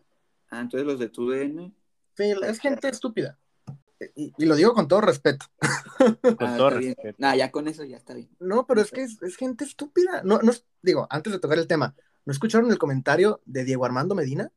Ah, 0.49 0.61
entonces 0.61 0.87
los 0.87 0.97
de 0.99 1.09
TUDN. 1.09 1.73
Sí, 2.15 2.33
es 2.41 2.59
gente 2.59 2.87
estúpida. 2.87 3.37
Y, 4.15 4.31
y 4.37 4.45
lo 4.45 4.55
digo 4.55 4.73
con 4.73 4.87
todo 4.87 5.01
respeto. 5.01 5.45
Con 6.37 6.47
Ah, 6.47 6.57
todo 6.57 6.69
respeto. 6.69 7.15
Nah, 7.17 7.35
ya 7.35 7.51
con 7.51 7.67
eso 7.67 7.83
ya 7.83 7.97
está 7.97 8.13
bien. 8.13 8.29
No, 8.39 8.67
pero 8.67 8.81
es 8.81 8.91
que 8.91 9.01
es, 9.01 9.19
es 9.23 9.35
gente 9.35 9.63
estúpida. 9.65 10.21
No, 10.23 10.39
no 10.39 10.51
es- 10.51 10.65
digo, 10.83 11.07
antes 11.09 11.33
de 11.33 11.39
tocar 11.39 11.57
el 11.57 11.65
tema, 11.67 11.95
¿no 12.25 12.31
escucharon 12.31 12.69
el 12.69 12.77
comentario 12.77 13.41
de 13.45 13.63
Diego 13.63 13.85
Armando 13.85 14.13
Medina? 14.13 14.51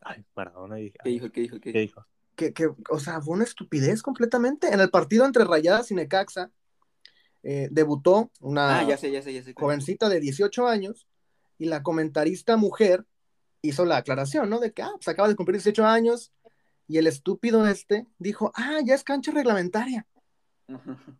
Ay, 0.00 0.24
Maradona 0.34 0.76
dije. 0.76 0.96
¿Qué 1.04 1.10
dijo? 1.10 1.30
¿Qué 1.30 1.40
dijo? 1.42 1.60
¿Qué 1.60 1.72
¿Qué 1.72 1.78
dijo? 1.80 2.00
dijo? 2.00 2.06
Que, 2.36 2.52
que, 2.54 2.70
o 2.88 2.98
sea, 2.98 3.20
fue 3.20 3.34
una 3.34 3.44
estupidez 3.44 4.00
completamente. 4.02 4.72
En 4.72 4.80
el 4.80 4.88
partido 4.88 5.26
entre 5.26 5.44
Rayadas 5.44 5.90
y 5.90 5.94
Necaxa, 5.94 6.50
eh, 7.42 7.68
debutó 7.70 8.30
una 8.40 8.78
Ah, 8.80 8.88
ya 8.88 8.96
sé, 8.96 9.10
ya 9.10 9.20
sé, 9.20 9.32
ya 9.34 9.42
sé. 9.42 9.52
jovencita 9.54 10.08
de 10.08 10.20
18 10.20 10.66
años 10.66 11.06
y 11.58 11.66
la 11.66 11.82
comentarista 11.82 12.56
mujer 12.56 13.04
hizo 13.60 13.84
la 13.84 13.98
aclaración, 13.98 14.48
¿no? 14.48 14.58
De 14.58 14.72
que, 14.72 14.80
ah, 14.82 14.90
pues 14.94 15.08
acaba 15.08 15.28
de 15.28 15.36
cumplir 15.36 15.56
18 15.58 15.84
años 15.84 16.32
y 16.90 16.98
el 16.98 17.06
estúpido 17.06 17.68
este 17.68 18.08
dijo, 18.18 18.50
ah, 18.56 18.80
ya 18.84 18.96
es 18.96 19.04
cancha 19.04 19.30
reglamentaria. 19.32 20.06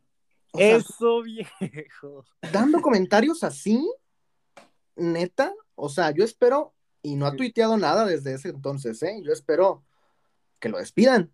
O 0.52 0.58
sea, 0.58 0.76
Eso, 0.78 1.22
viejo. 1.22 2.24
dando 2.52 2.80
comentarios 2.82 3.44
así, 3.44 3.88
neta, 4.96 5.54
o 5.76 5.88
sea, 5.88 6.10
yo 6.10 6.24
espero, 6.24 6.74
y 7.02 7.14
no 7.14 7.26
ha 7.26 7.36
tuiteado 7.36 7.76
nada 7.76 8.04
desde 8.04 8.34
ese 8.34 8.48
entonces, 8.48 9.00
¿eh? 9.04 9.20
Yo 9.22 9.32
espero 9.32 9.84
que 10.58 10.68
lo 10.68 10.78
despidan, 10.78 11.30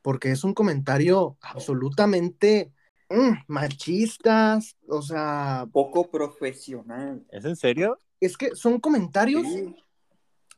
porque 0.00 0.30
es 0.30 0.42
un 0.42 0.54
comentario 0.54 1.36
absolutamente 1.42 2.72
mm, 3.10 3.32
machistas, 3.46 4.74
o 4.88 5.02
sea, 5.02 5.68
Poco 5.70 6.10
profesional. 6.10 7.26
¿Es 7.30 7.44
en 7.44 7.56
serio? 7.56 8.00
es 8.20 8.38
que 8.38 8.54
son 8.56 8.80
comentarios, 8.80 9.46
Sí. 9.46 9.76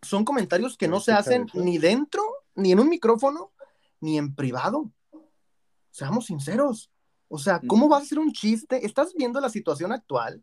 son 0.02 0.24
comentarios 0.24 0.76
que 0.76 0.87
no 0.87 1.00
se 1.00 1.11
hacen 1.11 1.48
ni 1.52 1.78
dentro, 1.78 2.22
ni 2.59 2.73
en 2.73 2.81
un 2.81 2.88
micrófono, 2.88 3.53
ni 4.01 4.18
en 4.18 4.35
privado. 4.35 4.90
Seamos 5.90 6.27
sinceros. 6.27 6.90
O 7.29 7.38
sea, 7.38 7.61
¿cómo 7.66 7.87
Mm. 7.87 7.90
vas 7.90 8.01
a 8.01 8.05
hacer 8.05 8.18
un 8.18 8.33
chiste? 8.33 8.85
¿Estás 8.85 9.14
viendo 9.14 9.40
la 9.40 9.49
situación 9.49 9.92
actual? 9.92 10.42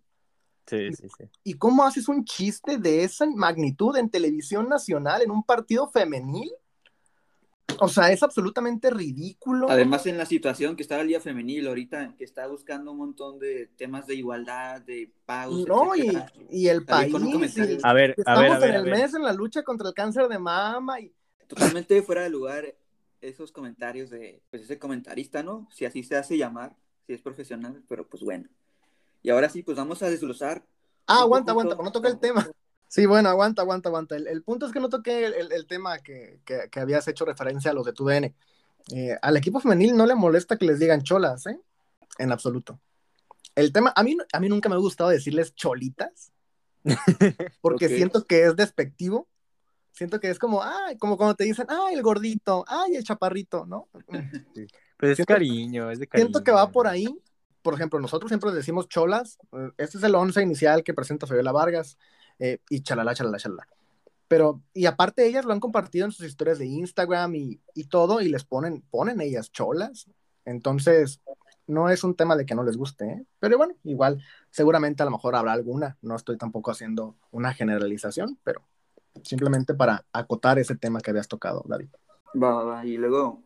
Sí, 0.68 0.92
sí, 0.94 1.08
sí. 1.18 1.26
¿Y 1.44 1.54
cómo 1.56 1.84
haces 1.84 2.08
un 2.08 2.26
chiste 2.26 2.78
de 2.78 3.04
esa 3.04 3.26
magnitud 3.28 3.96
en 3.98 4.10
televisión 4.10 4.68
nacional 4.68 5.22
en 5.22 5.30
un 5.32 5.44
partido 5.44 5.88
femenil? 5.90 6.52
O 7.80 7.88
sea, 7.90 8.12
es 8.12 8.24
absolutamente 8.24 8.90
ridículo. 8.90 9.70
Además, 9.70 10.06
en 10.06 10.18
la 10.18 10.26
situación 10.26 10.76
que 10.76 10.84
está 10.84 10.98
la 10.98 11.04
Liga 11.04 11.20
Femenil 11.20 11.68
ahorita, 11.68 12.16
que 12.18 12.24
está 12.24 12.48
buscando 12.48 12.92
un 12.92 12.98
montón 13.00 13.38
de 13.38 13.68
temas 13.76 14.08
de 14.08 14.16
igualdad, 14.16 14.82
de 14.82 15.12
pagos, 15.26 15.68
no, 15.68 15.94
y, 15.96 16.68
el 16.68 16.86
país. 16.86 17.14
y-. 17.14 17.78
A 17.84 17.92
ver, 17.94 18.12
a 18.12 18.14
estamos 18.18 18.42
ver, 18.42 18.52
a 18.52 18.60
ver. 18.60 18.70
en 18.70 18.76
a 18.76 18.80
el 18.80 18.84
ver. 18.86 18.94
mes 18.94 19.14
en 19.14 19.24
la 19.24 19.34
lucha 19.34 19.64
contra 19.64 19.90
el 19.90 19.94
cáncer 19.94 20.28
de 20.30 20.40
mama. 20.40 21.00
Y, 21.02 21.12
Totalmente 21.48 22.02
fuera 22.02 22.22
de 22.24 22.30
lugar 22.30 22.76
esos 23.22 23.52
comentarios 23.52 24.10
de 24.10 24.42
pues 24.50 24.64
ese 24.64 24.78
comentarista, 24.80 25.44
¿no? 25.44 25.68
Si 25.74 25.86
así 25.86 26.04
se 26.04 26.16
hace 26.16 26.38
llamar, 26.38 26.76
si 27.08 27.14
es 27.14 27.22
profesional, 27.22 27.84
pero 27.88 28.08
pues 28.08 28.24
bueno. 28.24 28.50
Y 29.24 29.30
ahora 29.30 29.50
sí, 29.50 29.64
pues 29.64 29.78
vamos 29.78 30.04
a 30.04 30.10
desglosar. 30.10 30.66
Ah, 31.08 31.22
aguanta, 31.22 31.54
poquito- 31.54 31.72
aguanta, 31.74 31.84
no 31.84 31.92
toqué 31.92 32.08
el 32.10 32.20
tema. 32.20 32.50
Sí, 32.88 33.06
bueno, 33.08 33.30
aguanta, 33.30 33.62
aguanta, 33.64 33.90
aguanta. 33.90 34.16
El, 34.16 34.28
el 34.28 34.44
punto 34.44 34.66
es 34.68 34.72
que 34.72 34.80
no 34.80 34.90
toqué 34.90 35.26
el, 35.26 35.34
el- 35.34 35.52
el 35.52 35.66
tema 35.66 36.00
que, 36.00 36.40
que- 36.46 36.70
que 36.70 36.80
habías 36.80 37.08
hecho 37.08 37.26
referencia 37.26 37.72
a 37.72 37.74
los 37.74 37.86
de 37.86 37.94
tu 37.94 38.06
DN. 38.06 38.34
Eh, 38.94 39.18
al 39.22 39.36
equipo 39.38 39.60
femenil 39.60 39.98
no 39.98 40.06
le 40.06 40.14
molesta 40.16 40.58
que 40.58 40.66
les 40.66 40.78
digan 40.80 41.02
cholas, 41.02 41.48
¿eh? 41.48 41.60
En 42.20 42.32
absoluto. 42.32 42.80
El 43.56 43.72
tema, 43.72 43.92
a 43.96 44.04
mí, 44.04 44.16
a 44.32 44.40
mí 44.40 44.50
nunca 44.50 44.70
me 44.70 44.76
ha 44.76 44.80
gustado 44.80 45.10
decirles 45.10 45.56
cholitas, 45.56 46.32
porque 47.62 47.88
siento 47.88 48.26
que 48.26 48.44
es 48.46 48.56
despectivo. 48.56 49.28
Siento 49.96 50.20
que 50.20 50.30
es 50.30 50.38
como, 50.40 50.62
ay, 50.62 50.98
como 50.98 51.16
cuando 51.18 51.36
te 51.36 51.46
dicen, 51.46 51.66
ay, 51.70 51.96
el 51.96 52.02
gordito, 52.04 52.66
ay, 52.68 52.96
el 52.98 53.04
chaparrito, 53.04 53.66
¿no? 53.66 53.88
Pues 54.98 55.12
es 55.12 55.16
Siento- 55.18 55.34
cariño, 55.34 55.90
es 55.90 56.00
de 56.00 56.08
cariño. 56.08 56.26
Siento 56.28 56.44
que 56.44 56.52
va 56.52 56.70
por 56.70 56.88
ahí. 56.88 57.08
Por 57.62 57.74
ejemplo, 57.74 58.00
nosotros 58.00 58.30
siempre 58.30 58.52
decimos 58.52 58.88
cholas. 58.90 59.40
eh, 59.54 59.72
Este 59.78 59.98
es 59.98 60.04
el 60.04 60.14
once 60.16 60.42
inicial 60.42 60.84
que 60.84 60.94
presenta 60.94 61.26
Fabiola 61.28 61.52
Vargas 61.52 61.98
eh, 62.40 62.60
y 62.70 62.82
chalala, 62.82 63.16
chalala, 63.16 63.38
chalala. 63.38 63.68
Pero, 64.28 64.62
y 64.74 64.86
aparte 64.86 65.26
ellas 65.26 65.46
lo 65.46 65.54
han 65.54 65.60
compartido 65.60 66.06
en 66.06 66.12
sus 66.12 66.26
historias 66.26 66.60
de 66.60 66.66
Instagram 66.66 67.34
y, 67.36 67.62
y 67.74 67.86
todo, 67.86 68.22
y 68.22 68.28
les 68.30 68.44
ponen, 68.44 68.82
ponen 68.92 69.22
ellas 69.22 69.52
cholas. 69.52 70.08
Entonces, 70.44 71.22
no 71.68 71.90
es 71.90 72.04
un 72.04 72.16
tema 72.16 72.36
de 72.36 72.46
que 72.46 72.54
no 72.56 72.64
les 72.64 72.76
guste, 72.78 73.06
¿eh? 73.06 73.26
Pero 73.40 73.58
bueno, 73.58 73.76
igual, 73.84 74.22
seguramente 74.52 75.04
a 75.04 75.06
lo 75.06 75.12
mejor 75.12 75.36
habrá 75.36 75.54
alguna. 75.54 75.98
No 76.02 76.16
estoy 76.16 76.38
tampoco 76.38 76.70
haciendo 76.72 77.16
una 77.32 77.54
generalización, 77.54 78.38
pero 78.44 78.62
simplemente 79.24 79.74
para 79.74 80.06
acotar 80.12 80.60
ese 80.60 80.76
tema 80.76 81.00
que 81.00 81.12
habías 81.12 81.28
tocado, 81.28 81.64
David. 81.68 81.90
Va, 82.42 82.64
va. 82.64 82.86
Y 82.86 82.98
luego, 82.98 83.44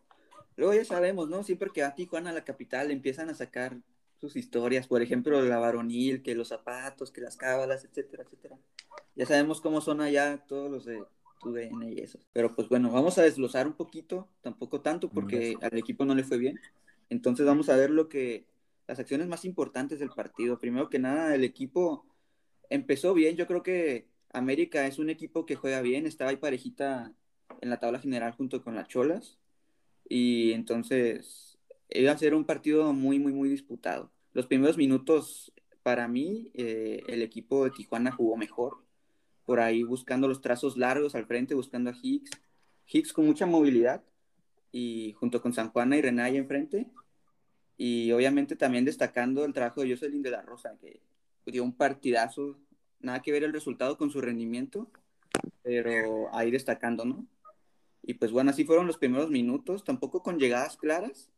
luego 0.55 0.73
ya 0.73 0.85
sabemos, 0.85 1.29
¿no? 1.29 1.43
Siempre 1.43 1.69
que 1.73 1.83
a 1.83 1.95
Tijuana, 1.95 2.31
la 2.31 2.43
capital, 2.43 2.91
empiezan 2.91 3.29
a 3.29 3.33
sacar 3.33 3.77
sus 4.19 4.35
historias. 4.35 4.87
Por 4.87 5.01
ejemplo, 5.01 5.41
la 5.41 5.59
varonil, 5.59 6.21
que 6.21 6.35
los 6.35 6.49
zapatos, 6.49 7.11
que 7.11 7.21
las 7.21 7.37
cábalas, 7.37 7.85
etcétera, 7.85 8.23
etcétera. 8.23 8.57
Ya 9.15 9.25
sabemos 9.25 9.61
cómo 9.61 9.81
son 9.81 10.01
allá 10.01 10.43
todos 10.47 10.69
los 10.69 10.85
de 10.85 11.03
TUDN 11.41 11.83
y 11.83 11.99
eso. 11.99 12.19
Pero 12.33 12.55
pues 12.55 12.67
bueno, 12.67 12.91
vamos 12.91 13.17
a 13.17 13.21
desglosar 13.21 13.67
un 13.67 13.73
poquito, 13.73 14.27
tampoco 14.41 14.81
tanto, 14.81 15.09
porque 15.09 15.55
al 15.61 15.77
equipo 15.77 16.05
no 16.05 16.15
le 16.15 16.23
fue 16.23 16.37
bien. 16.37 16.59
Entonces 17.09 17.45
vamos 17.45 17.69
a 17.69 17.75
ver 17.75 17.89
lo 17.89 18.09
que, 18.09 18.45
las 18.87 18.99
acciones 18.99 19.27
más 19.27 19.45
importantes 19.45 19.99
del 19.99 20.09
partido. 20.09 20.59
Primero 20.59 20.89
que 20.89 20.99
nada, 20.99 21.33
el 21.33 21.43
equipo 21.43 22.05
empezó 22.69 23.13
bien. 23.13 23.35
Yo 23.35 23.47
creo 23.47 23.63
que 23.63 24.08
América 24.31 24.85
es 24.87 24.99
un 24.99 25.09
equipo 25.09 25.45
que 25.45 25.55
juega 25.55 25.81
bien, 25.81 26.05
estaba 26.05 26.31
ahí 26.31 26.37
parejita 26.37 27.13
en 27.61 27.69
la 27.69 27.79
tabla 27.79 27.99
general 27.99 28.33
junto 28.33 28.63
con 28.63 28.75
las 28.75 28.87
Cholas. 28.87 29.39
Y 30.07 30.53
entonces 30.53 31.59
iba 31.89 32.11
a 32.11 32.17
ser 32.17 32.33
un 32.33 32.45
partido 32.45 32.93
muy, 32.93 33.19
muy, 33.19 33.33
muy 33.33 33.49
disputado. 33.49 34.11
Los 34.33 34.47
primeros 34.47 34.77
minutos, 34.77 35.51
para 35.83 36.07
mí, 36.07 36.51
eh, 36.53 37.01
el 37.07 37.21
equipo 37.21 37.65
de 37.65 37.71
Tijuana 37.71 38.11
jugó 38.11 38.37
mejor. 38.37 38.83
Por 39.45 39.59
ahí 39.59 39.83
buscando 39.83 40.27
los 40.27 40.41
trazos 40.41 40.77
largos 40.77 41.15
al 41.15 41.25
frente, 41.25 41.55
buscando 41.55 41.89
a 41.89 41.95
Higgs. 41.99 42.31
Higgs 42.87 43.13
con 43.13 43.25
mucha 43.25 43.45
movilidad 43.45 44.03
y 44.71 45.13
junto 45.13 45.41
con 45.41 45.53
San 45.53 45.69
Juana 45.71 45.97
y 45.97 46.01
Renaya 46.01 46.37
enfrente. 46.37 46.87
Y 47.77 48.11
obviamente 48.11 48.55
también 48.55 48.85
destacando 48.85 49.45
el 49.45 49.53
trabajo 49.53 49.81
de 49.81 49.91
Jocelyn 49.91 50.21
de 50.21 50.31
la 50.31 50.41
Rosa, 50.41 50.77
que 50.79 51.01
dio 51.45 51.63
un 51.63 51.73
partidazo. 51.73 52.57
Nada 52.99 53.21
que 53.21 53.31
ver 53.31 53.43
el 53.43 53.53
resultado 53.53 53.97
con 53.97 54.11
su 54.11 54.21
rendimiento, 54.21 54.89
pero 55.63 56.33
ahí 56.33 56.51
destacando, 56.51 57.05
¿no? 57.05 57.25
Y 58.03 58.15
pues 58.15 58.31
bueno, 58.31 58.51
así 58.51 58.63
fueron 58.63 58.87
los 58.87 58.97
primeros 58.97 59.29
minutos, 59.29 59.83
tampoco 59.83 60.23
con 60.23 60.39
llegadas 60.39 60.77
claras. 60.77 61.29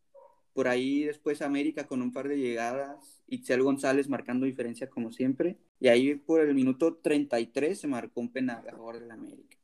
Por 0.54 0.68
ahí 0.68 1.04
después 1.04 1.42
América 1.42 1.88
con 1.88 2.02
un 2.02 2.12
par 2.12 2.28
de 2.28 2.38
llegadas, 2.38 3.22
Itzel 3.28 3.64
González 3.64 4.10
marcando 4.10 4.46
diferencia 4.46 4.90
como 4.90 5.12
siempre. 5.12 5.58
Y 5.80 5.88
ahí 5.88 6.16
por 6.16 6.42
el 6.42 6.54
minuto 6.54 6.96
33 6.96 7.80
se 7.80 7.88
marcó 7.88 8.20
un 8.22 8.32
penal 8.32 8.68
a 8.68 8.72
favor 8.72 9.00
del 9.00 9.12
América. 9.12 9.58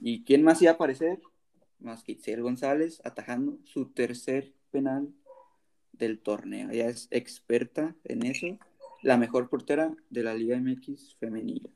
¿Y 0.00 0.24
quién 0.24 0.42
más 0.42 0.60
iba 0.62 0.72
a 0.72 0.74
aparecer? 0.74 1.20
Más 1.78 2.02
que 2.02 2.12
Itzel 2.12 2.42
González 2.42 3.00
atajando 3.04 3.58
su 3.64 3.86
tercer 3.86 4.52
penal 4.70 5.12
del 5.92 6.18
torneo. 6.18 6.70
Ella 6.70 6.88
es 6.88 7.08
experta 7.10 7.94
en 8.04 8.26
eso. 8.26 8.58
La 9.02 9.16
mejor 9.16 9.48
portera 9.48 9.94
de 10.10 10.22
la 10.22 10.34
Liga 10.34 10.56
MX 10.60 11.16
femenina. 11.16 11.68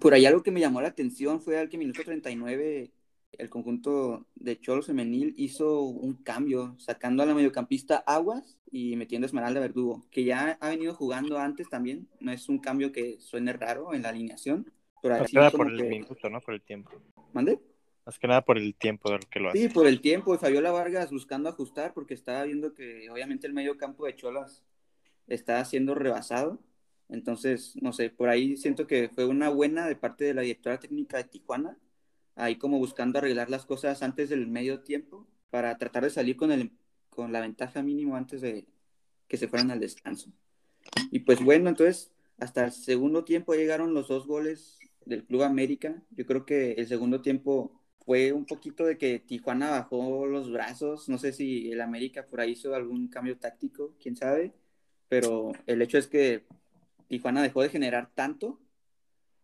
Por 0.00 0.14
ahí 0.14 0.26
algo 0.26 0.42
que 0.42 0.50
me 0.52 0.60
llamó 0.60 0.80
la 0.80 0.88
atención 0.88 1.40
fue 1.40 1.58
al 1.58 1.68
que 1.68 1.78
minuto 1.78 2.02
39 2.04 2.92
el 3.32 3.50
conjunto 3.50 4.26
de 4.36 4.58
Cholos 4.58 4.86
Femenil 4.86 5.34
hizo 5.36 5.82
un 5.82 6.14
cambio, 6.14 6.74
sacando 6.78 7.22
a 7.22 7.26
la 7.26 7.34
mediocampista 7.34 7.98
Aguas 8.06 8.58
y 8.70 8.96
metiendo 8.96 9.26
a 9.26 9.28
Esmeralda 9.28 9.60
Verdugo, 9.60 10.06
que 10.10 10.24
ya 10.24 10.56
ha 10.60 10.68
venido 10.70 10.94
jugando 10.94 11.38
antes 11.38 11.68
también. 11.68 12.08
No 12.20 12.32
es 12.32 12.48
un 12.48 12.58
cambio 12.58 12.90
que 12.90 13.20
suene 13.20 13.52
raro 13.52 13.92
en 13.92 14.02
la 14.02 14.08
alineación. 14.08 14.72
Pero 15.02 15.14
Más 15.14 15.22
así 15.24 15.32
que 15.32 15.38
nada 15.38 15.50
como 15.50 15.64
por 15.64 15.72
el 15.72 15.78
que- 15.78 15.88
minuto, 15.88 16.30
¿no? 16.30 16.40
Por 16.40 16.54
el 16.54 16.62
tiempo. 16.62 16.90
¿Mande? 17.34 17.60
Más 18.06 18.18
que 18.18 18.26
nada 18.26 18.42
por 18.42 18.56
el 18.56 18.74
tiempo 18.74 19.10
de 19.10 19.18
lo 19.18 19.28
que 19.30 19.40
lo 19.40 19.50
hace. 19.50 19.58
Sí, 19.58 19.68
por 19.68 19.86
el 19.86 20.00
tiempo. 20.00 20.34
Y 20.34 20.38
Fabiola 20.38 20.70
Vargas 20.72 21.10
buscando 21.10 21.48
ajustar 21.50 21.92
porque 21.92 22.14
estaba 22.14 22.44
viendo 22.44 22.72
que 22.72 23.10
obviamente 23.10 23.46
el 23.46 23.52
medio 23.52 23.76
campo 23.76 24.06
de 24.06 24.16
Cholas 24.16 24.64
está 25.26 25.62
siendo 25.66 25.94
rebasado. 25.94 26.58
Entonces, 27.08 27.74
no 27.80 27.92
sé, 27.92 28.10
por 28.10 28.28
ahí 28.28 28.56
siento 28.56 28.86
que 28.86 29.08
fue 29.08 29.24
una 29.26 29.48
buena 29.48 29.86
de 29.86 29.96
parte 29.96 30.24
de 30.24 30.34
la 30.34 30.42
directora 30.42 30.78
técnica 30.78 31.16
de 31.16 31.24
Tijuana, 31.24 31.78
ahí 32.36 32.56
como 32.56 32.78
buscando 32.78 33.18
arreglar 33.18 33.50
las 33.50 33.66
cosas 33.66 34.02
antes 34.02 34.28
del 34.28 34.46
medio 34.46 34.80
tiempo 34.80 35.26
para 35.50 35.76
tratar 35.78 36.04
de 36.04 36.10
salir 36.10 36.36
con, 36.36 36.52
el, 36.52 36.72
con 37.10 37.32
la 37.32 37.40
ventaja 37.40 37.82
mínimo 37.82 38.16
antes 38.16 38.40
de 38.40 38.66
que 39.26 39.36
se 39.36 39.48
fueran 39.48 39.70
al 39.70 39.80
descanso. 39.80 40.30
Y 41.10 41.20
pues 41.20 41.42
bueno, 41.42 41.68
entonces 41.68 42.12
hasta 42.38 42.66
el 42.66 42.72
segundo 42.72 43.24
tiempo 43.24 43.54
llegaron 43.54 43.94
los 43.94 44.08
dos 44.08 44.26
goles 44.26 44.78
del 45.04 45.24
Club 45.24 45.42
América. 45.42 46.02
Yo 46.10 46.26
creo 46.26 46.46
que 46.46 46.72
el 46.72 46.86
segundo 46.86 47.20
tiempo 47.20 47.72
fue 48.04 48.32
un 48.32 48.46
poquito 48.46 48.84
de 48.84 48.96
que 48.96 49.18
Tijuana 49.18 49.70
bajó 49.70 50.26
los 50.26 50.50
brazos. 50.50 51.08
No 51.08 51.18
sé 51.18 51.32
si 51.32 51.70
el 51.72 51.80
América 51.80 52.26
por 52.26 52.40
ahí 52.40 52.52
hizo 52.52 52.74
algún 52.74 53.08
cambio 53.08 53.38
táctico, 53.38 53.94
quién 54.00 54.16
sabe. 54.16 54.52
Pero 55.08 55.52
el 55.66 55.82
hecho 55.82 55.98
es 55.98 56.06
que 56.06 56.44
Tijuana 57.08 57.42
dejó 57.42 57.62
de 57.62 57.70
generar 57.70 58.10
tanto. 58.14 58.60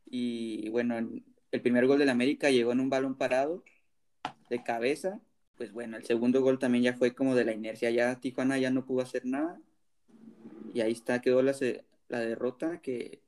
Y 0.06 0.68
bueno, 0.70 0.96
el 0.98 1.60
primer 1.60 1.86
gol 1.86 1.98
del 1.98 2.10
América 2.10 2.50
llegó 2.50 2.72
en 2.72 2.80
un 2.80 2.90
balón 2.90 3.16
parado 3.16 3.64
de 4.48 4.62
cabeza. 4.62 5.20
Pues 5.56 5.72
bueno, 5.72 5.96
el 5.96 6.04
segundo 6.04 6.42
gol 6.42 6.58
también 6.58 6.84
ya 6.84 6.94
fue 6.94 7.14
como 7.14 7.34
de 7.34 7.44
la 7.44 7.52
inercia. 7.52 7.90
Ya 7.90 8.20
Tijuana 8.20 8.58
ya 8.58 8.70
no 8.70 8.84
pudo 8.84 9.02
hacer 9.02 9.24
nada. 9.24 9.60
Y 10.72 10.80
ahí 10.80 10.92
está, 10.92 11.20
quedó 11.20 11.42
la, 11.42 11.54
la 12.08 12.20
derrota 12.20 12.80
que 12.80 13.20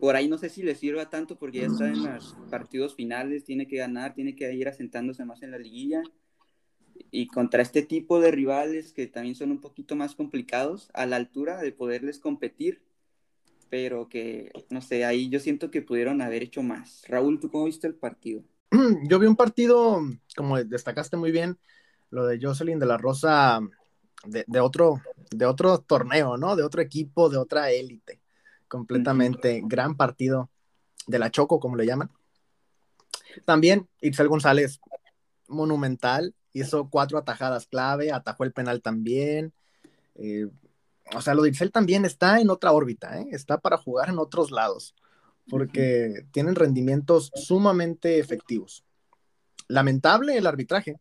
por 0.00 0.16
ahí 0.16 0.28
no 0.28 0.38
sé 0.38 0.48
si 0.48 0.62
le 0.62 0.74
sirva 0.74 1.10
tanto 1.10 1.36
porque 1.36 1.60
ya 1.60 1.66
está 1.66 1.88
en 1.88 2.02
los 2.04 2.36
partidos 2.50 2.94
finales, 2.94 3.44
tiene 3.44 3.66
que 3.68 3.76
ganar, 3.76 4.14
tiene 4.14 4.34
que 4.34 4.52
ir 4.52 4.68
asentándose 4.68 5.24
más 5.24 5.42
en 5.42 5.52
la 5.52 5.58
liguilla. 5.58 6.02
Y 7.10 7.26
contra 7.26 7.62
este 7.62 7.82
tipo 7.82 8.20
de 8.20 8.30
rivales 8.30 8.92
que 8.92 9.06
también 9.06 9.34
son 9.34 9.50
un 9.50 9.60
poquito 9.60 9.96
más 9.96 10.14
complicados, 10.14 10.90
a 10.94 11.06
la 11.06 11.16
altura 11.16 11.60
de 11.60 11.72
poderles 11.72 12.18
competir, 12.18 12.82
pero 13.72 14.06
que, 14.06 14.52
no 14.68 14.82
sé, 14.82 15.06
ahí 15.06 15.30
yo 15.30 15.40
siento 15.40 15.70
que 15.70 15.80
pudieron 15.80 16.20
haber 16.20 16.42
hecho 16.42 16.62
más. 16.62 17.04
Raúl, 17.08 17.40
¿tú 17.40 17.50
cómo 17.50 17.64
viste 17.64 17.86
el 17.86 17.94
partido? 17.94 18.42
Yo 19.08 19.18
vi 19.18 19.26
un 19.26 19.34
partido, 19.34 20.02
como 20.36 20.62
destacaste 20.62 21.16
muy 21.16 21.32
bien, 21.32 21.58
lo 22.10 22.26
de 22.26 22.38
Jocelyn 22.38 22.78
de 22.78 22.84
la 22.84 22.98
Rosa 22.98 23.60
de, 24.26 24.60
otro, 24.60 25.00
de 25.30 25.46
otro 25.46 25.78
torneo, 25.78 26.36
¿no? 26.36 26.54
De 26.54 26.62
otro 26.62 26.82
equipo, 26.82 27.30
de 27.30 27.38
otra 27.38 27.70
élite. 27.70 28.20
Completamente 28.68 29.62
gran 29.64 29.96
partido 29.96 30.50
de 31.06 31.18
la 31.18 31.30
Choco, 31.30 31.58
como 31.58 31.76
le 31.76 31.86
llaman. 31.86 32.10
También 33.46 33.88
Itzel 34.02 34.28
González, 34.28 34.80
monumental, 35.48 36.34
hizo 36.52 36.90
cuatro 36.90 37.16
atajadas 37.16 37.66
clave, 37.68 38.12
atajó 38.12 38.44
el 38.44 38.52
penal 38.52 38.82
también. 38.82 39.54
Eh, 40.16 40.48
o 41.14 41.20
sea, 41.20 41.34
lo 41.34 41.42
de 41.42 41.50
Itzel 41.50 41.72
también 41.72 42.04
está 42.04 42.40
en 42.40 42.50
otra 42.50 42.72
órbita, 42.72 43.20
¿eh? 43.20 43.28
está 43.32 43.58
para 43.58 43.76
jugar 43.76 44.08
en 44.08 44.18
otros 44.18 44.50
lados, 44.50 44.94
porque 45.48 46.26
tienen 46.32 46.54
rendimientos 46.54 47.30
sumamente 47.34 48.18
efectivos. 48.18 48.84
Lamentable 49.68 50.36
el 50.36 50.46
arbitraje, 50.46 50.96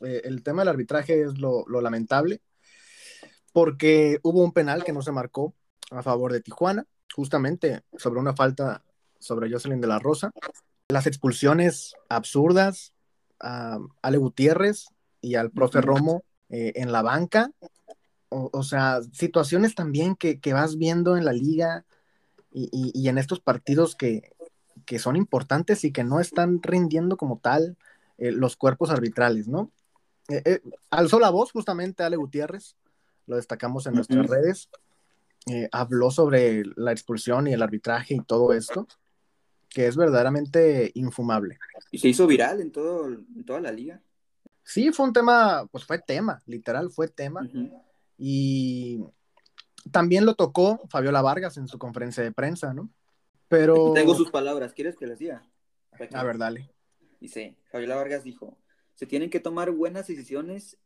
eh, 0.00 0.22
el 0.24 0.42
tema 0.42 0.62
del 0.62 0.68
arbitraje 0.68 1.22
es 1.22 1.38
lo, 1.38 1.64
lamentable, 1.80 2.40
porque 3.52 4.18
hubo 4.22 4.42
un 4.42 4.52
penal 4.52 4.84
que 4.84 4.92
no 4.92 5.02
se 5.02 5.12
marcó 5.12 5.54
a 5.90 6.02
favor 6.02 6.32
de 6.32 6.40
Tijuana, 6.40 6.86
justamente 7.14 7.82
sobre 7.96 8.20
una 8.20 8.34
falta 8.34 8.82
sobre 9.18 9.50
Jocelyn 9.50 9.80
de 9.80 9.86
la 9.86 9.98
Rosa. 9.98 10.32
Las 10.88 11.06
expulsiones 11.06 11.94
absurdas 12.08 12.92
a 13.38 13.78
Ale 14.00 14.18
Gutiérrez 14.18 14.86
y 15.20 15.36
al 15.36 15.50
profe 15.50 15.80
Romo 15.80 16.24
eh, 16.48 16.72
en 16.76 16.92
la 16.92 17.02
banca. 17.02 17.50
O, 18.34 18.62
sea, 18.62 19.00
situaciones 19.12 19.74
también 19.74 20.16
que, 20.16 20.38
vas 20.52 20.76
viendo 20.76 21.16
en 21.16 21.24
la 21.24 21.32
liga 21.32 21.84
y, 22.52 23.08
en 23.08 23.18
estos 23.18 23.40
partidos 23.40 23.94
que, 23.96 24.32
son 24.98 25.16
importantes 25.16 25.84
y 25.84 25.92
que 25.92 26.04
no 26.04 26.20
están 26.20 26.62
rindiendo 26.62 27.16
como 27.16 27.38
tal 27.38 27.76
eh, 28.18 28.30
los 28.30 28.56
cuerpos 28.56 28.90
arbitrales, 28.90 29.48
¿no? 29.48 29.70
Eh, 30.28 30.42
eh, 30.44 30.60
alzó 30.90 31.18
la 31.18 31.30
voz 31.30 31.50
justamente 31.52 32.02
Ale 32.02 32.16
Gutiérrez, 32.16 32.76
lo 33.26 33.36
destacamos 33.36 33.86
en 33.86 33.94
nuestras 33.94 34.26
redes, 34.26 34.68
eh, 35.46 35.68
habló 35.72 36.10
sobre 36.10 36.62
la 36.76 36.92
expulsión 36.92 37.48
y 37.48 37.52
el 37.52 37.62
arbitraje 37.62 38.14
y 38.14 38.20
todo 38.20 38.52
esto, 38.52 38.86
que 39.68 39.86
es 39.86 39.96
verdaderamente 39.96 40.92
infumable. 40.94 41.58
Y 41.90 41.98
se 41.98 42.08
hizo 42.08 42.26
viral 42.26 42.60
en, 42.60 42.70
todo, 42.70 43.08
en 43.08 43.44
toda 43.44 43.60
la 43.60 43.72
liga. 43.72 44.00
Sí, 44.62 44.92
fue 44.92 45.06
un 45.06 45.12
tema, 45.12 45.66
pues 45.72 45.84
fue 45.84 45.98
tema, 45.98 46.40
literal 46.46 46.90
fue 46.90 47.08
tema. 47.08 47.48
Y 48.24 49.04
también 49.90 50.24
lo 50.24 50.36
tocó 50.36 50.80
Fabiola 50.88 51.22
Vargas 51.22 51.56
en 51.56 51.66
su 51.66 51.76
conferencia 51.76 52.22
de 52.22 52.30
prensa, 52.30 52.72
¿no? 52.72 52.88
Pero... 53.48 53.92
tengo 53.94 54.14
sus 54.14 54.30
palabras, 54.30 54.74
¿quieres 54.74 54.94
que 54.94 55.08
las 55.08 55.18
diga? 55.18 55.44
A 56.12 56.22
ver, 56.22 56.38
dale. 56.38 56.70
Dice, 57.18 57.56
Fabiola 57.72 57.96
Vargas 57.96 58.22
dijo, 58.22 58.56
se 58.94 59.06
tienen 59.06 59.28
que 59.28 59.40
tomar 59.40 59.72
buenas 59.72 60.06
decisiones 60.06 60.78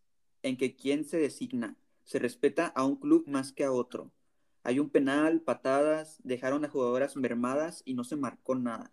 en 0.43 0.57
que 0.57 0.77
quién 0.77 1.05
se 1.05 1.19
designa. 1.19 1.77
Se 2.05 2.19
respeta 2.19 2.69
a 2.69 2.87
un 2.87 2.97
club 2.97 3.25
más 3.27 3.53
que 3.53 3.65
a 3.65 3.73
otro. 3.73 4.11
Hay 4.63 4.79
un 4.79 4.89
penal, 4.89 5.43
patadas, 5.43 6.17
dejaron 6.25 6.65
a 6.65 6.71
jugadoras 6.71 7.17
mermadas 7.17 7.83
y 7.85 7.93
no 7.93 8.05
se 8.05 8.17
marcó 8.17 8.55
nada. 8.55 8.91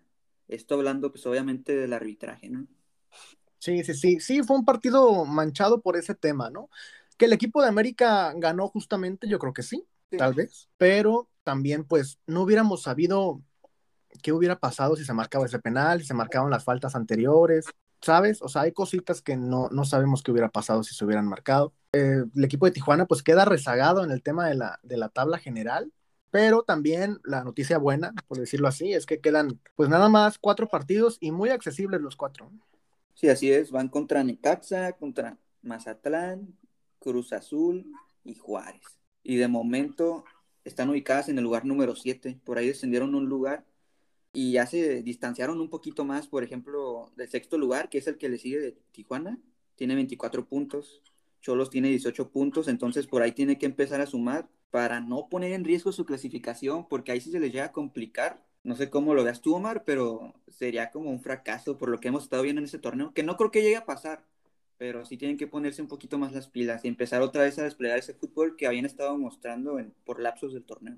Esto 0.50 0.76
hablando 0.76 1.14
pues 1.14 1.26
obviamente 1.26 1.78
del 1.78 1.94
arbitraje, 1.94 2.50
¿no? 2.50 2.68
Sí, 3.58 3.86
sí, 3.86 3.94
sí, 3.94 4.20
sí, 4.20 4.44
fue 4.44 4.58
un 4.58 4.66
partido 4.66 5.24
manchado 5.24 5.80
por 5.80 5.96
ese 5.96 6.14
tema, 6.14 6.50
¿no? 6.50 6.70
Que 7.24 7.28
el 7.28 7.34
equipo 7.34 7.62
de 7.62 7.70
América 7.70 8.34
ganó 8.36 8.68
justamente, 8.68 9.30
yo 9.30 9.40
creo 9.40 9.54
que 9.54 9.64
sí, 9.64 9.88
tal 10.18 10.34
vez, 10.34 10.68
pero 10.76 11.30
también 11.44 11.86
pues 11.86 12.20
no 12.28 12.42
hubiéramos 12.42 12.82
sabido 12.82 13.42
qué 14.22 14.34
hubiera 14.34 14.60
pasado 14.60 14.98
si 14.98 15.06
se 15.06 15.14
marcaba 15.14 15.46
ese 15.46 15.60
penal, 15.60 16.02
si 16.02 16.08
se 16.08 16.14
marcaban 16.14 16.52
las 16.52 16.66
faltas 16.66 16.96
anteriores. 16.96 17.66
¿sabes? 18.02 18.42
O 18.42 18.50
sea, 18.50 18.64
hay 18.64 18.74
cositas 18.74 19.22
que 19.22 19.38
no, 19.38 19.70
sabemos 19.86 20.22
qué 20.22 20.32
hubiera 20.32 20.50
pasado 20.50 20.84
si 20.84 20.94
se 20.94 21.06
hubieran 21.06 21.26
marcado. 21.26 21.74
Eh, 21.94 22.26
el 22.36 22.44
equipo 22.44 22.66
de 22.66 22.74
Tijuana 22.74 23.06
pues 23.06 23.24
queda 23.24 23.46
rezagado 23.46 24.04
en 24.04 24.12
el 24.12 24.22
tema 24.22 24.50
de 24.50 24.56
la, 24.56 24.80
de 24.84 24.98
la 24.98 25.08
tabla 25.08 25.38
general, 25.38 25.94
pero 26.30 26.64
también 26.64 27.20
la 27.24 27.46
noticia 27.46 27.78
buena, 27.78 28.12
por 28.28 28.40
decirlo 28.40 28.68
así, 28.68 28.92
es 28.92 29.06
que 29.06 29.22
quedan 29.22 29.62
pues 29.76 29.88
nada 29.88 30.10
más 30.10 30.38
cuatro 30.38 30.68
partidos 30.68 31.18
y 31.22 31.32
muy 31.32 31.50
accesibles 31.50 32.02
los 32.02 32.18
cuatro. 32.18 32.52
Sí, 33.14 33.30
así 33.30 33.50
es, 33.50 33.72
van 33.72 33.88
contra 33.88 34.22
Necaxa, 34.22 34.92
contra 34.94 35.38
Mazatlán, 35.62 36.58
Cruz 37.04 37.34
Azul 37.34 37.86
y 38.24 38.36
Juárez. 38.36 38.82
Y 39.24 39.36
de 39.36 39.50
momento 39.50 40.24
están 40.64 40.90
ubicadas 40.90 41.28
en 41.28 41.38
el 41.38 41.44
lugar 41.44 41.66
número 41.66 41.96
7, 41.96 42.40
por 42.46 42.58
ahí 42.58 42.68
descendieron 42.68 43.14
un 43.14 43.28
lugar 43.28 43.66
y 44.32 44.54
ya 44.54 44.66
se 44.66 45.04
distanciaron 45.04 45.60
un 45.60 45.70
poquito 45.70 46.06
más, 46.06 46.28
por 46.28 46.44
ejemplo, 46.44 47.12
del 47.18 47.30
sexto 47.30 47.58
lugar, 47.58 47.90
que 47.90 47.98
es 47.98 48.08
el 48.08 48.18
que 48.18 48.30
le 48.30 48.38
sigue 48.38 48.60
de 48.60 48.72
Tijuana, 48.94 49.38
tiene 49.76 49.96
24 49.96 50.48
puntos, 50.48 51.02
Cholos 51.42 51.70
tiene 51.70 51.90
18 51.90 52.32
puntos, 52.32 52.70
entonces 52.70 53.06
por 53.06 53.22
ahí 53.22 53.34
tiene 53.34 53.58
que 53.58 53.66
empezar 53.66 54.00
a 54.00 54.06
sumar 54.06 54.50
para 54.72 55.02
no 55.02 55.28
poner 55.30 55.52
en 55.52 55.66
riesgo 55.66 55.92
su 55.92 56.06
clasificación, 56.06 56.88
porque 56.88 57.12
ahí 57.12 57.20
sí 57.20 57.32
se 57.32 57.40
les 57.40 57.52
llega 57.52 57.66
a 57.66 57.72
complicar. 57.74 58.42
No 58.64 58.78
sé 58.78 58.90
cómo 58.90 59.14
lo 59.14 59.26
veas 59.26 59.42
tú, 59.42 59.54
Omar, 59.54 59.84
pero 59.84 60.34
sería 60.48 60.90
como 60.90 61.12
un 61.12 61.20
fracaso 61.20 61.78
por 61.78 61.90
lo 61.90 62.00
que 62.00 62.08
hemos 62.08 62.24
estado 62.24 62.44
viendo 62.44 62.60
en 62.60 62.66
ese 62.66 62.80
torneo, 62.80 63.14
que 63.14 63.24
no 63.24 63.36
creo 63.36 63.52
que 63.52 63.62
llegue 63.62 63.76
a 63.76 63.86
pasar, 63.86 64.26
pero 64.84 65.06
sí 65.06 65.16
tienen 65.16 65.38
que 65.38 65.48
ponerse 65.48 65.82
un 65.82 65.88
poquito 65.88 66.18
más 66.18 66.34
las 66.34 66.50
pilas 66.50 66.84
y 66.84 66.90
empezar 66.90 67.22
otra 67.22 67.44
vez 67.44 67.58
a 67.58 67.64
desplegar 67.64 67.98
ese 67.98 68.14
fútbol 68.14 68.58
que 68.58 68.68
habían 68.68 68.84
estado 68.84 69.18
mostrando 69.18 69.80
por 70.04 70.20
lapsos 70.20 70.52
del 70.52 70.66
torneo. 70.66 70.98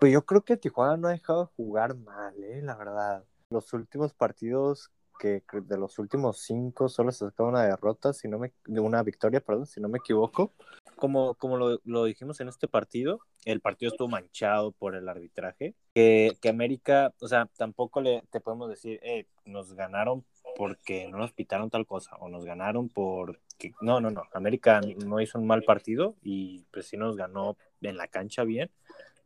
Pues 0.00 0.14
yo 0.14 0.24
creo 0.24 0.42
que 0.42 0.56
Tijuana 0.56 0.96
no 0.96 1.08
ha 1.08 1.10
dejado 1.10 1.44
de 1.44 1.52
jugar 1.54 1.94
mal, 1.94 2.42
¿eh? 2.42 2.62
la 2.62 2.74
verdad. 2.74 3.26
Los 3.50 3.70
últimos 3.74 4.14
partidos 4.14 4.90
que 5.18 5.42
de 5.52 5.76
los 5.76 5.98
últimos 5.98 6.38
cinco 6.38 6.88
solo 6.88 7.12
se 7.12 7.26
sacó 7.26 7.48
una 7.48 7.64
derrota, 7.64 8.14
si 8.14 8.28
no 8.28 8.38
me, 8.38 8.54
una 8.66 9.02
victoria, 9.02 9.40
perdón, 9.40 9.66
si 9.66 9.78
no 9.78 9.90
me 9.90 9.98
equivoco. 9.98 10.54
Como, 10.96 11.34
como 11.34 11.58
lo, 11.58 11.80
lo, 11.84 12.04
dijimos 12.04 12.40
en 12.40 12.48
este 12.48 12.66
partido, 12.66 13.20
el 13.44 13.60
partido 13.60 13.90
estuvo 13.90 14.08
manchado 14.08 14.72
por 14.72 14.94
el 14.94 15.06
arbitraje. 15.06 15.74
Que, 15.94 16.32
que 16.40 16.48
América, 16.48 17.12
o 17.20 17.28
sea, 17.28 17.46
tampoco 17.58 18.00
le, 18.00 18.22
te 18.30 18.40
podemos 18.40 18.70
decir, 18.70 18.98
eh, 19.02 19.26
nos 19.44 19.74
ganaron 19.74 20.24
porque 20.58 21.08
no 21.08 21.16
nos 21.16 21.32
pitaron 21.32 21.70
tal 21.70 21.86
cosa, 21.86 22.16
o 22.16 22.28
nos 22.28 22.44
ganaron 22.44 22.90
porque... 22.90 23.72
No, 23.80 24.00
no, 24.00 24.10
no, 24.10 24.24
América 24.34 24.80
no 25.06 25.20
hizo 25.20 25.38
un 25.38 25.46
mal 25.46 25.62
partido 25.62 26.16
y 26.22 26.64
pues 26.70 26.86
sí 26.88 26.96
nos 26.96 27.16
ganó 27.16 27.56
en 27.80 27.96
la 27.96 28.08
cancha 28.08 28.44
bien 28.44 28.70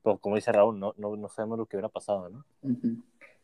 pues, 0.02 0.18
como 0.20 0.36
dice 0.36 0.52
Raúl, 0.52 0.78
no, 0.78 0.94
no, 0.98 1.16
no, 1.16 1.28
sabemos 1.28 1.58
lo 1.58 1.66
que 1.66 1.76
hubiera 1.76 1.88
pasado, 1.88 2.28
¿no? 2.28 2.44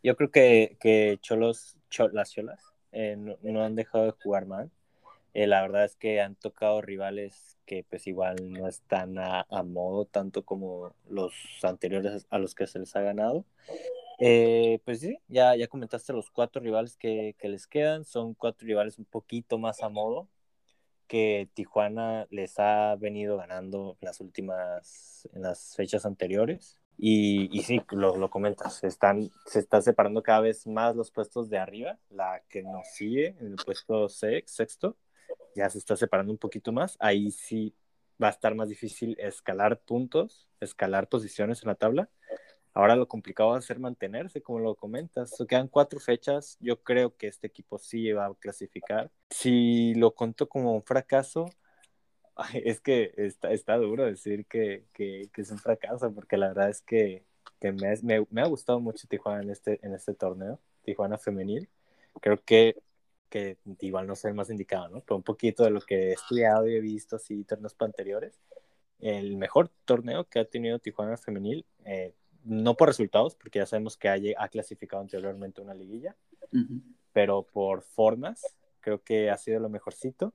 Yo 0.02 0.16
creo 0.16 0.30
que, 0.30 0.76
que 0.80 1.18
Cholos, 1.20 1.76
las 2.12 2.32
Cholas, 2.32 2.74
eh, 2.92 3.16
no, 3.16 3.64
han 3.64 3.76
dejado 3.76 4.06
de 4.06 4.10
jugar 4.10 4.46
mal. 4.46 4.70
Eh, 5.34 5.46
la 5.46 5.62
verdad 5.62 5.84
es 5.84 5.94
que 5.94 6.20
han 6.20 6.34
tocado 6.34 6.80
rivales 6.80 7.58
que 7.64 7.84
pues 7.88 8.06
igual 8.06 8.36
no 8.50 8.66
están 8.66 9.18
a, 9.18 9.44
modo 9.62 10.06
tanto 10.06 10.42
como 10.42 10.94
los 11.08 11.32
anteriores 11.62 12.26
a 12.30 12.38
los 12.38 12.54
que 12.54 12.66
se 12.66 12.78
les 12.78 12.96
ha 12.96 13.02
ganado. 13.02 13.44
Eh, 14.18 14.80
pues 14.84 15.00
sí, 15.00 15.18
ya, 15.28 15.54
ya 15.54 15.68
comentaste 15.68 16.12
los 16.12 16.30
cuatro 16.30 16.60
rivales 16.60 16.96
que, 16.96 17.36
que 17.38 17.48
les 17.48 17.66
quedan, 17.66 18.04
son 18.04 18.34
cuatro 18.34 18.66
rivales 18.66 18.98
un 18.98 19.04
poquito 19.04 19.58
más 19.58 19.82
a 19.82 19.88
modo, 19.88 20.28
que 21.06 21.48
Tijuana 21.54 22.26
les 22.30 22.58
ha 22.58 22.96
venido 22.96 23.36
ganando 23.36 23.96
las 24.00 24.20
últimas, 24.20 25.28
en 25.32 25.42
las 25.42 25.74
fechas 25.76 26.04
anteriores. 26.04 26.78
Y, 27.00 27.48
y 27.56 27.62
sí, 27.62 27.80
lo, 27.92 28.16
lo 28.16 28.28
comentas, 28.28 28.82
están, 28.82 29.30
se 29.46 29.60
están 29.60 29.82
separando 29.84 30.20
cada 30.22 30.40
vez 30.40 30.66
más 30.66 30.96
los 30.96 31.12
puestos 31.12 31.48
de 31.48 31.58
arriba, 31.58 31.96
la 32.10 32.42
que 32.48 32.64
nos 32.64 32.88
sigue 32.88 33.36
en 33.38 33.52
el 33.52 33.56
puesto 33.56 34.08
sexto, 34.08 34.96
ya 35.54 35.70
se 35.70 35.78
está 35.78 35.96
separando 35.96 36.32
un 36.32 36.38
poquito 36.38 36.72
más, 36.72 36.96
ahí 36.98 37.30
sí 37.30 37.72
va 38.20 38.26
a 38.26 38.30
estar 38.30 38.56
más 38.56 38.68
difícil 38.68 39.16
escalar 39.20 39.78
puntos, 39.78 40.48
escalar 40.60 41.08
posiciones 41.08 41.62
en 41.62 41.68
la 41.68 41.76
tabla. 41.76 42.10
Ahora 42.78 42.94
lo 42.94 43.08
complicado 43.08 43.50
va 43.50 43.58
a 43.58 43.60
ser 43.60 43.80
mantenerse, 43.80 44.40
como 44.40 44.60
lo 44.60 44.76
comentas. 44.76 45.34
Quedan 45.48 45.66
cuatro 45.66 45.98
fechas. 45.98 46.56
Yo 46.60 46.80
creo 46.80 47.16
que 47.16 47.26
este 47.26 47.48
equipo 47.48 47.76
sí 47.76 48.12
va 48.12 48.26
a 48.26 48.34
clasificar. 48.36 49.10
Si 49.30 49.94
lo 49.94 50.14
conto 50.14 50.48
como 50.48 50.72
un 50.72 50.84
fracaso, 50.84 51.50
es 52.54 52.80
que 52.80 53.12
está, 53.16 53.50
está 53.50 53.76
duro 53.78 54.04
decir 54.04 54.46
que, 54.46 54.84
que, 54.92 55.28
que, 55.32 55.42
es 55.42 55.50
un 55.50 55.58
fracaso, 55.58 56.14
porque 56.14 56.36
la 56.36 56.50
verdad 56.50 56.70
es 56.70 56.80
que, 56.80 57.24
que 57.60 57.72
me, 57.72 57.96
me, 58.04 58.24
me, 58.30 58.42
ha 58.42 58.46
gustado 58.46 58.78
mucho 58.78 59.08
Tijuana 59.08 59.42
en 59.42 59.50
este, 59.50 59.84
en 59.84 59.92
este 59.92 60.14
torneo, 60.14 60.60
Tijuana 60.84 61.18
femenil. 61.18 61.68
Creo 62.20 62.40
que, 62.44 62.80
que 63.28 63.58
igual 63.80 64.06
no 64.06 64.14
soy 64.14 64.28
el 64.28 64.36
más 64.36 64.50
indicado, 64.50 64.88
¿no? 64.88 65.00
Pero 65.00 65.16
un 65.16 65.24
poquito 65.24 65.64
de 65.64 65.70
lo 65.70 65.80
que 65.80 66.10
he 66.10 66.12
estudiado 66.12 66.68
y 66.68 66.76
he 66.76 66.80
visto 66.80 67.16
así 67.16 67.42
torneos 67.42 67.74
anteriores. 67.80 68.38
El 69.00 69.36
mejor 69.36 69.68
torneo 69.84 70.28
que 70.28 70.38
ha 70.38 70.44
tenido 70.44 70.78
Tijuana 70.78 71.16
femenil, 71.16 71.66
eh, 71.84 72.14
no 72.48 72.76
por 72.76 72.88
resultados, 72.88 73.34
porque 73.36 73.58
ya 73.58 73.66
sabemos 73.66 73.96
que 73.96 74.08
ha, 74.08 74.16
ha 74.38 74.48
clasificado 74.48 75.02
anteriormente 75.02 75.60
una 75.60 75.74
liguilla, 75.74 76.16
uh 76.52 76.56
-huh. 76.56 76.82
pero 77.12 77.42
por 77.42 77.82
formas, 77.82 78.42
creo 78.80 79.02
que 79.02 79.30
ha 79.30 79.36
sido 79.36 79.60
lo 79.60 79.68
mejorcito 79.68 80.32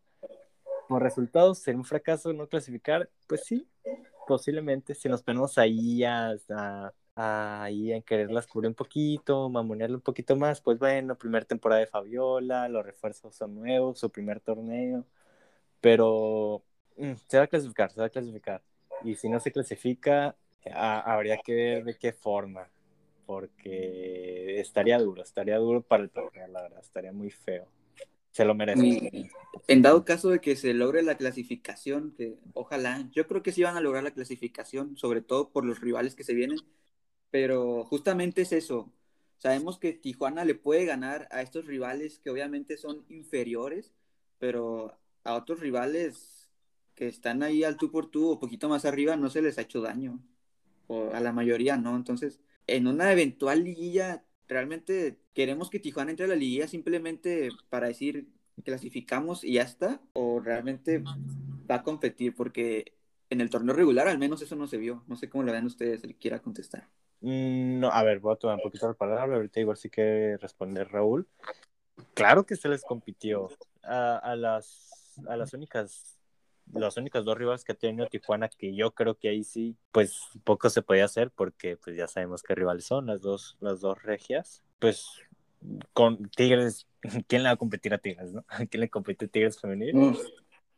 por 0.87 1.01
resultados, 1.01 1.59
ser 1.59 1.75
un 1.75 1.85
fracaso 1.85 2.33
no 2.33 2.47
clasificar, 2.47 3.09
pues 3.27 3.45
sí, 3.45 3.67
posiblemente, 4.27 4.93
si 4.93 5.09
nos 5.09 5.23
ponemos 5.23 5.57
ahí 5.57 6.03
a, 6.03 6.35
a, 6.49 6.93
a, 7.15 7.63
ahí 7.63 7.93
a 7.93 8.01
quererlas 8.01 8.47
cubrir 8.47 8.69
un 8.69 8.75
poquito, 8.75 9.49
mamonearle 9.49 9.95
un 9.95 10.01
poquito 10.01 10.35
más, 10.35 10.61
pues 10.61 10.77
bueno, 10.77 11.17
primera 11.17 11.45
temporada 11.45 11.81
de 11.81 11.87
Fabiola, 11.87 12.67
los 12.69 12.85
refuerzos 12.85 13.35
son 13.35 13.55
nuevos, 13.55 13.99
su 13.99 14.11
primer 14.11 14.39
torneo, 14.39 15.05
pero 15.81 16.63
mm, 16.97 17.13
se 17.27 17.37
va 17.37 17.43
a 17.45 17.47
clasificar, 17.47 17.91
se 17.91 17.99
va 17.99 18.07
a 18.07 18.09
clasificar. 18.09 18.61
Y 19.03 19.15
si 19.15 19.29
no 19.29 19.39
se 19.39 19.51
clasifica, 19.51 20.35
a, 20.71 20.99
habría 20.99 21.37
que 21.37 21.53
ver 21.53 21.83
de 21.83 21.97
qué 21.97 22.13
forma, 22.13 22.69
porque 23.25 24.59
estaría 24.59 24.99
duro, 24.99 25.23
estaría 25.23 25.57
duro 25.57 25.81
para 25.81 26.03
el 26.03 26.09
torneo, 26.09 26.47
la 26.47 26.63
verdad, 26.63 26.79
estaría 26.81 27.11
muy 27.11 27.31
feo 27.31 27.67
se 28.33 28.45
lo 28.45 28.55
merece. 28.55 29.29
En 29.67 29.81
dado 29.83 30.03
caso 30.03 30.29
de 30.29 30.41
que 30.41 30.55
se 30.55 30.73
logre 30.73 31.03
la 31.03 31.15
clasificación, 31.15 32.13
que 32.17 32.35
ojalá, 32.53 33.07
yo 33.11 33.27
creo 33.27 33.43
que 33.43 33.51
sí 33.51 33.61
van 33.61 33.77
a 33.77 33.81
lograr 33.81 34.03
la 34.03 34.11
clasificación, 34.11 34.97
sobre 34.97 35.21
todo 35.21 35.49
por 35.49 35.63
los 35.63 35.79
rivales 35.79 36.15
que 36.15 36.23
se 36.23 36.33
vienen, 36.33 36.57
pero 37.29 37.85
justamente 37.85 38.41
es 38.41 38.51
eso. 38.51 38.91
Sabemos 39.37 39.77
que 39.77 39.93
Tijuana 39.93 40.45
le 40.45 40.55
puede 40.55 40.85
ganar 40.85 41.27
a 41.31 41.41
estos 41.43 41.65
rivales 41.65 42.17
que 42.17 42.31
obviamente 42.31 42.75
son 42.75 43.05
inferiores, 43.07 43.93
pero 44.39 44.97
a 45.23 45.35
otros 45.35 45.59
rivales 45.59 46.49
que 46.95 47.07
están 47.07 47.43
ahí 47.43 47.63
al 47.63 47.77
tú 47.77 47.91
por 47.91 48.09
tú 48.09 48.31
o 48.31 48.39
poquito 48.39 48.67
más 48.67 48.83
arriba 48.83 49.15
no 49.15 49.29
se 49.29 49.43
les 49.43 49.59
ha 49.59 49.61
hecho 49.61 49.81
daño, 49.81 50.19
o 50.87 51.11
a 51.13 51.19
la 51.19 51.31
mayoría 51.31 51.77
no. 51.77 51.95
Entonces, 51.95 52.39
en 52.67 52.87
una 52.87 53.11
eventual 53.11 53.63
liguilla 53.63 54.23
realmente 54.47 55.19
queremos 55.33 55.69
que 55.69 55.79
Tijuana 55.79 56.11
entre 56.11 56.25
a 56.25 56.29
la 56.29 56.35
liguilla 56.35 56.67
simplemente 56.67 57.49
para 57.69 57.87
decir 57.87 58.27
clasificamos 58.63 59.43
y 59.43 59.53
ya 59.53 59.63
está, 59.63 59.99
o 60.13 60.39
realmente 60.39 61.03
va 61.69 61.75
a 61.75 61.83
competir, 61.83 62.35
porque 62.35 62.93
en 63.29 63.41
el 63.41 63.49
torneo 63.49 63.73
regular 63.73 64.07
al 64.07 64.19
menos 64.19 64.41
eso 64.41 64.55
no 64.55 64.67
se 64.67 64.77
vio. 64.77 65.03
No 65.07 65.15
sé 65.15 65.29
cómo 65.29 65.43
lo 65.43 65.51
ven 65.51 65.65
ustedes, 65.65 66.03
el 66.03 66.15
quiera 66.15 66.39
contestar. 66.39 66.87
Mm, 67.21 67.79
no, 67.79 67.89
a 67.89 68.03
ver, 68.03 68.19
voy 68.19 68.33
a 68.33 68.37
tomar 68.37 68.57
un 68.57 68.61
poquito 68.61 68.87
la 68.87 68.93
palabra, 68.93 69.37
ahorita 69.37 69.59
igual 69.59 69.77
sí 69.77 69.89
que 69.89 70.37
responder 70.39 70.87
Raúl. 70.89 71.27
Claro 72.13 72.45
que 72.45 72.55
se 72.55 72.69
les 72.69 72.83
compitió 72.83 73.49
a, 73.81 74.17
a 74.17 74.35
las, 74.35 75.19
a 75.27 75.35
las 75.35 75.53
únicas 75.53 76.19
las 76.71 76.97
únicas 76.97 77.25
dos 77.25 77.37
rivales 77.37 77.63
que 77.63 77.73
ha 77.73 77.75
tenido 77.75 78.07
Tijuana, 78.07 78.49
que 78.49 78.75
yo 78.75 78.91
creo 78.91 79.15
que 79.15 79.29
ahí 79.29 79.43
sí, 79.43 79.75
pues 79.91 80.19
poco 80.43 80.69
se 80.69 80.81
podía 80.81 81.05
hacer, 81.05 81.31
porque 81.31 81.77
pues 81.77 81.95
ya 81.95 82.07
sabemos 82.07 82.43
qué 82.43 82.55
rivales 82.55 82.85
son 82.85 83.07
las 83.07 83.21
dos, 83.21 83.57
las 83.59 83.81
dos 83.81 84.01
regias. 84.01 84.63
Pues 84.79 85.07
con 85.93 86.29
Tigres, 86.29 86.87
¿quién 87.27 87.43
le 87.43 87.49
va 87.49 87.53
a 87.53 87.57
competir 87.57 87.93
a 87.93 87.97
Tigres, 87.97 88.33
no? 88.33 88.45
¿Quién 88.69 88.81
le 88.81 88.89
compite 88.89 89.25
a 89.25 89.27
Tigres 89.27 89.59
femenil? 89.59 89.95
Mm. 89.95 90.17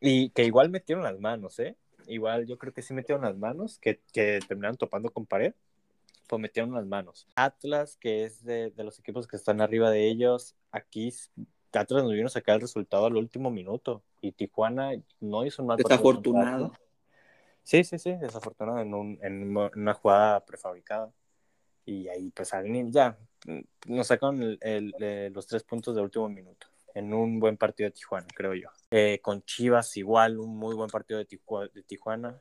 Y 0.00 0.30
que 0.30 0.44
igual 0.44 0.70
metieron 0.70 1.04
las 1.04 1.18
manos, 1.18 1.58
¿eh? 1.58 1.76
Igual 2.06 2.46
yo 2.46 2.58
creo 2.58 2.72
que 2.72 2.82
sí 2.82 2.94
metieron 2.94 3.24
las 3.24 3.36
manos, 3.36 3.78
que, 3.78 4.00
que 4.12 4.40
terminaron 4.46 4.76
topando 4.76 5.10
con 5.10 5.26
pared, 5.26 5.54
pues 6.28 6.40
metieron 6.40 6.72
las 6.72 6.86
manos. 6.86 7.26
Atlas, 7.34 7.96
que 7.96 8.24
es 8.24 8.44
de, 8.44 8.70
de 8.70 8.84
los 8.84 8.98
equipos 8.98 9.26
que 9.26 9.36
están 9.36 9.60
arriba 9.60 9.90
de 9.90 10.08
ellos, 10.08 10.54
aquí 10.70 11.12
Atlas 11.72 12.04
nos 12.04 12.12
vino 12.12 12.26
a 12.26 12.30
sacar 12.30 12.56
el 12.56 12.60
resultado 12.60 13.06
al 13.06 13.16
último 13.16 13.50
minuto 13.50 14.02
y 14.26 14.32
Tijuana 14.32 14.92
no 15.20 15.44
hizo 15.44 15.62
un 15.62 15.68
mal 15.68 15.76
Desafortunado. 15.76 16.72
Sí, 17.62 17.82
sí, 17.82 17.98
sí, 17.98 18.12
desafortunado 18.12 18.78
en, 18.80 18.94
un, 18.94 19.18
en 19.22 19.56
una 19.56 19.94
jugada 19.94 20.44
prefabricada. 20.44 21.12
Y 21.84 22.08
ahí 22.08 22.30
pues 22.30 22.52
ya 22.90 23.18
nos 23.86 24.06
sacaron 24.06 24.42
el, 24.42 24.58
el, 24.60 24.94
el, 24.98 25.32
los 25.32 25.46
tres 25.46 25.62
puntos 25.62 25.94
de 25.94 26.02
último 26.02 26.28
minuto 26.28 26.66
en 26.94 27.12
un 27.12 27.38
buen 27.38 27.56
partido 27.56 27.88
de 27.88 27.92
Tijuana, 27.92 28.26
creo 28.34 28.54
yo. 28.54 28.70
Eh, 28.90 29.20
con 29.22 29.42
Chivas 29.42 29.96
igual, 29.98 30.38
un 30.38 30.56
muy 30.56 30.74
buen 30.74 30.88
partido 30.88 31.18
de, 31.18 31.26
Tijuana, 31.26 31.70
de 31.74 31.82
Tijuana. 31.82 32.40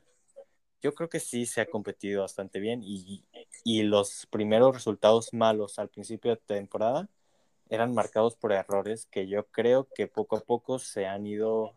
Yo 0.82 0.94
creo 0.94 1.10
que 1.10 1.20
sí 1.20 1.46
se 1.46 1.62
ha 1.62 1.66
competido 1.66 2.22
bastante 2.22 2.60
bien 2.60 2.82
y, 2.82 3.26
y 3.64 3.84
los 3.84 4.28
primeros 4.30 4.74
resultados 4.74 5.34
malos 5.34 5.78
al 5.78 5.90
principio 5.90 6.32
de 6.32 6.38
temporada 6.38 7.10
eran 7.70 7.94
marcados 7.94 8.36
por 8.36 8.52
errores 8.52 9.08
que 9.08 9.28
yo 9.28 9.46
creo 9.48 9.88
que 9.96 10.08
poco 10.08 10.38
a 10.38 10.42
poco 10.42 10.80
se 10.80 11.08
han 11.08 11.26
ido 11.26 11.76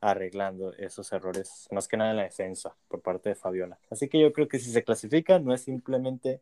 arreglando 0.00 0.72
esos 0.74 1.12
errores, 1.12 1.66
más 1.70 1.88
que 1.88 1.96
nada 1.96 2.10
en 2.10 2.18
la 2.18 2.22
defensa 2.22 2.76
por 2.88 3.00
parte 3.00 3.30
de 3.30 3.34
Fabiola. 3.34 3.78
Así 3.90 4.08
que 4.08 4.20
yo 4.20 4.32
creo 4.32 4.48
que 4.48 4.58
si 4.58 4.70
se 4.70 4.84
clasifica 4.84 5.38
no 5.38 5.52
es 5.52 5.62
simplemente 5.62 6.40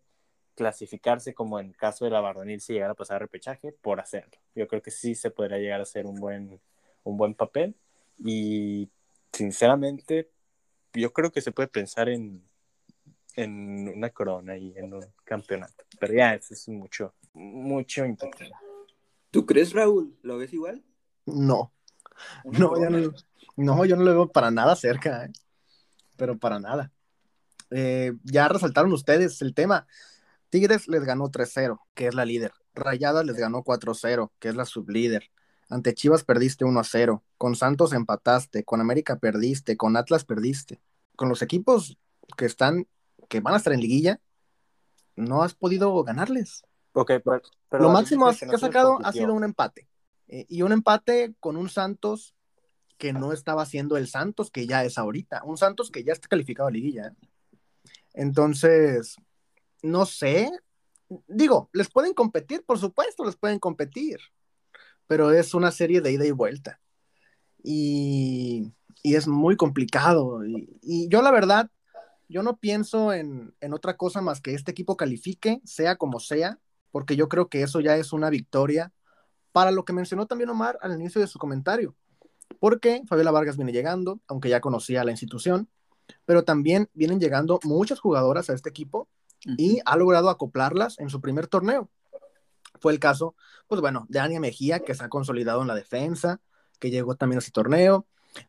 clasificarse 0.54 1.34
como 1.34 1.60
en 1.60 1.72
caso 1.72 2.04
de 2.04 2.10
la 2.10 2.20
Bardonil 2.20 2.60
si 2.60 2.72
llegara 2.72 2.92
a 2.92 2.96
pasar 2.96 3.20
repechaje 3.20 3.72
por 3.72 4.00
hacerlo. 4.00 4.32
Yo 4.54 4.66
creo 4.66 4.82
que 4.82 4.90
sí 4.90 5.14
se 5.14 5.30
podría 5.30 5.58
llegar 5.58 5.80
a 5.80 5.84
hacer 5.84 6.06
un 6.06 6.16
buen, 6.16 6.60
un 7.04 7.16
buen 7.16 7.34
papel 7.34 7.74
y 8.18 8.88
sinceramente 9.32 10.30
yo 10.92 11.12
creo 11.12 11.30
que 11.30 11.42
se 11.42 11.52
puede 11.52 11.68
pensar 11.68 12.08
en, 12.08 12.42
en 13.36 13.88
una 13.88 14.10
corona 14.10 14.56
y 14.56 14.72
en 14.76 14.94
un 14.94 15.06
campeonato. 15.24 15.84
Pero 15.98 16.14
ya, 16.14 16.34
eso 16.34 16.54
es 16.54 16.68
mucho, 16.68 17.14
mucho 17.36 18.04
impacto. 18.04 18.44
¿Tú 19.30 19.44
crees, 19.44 19.72
Raúl? 19.72 20.16
¿Lo 20.22 20.38
ves 20.38 20.52
igual? 20.52 20.82
No. 21.26 21.72
No, 22.44 22.80
ya 22.80 22.88
no, 22.88 23.12
no, 23.56 23.84
yo 23.84 23.96
no 23.96 24.02
lo 24.02 24.10
veo 24.12 24.32
para 24.32 24.50
nada 24.50 24.74
cerca, 24.74 25.26
¿eh? 25.26 25.32
pero 26.16 26.38
para 26.38 26.58
nada. 26.58 26.90
Eh, 27.70 28.14
ya 28.24 28.48
resaltaron 28.48 28.92
ustedes 28.92 29.42
el 29.42 29.54
tema. 29.54 29.86
Tigres 30.48 30.88
les 30.88 31.04
ganó 31.04 31.30
3-0, 31.30 31.78
que 31.94 32.06
es 32.06 32.14
la 32.14 32.24
líder. 32.24 32.52
Rayadas 32.74 33.26
les 33.26 33.36
ganó 33.36 33.62
4-0, 33.62 34.30
que 34.38 34.48
es 34.48 34.56
la 34.56 34.64
sublíder. 34.64 35.30
Ante 35.68 35.94
Chivas 35.94 36.24
perdiste 36.24 36.64
1-0. 36.64 37.22
Con 37.36 37.54
Santos 37.54 37.92
empataste. 37.92 38.64
Con 38.64 38.80
América 38.80 39.18
perdiste. 39.18 39.76
Con 39.76 39.96
Atlas 39.96 40.24
perdiste. 40.24 40.80
Con 41.16 41.28
los 41.28 41.42
equipos 41.42 41.98
que 42.36 42.46
están, 42.46 42.86
que 43.28 43.40
van 43.40 43.54
a 43.54 43.56
estar 43.58 43.72
en 43.72 43.80
liguilla, 43.80 44.20
no 45.16 45.42
has 45.42 45.54
podido 45.54 46.02
ganarles. 46.04 46.64
Okay, 46.98 47.18
pero, 47.18 47.42
pero 47.68 47.82
lo 47.82 47.90
máximo 47.90 48.30
que, 48.32 48.46
que 48.46 48.54
has 48.54 48.60
sacado 48.60 48.98
ha 49.04 49.12
sido 49.12 49.34
un 49.34 49.44
empate. 49.44 49.86
Eh, 50.28 50.46
y 50.48 50.62
un 50.62 50.72
empate 50.72 51.34
con 51.40 51.58
un 51.58 51.68
Santos 51.68 52.34
que 52.96 53.12
no 53.12 53.34
estaba 53.34 53.66
siendo 53.66 53.98
el 53.98 54.08
Santos 54.08 54.50
que 54.50 54.66
ya 54.66 54.82
es 54.82 54.96
ahorita. 54.96 55.42
Un 55.44 55.58
Santos 55.58 55.90
que 55.90 56.04
ya 56.04 56.14
está 56.14 56.26
calificado 56.26 56.68
a 56.68 56.72
liguilla. 56.72 57.14
Entonces, 58.14 59.16
no 59.82 60.06
sé. 60.06 60.50
Digo, 61.28 61.68
les 61.74 61.90
pueden 61.90 62.14
competir, 62.14 62.64
por 62.64 62.78
supuesto, 62.78 63.26
les 63.26 63.36
pueden 63.36 63.58
competir. 63.58 64.18
Pero 65.06 65.32
es 65.32 65.52
una 65.52 65.72
serie 65.72 66.00
de 66.00 66.12
ida 66.12 66.24
y 66.24 66.30
vuelta. 66.30 66.80
Y, 67.62 68.72
y 69.02 69.16
es 69.16 69.28
muy 69.28 69.56
complicado. 69.56 70.46
Y, 70.46 70.78
y, 70.80 71.08
yo, 71.10 71.20
la 71.20 71.30
verdad, 71.30 71.70
yo 72.26 72.42
no 72.42 72.56
pienso 72.56 73.12
en, 73.12 73.54
en 73.60 73.74
otra 73.74 73.98
cosa 73.98 74.22
más 74.22 74.40
que 74.40 74.54
este 74.54 74.70
equipo 74.70 74.96
califique, 74.96 75.60
sea 75.62 75.96
como 75.96 76.20
sea 76.20 76.58
porque 76.96 77.14
yo 77.14 77.28
creo 77.28 77.50
que 77.50 77.60
eso 77.60 77.80
ya 77.80 77.94
es 77.98 78.14
una 78.14 78.30
victoria 78.30 78.90
para 79.52 79.70
lo 79.70 79.84
que 79.84 79.92
mencionó 79.92 80.24
también 80.24 80.48
Omar 80.48 80.78
al 80.80 80.98
inicio 80.98 81.20
de 81.20 81.26
su 81.26 81.38
comentario, 81.38 81.94
porque 82.58 83.02
Fabiola 83.06 83.32
Vargas 83.32 83.58
viene 83.58 83.70
llegando, 83.70 84.22
aunque 84.26 84.48
ya 84.48 84.62
conocía 84.62 85.04
la 85.04 85.10
institución, 85.10 85.68
pero 86.24 86.44
también 86.44 86.88
vienen 86.94 87.20
llegando 87.20 87.60
muchas 87.64 88.00
jugadoras 88.00 88.48
a 88.48 88.54
este 88.54 88.70
equipo 88.70 89.10
y 89.44 89.80
ha 89.84 89.94
logrado 89.98 90.30
acoplarlas 90.30 90.98
en 90.98 91.10
su 91.10 91.20
primer 91.20 91.48
torneo. 91.48 91.90
Fue 92.80 92.94
el 92.94 92.98
caso, 92.98 93.34
pues 93.66 93.82
bueno, 93.82 94.06
de 94.08 94.18
Ania 94.20 94.40
Mejía, 94.40 94.80
que 94.80 94.94
se 94.94 95.04
ha 95.04 95.10
consolidado 95.10 95.60
en 95.60 95.68
la 95.68 95.74
defensa, 95.74 96.40
que 96.80 96.90
llegó 96.90 97.14
también 97.14 97.36
a 97.36 97.40
ese 97.40 97.50
torneo, 97.50 98.06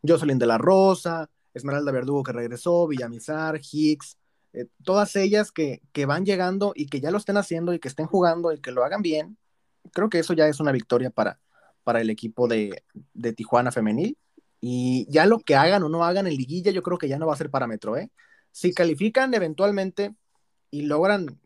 Jocelyn 0.08 0.40
de 0.40 0.48
la 0.48 0.58
Rosa, 0.58 1.30
Esmeralda 1.54 1.92
Verdugo 1.92 2.24
que 2.24 2.32
regresó, 2.32 2.88
Villamizar, 2.88 3.60
Hicks, 3.60 4.18
eh, 4.54 4.66
todas 4.84 5.16
ellas 5.16 5.52
que, 5.52 5.82
que, 5.92 6.06
van 6.06 6.26
llegando 6.26 6.74
y 6.76 6.88
que 6.88 7.00
ya 7.00 7.12
lo 7.12 7.18
estén 7.18 7.38
haciendo 7.38 7.74
y 7.74 7.80
que 7.80 7.88
estén 7.88 8.08
jugando 8.08 8.52
y 8.52 8.60
que 8.60 8.72
lo 8.72 8.84
hagan 8.84 9.02
bien, 9.02 9.38
creo 9.94 10.10
que 10.10 10.20
eso 10.20 10.34
ya 10.34 10.48
es 10.48 10.60
una 10.60 10.72
victoria 10.72 11.10
para, 11.10 11.40
para 11.84 12.02
el 12.02 12.10
equipo 12.10 12.48
de, 12.48 12.84
de, 13.14 13.34
Tijuana 13.34 13.72
femenil. 13.72 14.18
Y 14.60 15.06
ya 15.10 15.26
lo 15.26 15.40
que 15.40 15.56
hagan 15.56 15.84
o 15.84 15.90
no 15.90 16.04
hagan 16.04 16.28
en 16.28 16.36
liguilla, 16.36 16.72
yo 16.72 16.82
creo 16.82 16.98
que 16.98 17.08
ya 17.08 17.20
no 17.20 17.28
va 17.28 17.34
a 17.34 17.38
ser 17.38 17.50
parámetro. 17.50 17.98
¿eh? 17.98 18.12
Si 18.52 18.74
califican 18.74 19.34
eventualmente 19.34 20.16
y 20.72 20.84
logran 20.84 21.40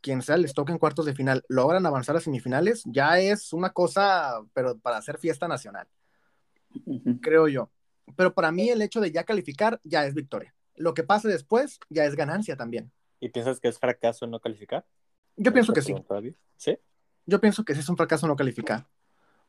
quien 0.00 0.22
sea 0.22 0.36
les 0.36 0.54
toque 0.54 0.72
en 0.72 0.78
cuartos 0.78 1.06
de 1.06 1.14
final, 1.14 1.44
logran 1.48 1.86
avanzar 1.86 2.16
a 2.16 2.20
semifinales, 2.20 2.82
ya 2.86 3.20
es 3.20 3.52
una 3.52 3.70
cosa, 3.70 4.40
pero 4.52 4.78
para 4.78 4.96
hacer 4.96 5.18
fiesta 5.18 5.46
nacional, 5.46 5.86
creo 7.20 7.48
yo. 7.48 7.70
Pero 8.16 8.34
para 8.34 8.50
mí 8.50 8.68
el 8.70 8.82
hecho 8.82 9.00
de 9.00 9.12
ya 9.12 9.24
calificar 9.24 9.80
ya 9.84 10.04
es 10.04 10.14
victoria. 10.14 10.54
Lo 10.78 10.94
que 10.94 11.02
pase 11.02 11.28
después 11.28 11.78
ya 11.90 12.04
es 12.04 12.14
ganancia 12.14 12.56
también. 12.56 12.90
¿Y 13.20 13.28
piensas 13.28 13.60
que 13.60 13.68
es 13.68 13.78
fracaso 13.78 14.26
no 14.26 14.40
calificar? 14.40 14.86
Yo 15.36 15.52
pienso 15.52 15.72
que 15.72 15.82
sí. 15.82 15.94
¿Sí? 16.56 16.78
Yo 17.26 17.40
pienso 17.40 17.64
que 17.64 17.74
sí 17.74 17.80
es 17.80 17.88
un 17.88 17.96
fracaso 17.96 18.26
no 18.26 18.36
calificar. 18.36 18.86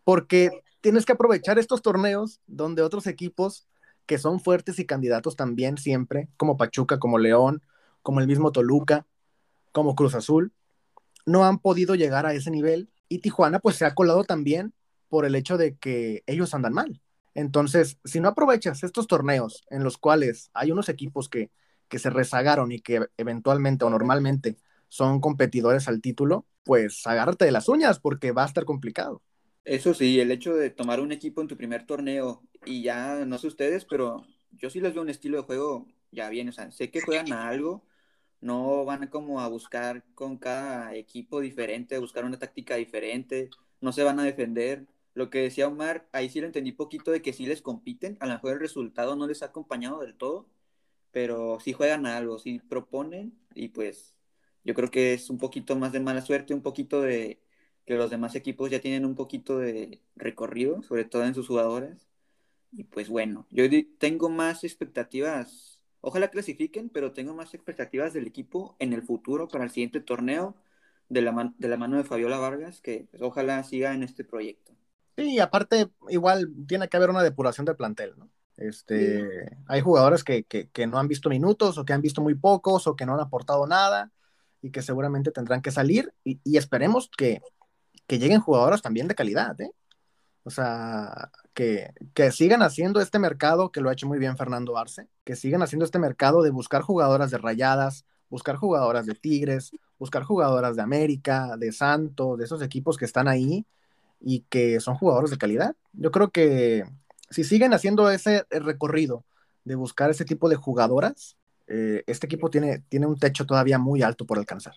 Porque 0.04 0.50
tienes 0.82 1.06
que 1.06 1.14
aprovechar 1.14 1.60
estos 1.60 1.82
torneos 1.82 2.42
donde 2.48 2.82
otros 2.82 3.08
equipos 3.08 3.68
que 4.06 4.18
son 4.18 4.40
fuertes 4.40 4.80
y 4.80 4.86
candidatos 4.86 5.36
también 5.36 5.78
siempre, 5.78 6.30
como 6.36 6.58
Pachuca, 6.58 6.98
como 6.98 7.20
León, 7.20 7.62
como 8.02 8.20
el 8.20 8.28
mismo 8.28 8.52
Toluca, 8.52 9.06
como 9.72 9.96
Cruz 9.96 10.16
Azul, 10.16 10.52
no 11.26 11.46
han 11.46 11.60
podido 11.60 11.96
llegar 11.96 12.26
a 12.26 12.34
ese 12.34 12.50
nivel 12.50 12.90
y 13.08 13.20
Tijuana 13.20 13.60
pues 13.60 13.76
se 13.76 13.86
ha 13.86 13.94
colado 13.94 14.24
también 14.24 14.74
por 15.10 15.26
el 15.26 15.36
hecho 15.36 15.58
de 15.58 15.76
que 15.76 16.24
ellos 16.26 16.54
andan 16.54 16.74
mal. 16.74 17.02
Entonces, 17.34 18.00
si 18.04 18.20
no 18.20 18.30
aprovechas 18.30 18.84
estos 18.84 19.08
torneos 19.08 19.64
en 19.70 19.84
los 19.84 19.98
cuales 19.98 20.50
hay 20.54 20.72
unos 20.72 20.90
equipos 20.90 21.30
que, 21.30 21.52
que 21.88 22.00
se 22.00 22.10
rezagaron 22.10 22.72
y 22.72 22.80
que 22.82 23.08
eventualmente 23.18 23.86
o 23.86 23.90
normalmente 23.90 24.58
son 24.88 25.22
competidores 25.22 25.88
al 25.88 26.02
título, 26.02 26.46
pues 26.64 27.06
agárrate 27.08 27.46
de 27.46 27.52
las 27.52 27.70
uñas 27.70 28.00
porque 28.00 28.32
va 28.32 28.44
a 28.44 28.48
estar 28.48 28.66
complicado. 28.66 29.22
Eso 29.66 29.94
sí, 29.94 30.20
el 30.20 30.32
hecho 30.32 30.56
de 30.56 30.70
tomar 30.72 31.00
un 31.00 31.12
equipo 31.12 31.42
en 31.42 31.48
tu 31.48 31.58
primer 31.58 31.86
torneo 31.86 32.42
y 32.66 32.82
ya, 32.84 33.26
no 33.26 33.38
sé 33.38 33.48
ustedes, 33.48 33.86
pero 33.86 34.26
yo 34.52 34.70
sí 34.70 34.80
les 34.82 34.94
veo 34.94 35.04
un 35.04 35.10
estilo 35.10 35.38
de 35.38 35.44
juego 35.44 35.88
ya 36.12 36.30
bien, 36.30 36.50
o 36.50 36.52
sea, 36.52 36.72
sé 36.72 36.90
que 36.90 37.02
juegan 37.02 37.32
a 37.34 37.48
algo, 37.48 37.86
no 38.42 38.86
van 38.86 39.08
como 39.08 39.42
a 39.42 39.48
buscar 39.50 40.04
con 40.16 40.38
cada 40.38 40.96
equipo 40.96 41.40
diferente, 41.42 42.00
buscar 42.00 42.26
una 42.26 42.40
táctica 42.40 42.76
diferente, 42.76 43.50
no 43.82 43.92
se 43.94 44.04
van 44.04 44.20
a 44.20 44.24
defender. 44.24 44.88
Lo 45.14 45.30
que 45.30 45.40
decía 45.42 45.68
Omar, 45.68 46.08
ahí 46.14 46.30
sí 46.30 46.40
lo 46.40 46.48
entendí 46.48 46.72
poquito 46.72 47.12
de 47.12 47.22
que 47.22 47.34
sí 47.34 47.46
les 47.46 47.62
compiten, 47.62 48.18
a 48.20 48.28
lo 48.28 48.34
mejor 48.34 48.54
el 48.54 48.60
resultado 48.60 49.16
no 49.16 49.28
les 49.28 49.42
ha 49.44 49.48
acompañado 49.48 50.00
del 50.00 50.16
todo, 50.16 50.48
pero 51.12 51.60
sí 51.60 51.74
juegan 51.74 52.06
a 52.06 52.18
algo, 52.18 52.40
sí 52.40 52.60
proponen 52.60 53.38
y 53.56 53.70
pues 53.70 54.16
yo 54.64 54.74
creo 54.74 54.92
que 54.92 55.14
es 55.14 55.30
un 55.30 55.38
poquito 55.38 55.76
más 55.76 55.92
de 55.92 56.00
mala 56.00 56.22
suerte, 56.22 56.54
un 56.54 56.62
poquito 56.62 57.02
de 57.02 57.42
que 57.86 57.96
los 57.96 58.12
demás 58.12 58.36
equipos 58.36 58.70
ya 58.70 58.80
tienen 58.82 59.06
un 59.06 59.16
poquito 59.16 59.58
de 59.60 60.02
recorrido, 60.16 60.84
sobre 60.84 61.06
todo 61.06 61.26
en 61.26 61.34
sus 61.34 61.48
jugadores. 61.48 62.08
Y 62.72 62.84
pues 62.86 63.10
bueno, 63.10 63.48
yo 63.52 63.66
tengo 63.98 64.30
más 64.30 64.64
expectativas, 64.64 65.82
ojalá 66.02 66.30
clasifiquen, 66.30 66.90
pero 66.90 67.14
tengo 67.14 67.34
más 67.34 67.54
expectativas 67.56 68.14
del 68.14 68.28
equipo 68.28 68.76
en 68.80 68.94
el 68.94 69.02
futuro 69.04 69.48
para 69.48 69.64
el 69.66 69.72
siguiente 69.72 70.02
torneo 70.02 70.56
de 71.10 71.22
la, 71.24 71.54
de 71.58 71.68
la 71.68 71.78
mano 71.78 71.98
de 71.98 72.04
Fabiola 72.04 72.38
Vargas, 72.38 72.82
que 72.82 73.08
pues, 73.12 73.22
ojalá 73.24 73.64
siga 73.64 73.94
en 73.96 74.04
este 74.04 74.24
proyecto. 74.24 74.79
Sí, 75.20 75.34
y 75.34 75.40
aparte, 75.40 75.90
igual 76.08 76.50
tiene 76.66 76.88
que 76.88 76.96
haber 76.96 77.10
una 77.10 77.22
depuración 77.22 77.66
del 77.66 77.76
plantel, 77.76 78.14
¿no? 78.18 78.30
Este, 78.56 79.58
Hay 79.68 79.82
jugadores 79.82 80.24
que, 80.24 80.46
que, 80.46 80.88
no 80.88 80.98
han 80.98 81.10
visto 81.10 81.30
minutos 81.30 81.78
o 81.78 81.84
que 81.84 81.92
han 81.92 82.02
visto 82.02 82.22
muy 82.22 82.36
pocos 82.36 82.88
o 82.88 82.96
que 82.96 83.06
no 83.06 83.16
han 83.16 83.20
aportado 83.20 83.68
nada 83.68 84.12
y 84.62 84.72
que 84.72 84.82
seguramente 84.82 85.32
tendrán 85.32 85.62
que 85.62 85.72
salir 85.72 86.14
y, 86.24 86.40
y 86.46 86.56
esperemos 86.56 87.10
que, 87.18 87.42
que 88.08 88.18
lleguen 88.18 88.40
jugadores 88.40 88.82
también 88.82 89.10
de 89.10 89.16
calidad, 89.16 89.60
¿eh? 89.60 89.72
O 90.44 90.52
sea, 90.52 91.32
que, 91.54 91.92
que, 92.14 92.32
sigan 92.32 92.62
haciendo 92.62 93.02
este 93.02 93.20
mercado, 93.20 93.72
que 93.74 93.82
lo 93.82 93.90
ha 93.90 93.94
hecho 93.94 94.08
muy 94.08 94.20
bien 94.20 94.38
Fernando 94.38 94.78
Arce, 94.78 95.10
que 95.26 95.36
sigan 95.36 95.62
haciendo 95.64 95.84
este 95.84 96.00
mercado 96.00 96.44
de 96.44 96.50
buscar 96.50 96.82
jugadoras 96.82 97.30
de 97.30 97.40
rayadas, 97.40 98.06
buscar 98.30 98.56
jugadoras 98.56 99.06
de 99.06 99.16
Tigres, 99.16 99.72
buscar 99.98 100.24
jugadoras 100.24 100.78
de 100.78 100.82
América, 100.82 101.58
de 101.58 101.74
Santos, 101.74 102.38
de 102.38 102.46
esos 102.46 102.62
equipos 102.62 102.96
que 102.98 103.06
están 103.06 103.28
ahí 103.28 103.66
y 104.20 104.42
que 104.42 104.80
son 104.80 104.96
jugadores 104.96 105.32
de 105.32 105.38
calidad. 105.38 105.76
Yo 105.94 106.12
creo 106.12 106.32
que 106.32 106.86
si 107.30 107.44
siguen 107.44 107.74
haciendo 107.74 108.10
ese 108.10 108.46
recorrido 108.50 109.24
de 109.64 109.76
buscar 109.76 110.10
ese 110.10 110.26
tipo 110.26 110.50
de 110.50 110.56
jugadoras, 110.56 111.38
eh, 111.68 112.04
este 112.08 112.26
equipo 112.26 112.50
tiene, 112.50 112.80
tiene 112.90 113.06
un 113.06 113.18
techo 113.18 113.46
todavía 113.46 113.78
muy 113.78 114.02
alto 114.02 114.26
por 114.26 114.38
alcanzar. 114.38 114.76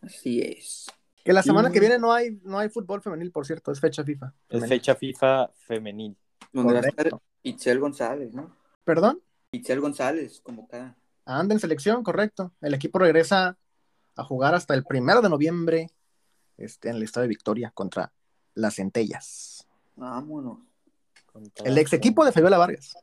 Así 0.00 0.40
es. 0.40 0.86
Que 1.24 1.32
la 1.32 1.42
semana 1.42 1.70
que 1.70 1.80
viene 1.80 1.98
no 1.98 2.12
hay, 2.12 2.40
no 2.42 2.58
hay 2.58 2.70
fútbol 2.70 3.02
femenil, 3.02 3.30
por 3.30 3.46
cierto, 3.46 3.70
es 3.72 3.80
fecha 3.80 4.02
FIFA. 4.02 4.32
Es 4.48 4.66
fecha 4.66 4.94
FIFA 4.94 5.50
femenil. 5.54 6.16
Donde 6.52 6.72
va 6.72 6.80
a 6.80 6.88
estar 6.88 7.10
Itzel 7.42 7.78
González, 7.78 8.32
¿no? 8.32 8.56
¿Perdón? 8.84 9.20
Itzel 9.52 9.80
González, 9.80 10.40
como 10.40 10.66
cada. 10.66 10.96
Anda 11.26 11.54
en 11.54 11.60
selección, 11.60 12.02
correcto. 12.02 12.52
El 12.62 12.72
equipo 12.72 12.98
regresa 12.98 13.58
a 14.16 14.24
jugar 14.24 14.54
hasta 14.54 14.74
el 14.74 14.84
primero 14.84 15.20
de 15.20 15.28
noviembre 15.28 15.90
este, 16.56 16.88
en 16.88 16.96
el 16.96 17.02
estado 17.02 17.22
de 17.22 17.28
Victoria 17.28 17.70
contra 17.74 18.12
las 18.60 18.76
Centellas. 18.76 19.66
Vámonos. 19.96 20.58
el 21.64 21.78
ex 21.78 21.92
equipo 21.92 22.24
de 22.24 22.32
Fabiola 22.32 22.58
Vargas. 22.58 22.96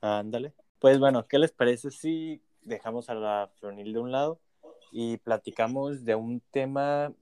Ándale. 0.00 0.54
Pues 0.78 0.98
bueno, 0.98 1.26
¿qué 1.28 1.38
les 1.38 1.52
parece 1.52 1.90
si 1.90 2.42
dejamos 2.62 3.08
a 3.08 3.14
la 3.14 3.50
femenil 3.60 3.92
de 3.92 3.98
un 3.98 4.12
lado 4.12 4.40
y 4.90 5.16
platicamos 5.18 6.04
de 6.04 6.14
un 6.14 6.40
tema 6.50 7.12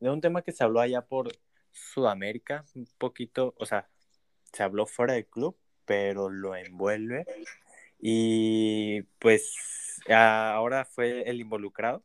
de 0.00 0.10
un 0.10 0.20
tema 0.20 0.42
que 0.42 0.52
se 0.52 0.64
habló 0.64 0.80
allá 0.80 1.02
por 1.02 1.32
Sudamérica, 1.72 2.64
un 2.74 2.86
poquito, 2.98 3.54
o 3.58 3.66
sea, 3.66 3.88
se 4.52 4.62
habló 4.62 4.86
fuera 4.86 5.14
del 5.14 5.26
club, 5.26 5.56
pero 5.84 6.28
lo 6.28 6.54
envuelve. 6.54 7.24
Y 7.98 9.02
pues 9.18 10.00
ahora 10.08 10.84
fue 10.84 11.22
el 11.28 11.40
involucrado, 11.40 12.02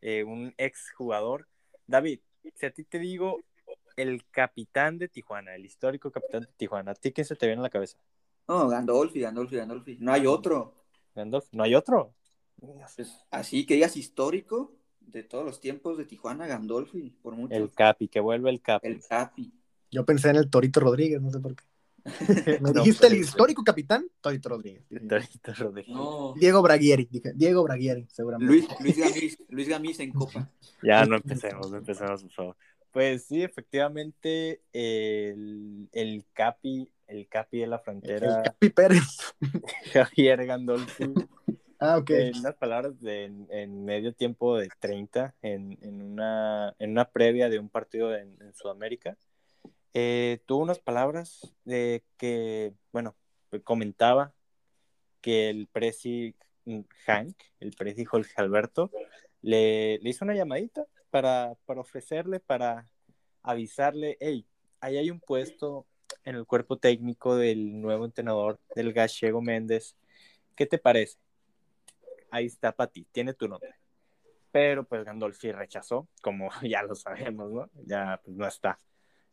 eh, 0.00 0.24
un 0.24 0.54
ex 0.56 0.92
jugador. 0.92 1.48
David, 1.86 2.20
si 2.54 2.66
a 2.66 2.72
ti 2.72 2.84
te 2.84 2.98
digo 2.98 3.40
el 4.02 4.24
capitán 4.30 4.98
de 4.98 5.08
Tijuana, 5.08 5.54
el 5.54 5.64
histórico 5.64 6.10
capitán 6.10 6.42
de 6.42 6.48
Tijuana, 6.56 6.92
¿a 6.92 6.94
ti 6.94 7.12
qué 7.12 7.24
se 7.24 7.36
te 7.36 7.46
viene 7.46 7.60
a 7.60 7.64
la 7.64 7.70
cabeza? 7.70 7.98
No, 8.48 8.68
Gandolfi, 8.68 9.20
Gandolfi, 9.20 9.56
Gandolfi. 9.56 9.96
No 10.00 10.12
hay 10.12 10.26
otro. 10.26 10.74
Gandolfi, 11.14 11.56
¿no 11.56 11.62
hay 11.62 11.74
otro? 11.74 12.14
Pues, 12.60 13.24
así 13.30 13.64
que 13.64 13.74
digas 13.74 13.96
histórico, 13.96 14.76
de 15.00 15.22
todos 15.22 15.44
los 15.44 15.60
tiempos 15.60 15.98
de 15.98 16.04
Tijuana, 16.04 16.46
Gandolfi, 16.46 17.10
por 17.22 17.34
mucho. 17.34 17.54
El 17.54 17.70
Capi, 17.72 18.08
que 18.08 18.20
vuelve 18.20 18.50
el 18.50 18.60
Capi. 18.60 18.86
El 18.86 19.00
Capi. 19.02 19.52
Yo 19.90 20.04
pensé 20.04 20.30
en 20.30 20.36
el 20.36 20.50
Torito 20.50 20.80
Rodríguez, 20.80 21.20
no 21.20 21.30
sé 21.30 21.40
por 21.40 21.56
qué. 21.56 21.64
¿Me 22.60 22.72
dijiste 22.72 23.08
el 23.08 23.16
histórico 23.16 23.62
capitán? 23.62 24.06
Torito 24.20 24.48
Rodríguez. 24.48 24.84
Torito 24.88 25.54
Rodríguez. 25.54 25.96
Diego 26.36 26.62
Braguieri, 26.62 27.08
dije. 27.10 27.32
Diego 27.34 27.62
Braguieri, 27.62 28.06
seguramente. 28.10 28.52
Luis, 28.52 28.68
Luis, 28.80 28.96
Gamis, 28.96 29.38
Luis 29.48 29.68
Gamis 29.68 30.00
en 30.00 30.12
Copa. 30.12 30.50
Ya 30.82 31.04
no 31.04 31.16
empecemos, 31.16 31.70
no 31.70 31.78
empecemos, 31.78 32.22
por 32.22 32.32
favor. 32.32 32.56
Pues 32.92 33.24
sí, 33.24 33.42
efectivamente, 33.42 34.62
el, 34.72 35.88
el 35.92 36.24
Capi, 36.32 36.90
el 37.06 37.28
Capi 37.28 37.58
de 37.58 37.66
la 37.68 37.78
frontera. 37.78 38.38
El 38.38 38.42
Capi 38.42 38.70
Pérez. 38.70 39.34
Javier 39.92 40.44
Gandolfi 40.46 41.12
Ah, 41.78 41.96
ok. 41.96 42.10
En 42.10 42.36
unas 42.36 42.56
palabras 42.56 43.00
de, 43.00 43.32
en, 43.48 43.84
medio 43.86 44.12
tiempo 44.12 44.58
de 44.58 44.68
30, 44.80 45.34
en, 45.40 45.78
en, 45.80 46.02
una, 46.02 46.74
en 46.78 46.90
una 46.90 47.06
previa 47.06 47.48
de 47.48 47.58
un 47.58 47.70
partido 47.70 48.14
en, 48.14 48.36
Sudamérica, 48.52 49.16
eh, 49.94 50.40
tuvo 50.44 50.62
unas 50.62 50.78
palabras 50.78 51.54
de 51.64 52.04
que, 52.18 52.74
bueno, 52.92 53.16
comentaba 53.64 54.34
que 55.22 55.48
el 55.48 55.68
presi 55.68 56.34
Hank, 57.06 57.36
el 57.60 57.70
presi 57.72 58.04
Jorge 58.04 58.34
Alberto, 58.36 58.90
le, 59.40 59.98
le 60.00 60.10
hizo 60.10 60.26
una 60.26 60.34
llamadita 60.34 60.86
para, 61.10 61.54
para 61.66 61.80
ofrecerle, 61.80 62.40
para 62.40 62.86
avisarle, 63.42 64.16
hey, 64.20 64.46
ahí 64.80 64.96
hay 64.96 65.10
un 65.10 65.20
puesto 65.20 65.86
en 66.24 66.36
el 66.36 66.46
cuerpo 66.46 66.78
técnico 66.78 67.36
del 67.36 67.80
nuevo 67.80 68.04
entrenador, 68.04 68.58
del 68.74 68.92
gallego 68.92 69.42
Méndez. 69.42 69.96
¿Qué 70.56 70.66
te 70.66 70.78
parece? 70.78 71.18
ahí 72.30 72.46
está 72.46 72.72
para 72.72 72.90
ti, 72.90 73.06
tiene 73.12 73.34
tu 73.34 73.48
nombre. 73.48 73.74
Pero 74.52 74.84
pues 74.84 75.04
Gandolfi 75.04 75.52
rechazó, 75.52 76.08
como 76.22 76.50
ya 76.62 76.82
lo 76.82 76.94
sabemos, 76.94 77.50
¿no? 77.50 77.70
Ya 77.84 78.20
pues 78.24 78.36
no 78.36 78.46
está. 78.46 78.78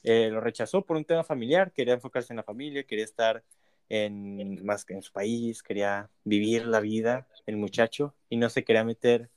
Eh, 0.03 0.29
lo 0.29 0.41
rechazó 0.41 0.83
por 0.83 0.97
un 0.97 1.05
tema 1.05 1.23
familiar, 1.23 1.71
quería 1.71 1.95
enfocarse 1.95 2.33
en 2.33 2.37
la 2.37 2.43
familia, 2.43 2.83
quería 2.83 3.05
estar 3.05 3.43
en, 3.89 4.63
más 4.65 4.85
que 4.85 4.93
en 4.93 5.01
su 5.01 5.11
país, 5.11 5.63
quería 5.63 6.09
vivir 6.23 6.65
la 6.67 6.79
vida, 6.79 7.27
el 7.45 7.57
muchacho, 7.57 8.13
y 8.29 8.37
no 8.37 8.49
se 8.49 8.63
quería 8.63 8.83
meter 8.83 9.29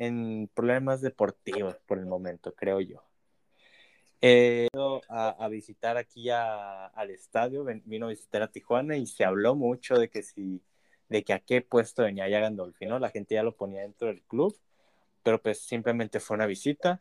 en 0.00 0.48
problemas 0.54 1.02
deportivos 1.02 1.76
por 1.86 1.98
el 1.98 2.06
momento, 2.06 2.54
creo 2.54 2.80
yo. 2.80 3.04
Eh, 4.22 4.68
a, 5.08 5.28
a, 5.28 5.48
visitar 5.48 5.98
aquí 5.98 6.30
al 6.30 7.10
estadio, 7.10 7.66
vino 7.84 8.06
a 8.06 8.08
visitar 8.08 8.42
a 8.42 8.50
Tijuana 8.50 8.96
y 8.96 9.06
se 9.06 9.24
habló 9.24 9.54
mucho 9.54 9.96
de 9.96 10.08
que 10.08 10.22
si 10.22 10.62
de 11.10 11.24
que 11.24 11.34
a 11.34 11.40
qué 11.40 11.60
puesto 11.60 12.02
venía 12.02 12.28
ya 12.28 12.40
Gandolfi, 12.40 12.86
¿no? 12.86 12.98
La 12.98 13.10
gente 13.10 13.34
ya 13.34 13.42
lo 13.42 13.56
ponía 13.56 13.82
dentro 13.82 14.08
del 14.08 14.22
club, 14.22 14.56
pero 15.22 15.42
pues 15.42 15.60
simplemente 15.60 16.20
fue 16.20 16.36
una 16.36 16.46
visita. 16.46 17.00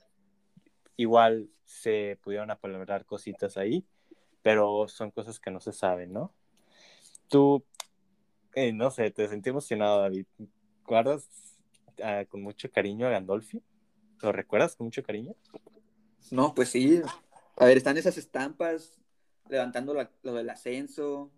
Igual 0.97 1.49
se 1.63 2.19
pudieron 2.21 2.51
apalabrar 2.51 3.05
cositas 3.05 3.55
ahí, 3.55 3.85
pero 4.41 4.87
son 4.89 5.11
cosas 5.11 5.39
que 5.39 5.51
no 5.51 5.61
se 5.61 5.71
saben, 5.71 6.11
¿no? 6.11 6.33
Tú, 7.29 7.63
eh, 8.55 8.73
no 8.73 8.91
sé, 8.91 9.11
te 9.11 9.27
sentí 9.29 9.51
emocionado, 9.51 10.01
David. 10.01 10.25
¿Guardas 10.85 11.48
con 12.29 12.41
mucho 12.41 12.69
cariño 12.71 13.07
a 13.07 13.11
Gandolfi? 13.11 13.61
¿Lo 14.21 14.31
recuerdas 14.31 14.75
con 14.75 14.85
mucho 14.87 15.03
cariño? 15.03 15.33
No, 16.31 16.53
pues 16.53 16.69
sí. 16.69 17.01
A 17.55 17.65
ver, 17.65 17.77
están 17.77 17.97
esas 17.97 18.17
estampas 18.17 18.99
levantando 19.49 19.93
lo 20.21 20.33
del 20.33 20.49
ascenso, 20.49 21.31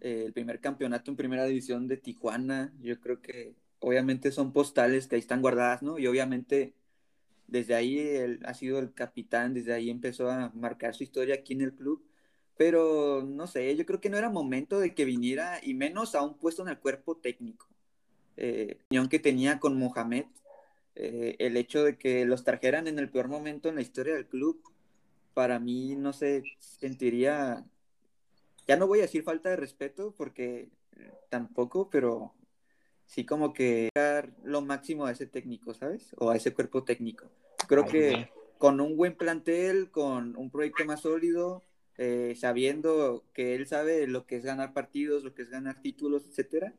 eh, 0.00 0.24
el 0.26 0.32
primer 0.32 0.60
campeonato 0.60 1.10
en 1.10 1.16
primera 1.16 1.44
división 1.44 1.86
de 1.88 1.96
Tijuana. 1.96 2.72
Yo 2.80 2.98
creo 3.00 3.20
que 3.20 3.54
obviamente 3.80 4.32
son 4.32 4.52
postales 4.52 5.06
que 5.06 5.16
ahí 5.16 5.20
están 5.20 5.42
guardadas, 5.42 5.82
¿no? 5.82 5.98
Y 5.98 6.06
obviamente 6.06 6.74
desde 7.46 7.74
ahí 7.74 7.98
él 7.98 8.40
ha 8.44 8.54
sido 8.54 8.78
el 8.78 8.92
capitán, 8.92 9.54
desde 9.54 9.72
ahí 9.72 9.90
empezó 9.90 10.30
a 10.30 10.50
marcar 10.54 10.94
su 10.94 11.04
historia 11.04 11.36
aquí 11.36 11.52
en 11.52 11.60
el 11.60 11.74
club. 11.74 12.04
Pero 12.56 13.22
no 13.22 13.46
sé, 13.46 13.76
yo 13.76 13.84
creo 13.84 14.00
que 14.00 14.08
no 14.08 14.16
era 14.16 14.30
momento 14.30 14.80
de 14.80 14.94
que 14.94 15.04
viniera, 15.04 15.60
y 15.62 15.74
menos 15.74 16.14
a 16.14 16.22
un 16.22 16.38
puesto 16.38 16.62
en 16.62 16.68
el 16.68 16.78
cuerpo 16.78 17.18
técnico. 17.18 17.68
Eh, 18.36 18.78
que 19.10 19.18
tenía 19.18 19.58
con 19.58 19.78
Mohamed, 19.78 20.26
eh, 20.94 21.36
el 21.38 21.56
hecho 21.56 21.84
de 21.84 21.96
que 21.98 22.24
los 22.24 22.44
trajeran 22.44 22.88
en 22.88 22.98
el 22.98 23.10
peor 23.10 23.28
momento 23.28 23.68
en 23.68 23.76
la 23.76 23.82
historia 23.82 24.14
del 24.14 24.26
club, 24.26 24.62
para 25.34 25.58
mí 25.58 25.94
no 25.96 26.12
se 26.12 26.42
sentiría, 26.58 27.64
ya 28.66 28.76
no 28.76 28.86
voy 28.86 29.00
a 29.00 29.02
decir 29.02 29.22
falta 29.22 29.50
de 29.50 29.56
respeto 29.56 30.14
porque 30.16 30.68
tampoco, 31.28 31.90
pero 31.90 32.34
sí 33.06 33.24
como 33.24 33.52
que 33.52 33.90
dar 33.94 34.32
lo 34.42 34.62
máximo 34.62 35.06
a 35.06 35.12
ese 35.12 35.26
técnico, 35.26 35.74
¿sabes? 35.74 36.14
O 36.18 36.30
a 36.30 36.36
ese 36.36 36.52
cuerpo 36.52 36.84
técnico. 36.84 37.30
Creo 37.68 37.86
que 37.86 38.30
con 38.58 38.80
un 38.80 38.96
buen 38.96 39.16
plantel, 39.16 39.90
con 39.90 40.36
un 40.36 40.50
proyecto 40.50 40.84
más 40.84 41.00
sólido, 41.02 41.62
eh, 41.98 42.34
sabiendo 42.36 43.24
que 43.32 43.54
él 43.54 43.66
sabe 43.66 44.06
lo 44.06 44.26
que 44.26 44.36
es 44.36 44.44
ganar 44.44 44.72
partidos, 44.72 45.24
lo 45.24 45.34
que 45.34 45.42
es 45.42 45.50
ganar 45.50 45.80
títulos, 45.80 46.26
etcétera, 46.26 46.74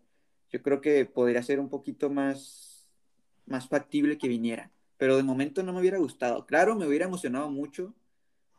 yo 0.51 0.61
creo 0.61 0.81
que 0.81 1.05
podría 1.05 1.43
ser 1.43 1.59
un 1.59 1.69
poquito 1.69 2.09
más, 2.09 2.87
más 3.45 3.67
factible 3.67 4.17
que 4.17 4.27
viniera. 4.27 4.71
Pero 4.97 5.17
de 5.17 5.23
momento 5.23 5.63
no 5.63 5.73
me 5.73 5.79
hubiera 5.79 5.99
gustado. 5.99 6.45
Claro, 6.45 6.75
me 6.75 6.87
hubiera 6.87 7.05
emocionado 7.05 7.49
mucho 7.49 7.93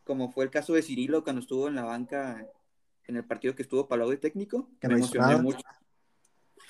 como 0.09 0.31
fue 0.31 0.43
el 0.43 0.49
caso 0.49 0.73
de 0.73 0.81
Cirilo 0.81 1.23
cuando 1.23 1.39
estuvo 1.39 1.67
en 1.67 1.75
la 1.75 1.83
banca 1.83 2.43
en 3.05 3.15
el 3.15 3.23
partido 3.23 3.53
que 3.53 3.61
estuvo 3.61 3.87
Palau 3.87 4.09
de 4.09 4.17
técnico. 4.17 4.67
Que 4.81 4.87
me 4.87 4.95
emocioné 4.95 5.37
mucho. 5.37 5.59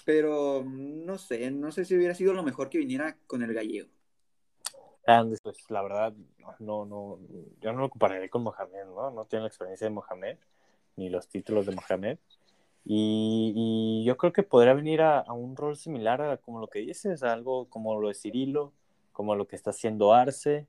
Pero 0.04 0.66
no 0.66 1.18
sé, 1.18 1.50
no 1.50 1.72
sé 1.72 1.86
si 1.86 1.96
hubiera 1.96 2.14
sido 2.14 2.34
lo 2.34 2.44
mejor 2.44 2.70
que 2.70 2.80
viniera 2.80 3.16
con 3.28 3.42
el 3.42 3.54
gallego. 3.54 3.88
Pues 5.42 5.72
la 5.72 5.82
verdad, 5.82 6.14
no, 6.60 6.86
no, 6.86 7.18
yo 7.62 7.72
no 7.72 7.80
lo 7.80 7.90
compararé 7.90 8.30
con 8.30 8.44
Mohamed, 8.44 8.88
¿no? 8.88 9.10
No 9.10 9.24
tengo 9.24 9.44
la 9.44 9.48
experiencia 9.48 9.88
de 9.88 9.92
Mohamed, 9.92 10.38
ni 10.98 11.10
los 11.10 11.30
títulos 11.30 11.66
de 11.66 11.76
Mohamed. 11.76 12.18
Y, 12.86 14.04
yo 14.06 14.18
creo 14.18 14.34
que 14.34 14.44
podría 14.44 14.74
venir 14.74 15.02
a, 15.02 15.20
a, 15.20 15.34
un 15.34 15.56
rol 15.56 15.76
similar 15.78 16.22
a 16.22 16.38
como 16.38 16.60
lo 16.60 16.68
que 16.68 16.80
dices, 16.80 17.24
algo 17.24 17.70
como 17.70 18.00
lo 18.00 18.08
de 18.08 18.16
Cirilo, 18.16 18.74
como 19.12 19.36
lo 19.36 19.48
que 19.48 19.56
está 19.56 19.72
haciendo 19.72 20.14
Arce, 20.14 20.68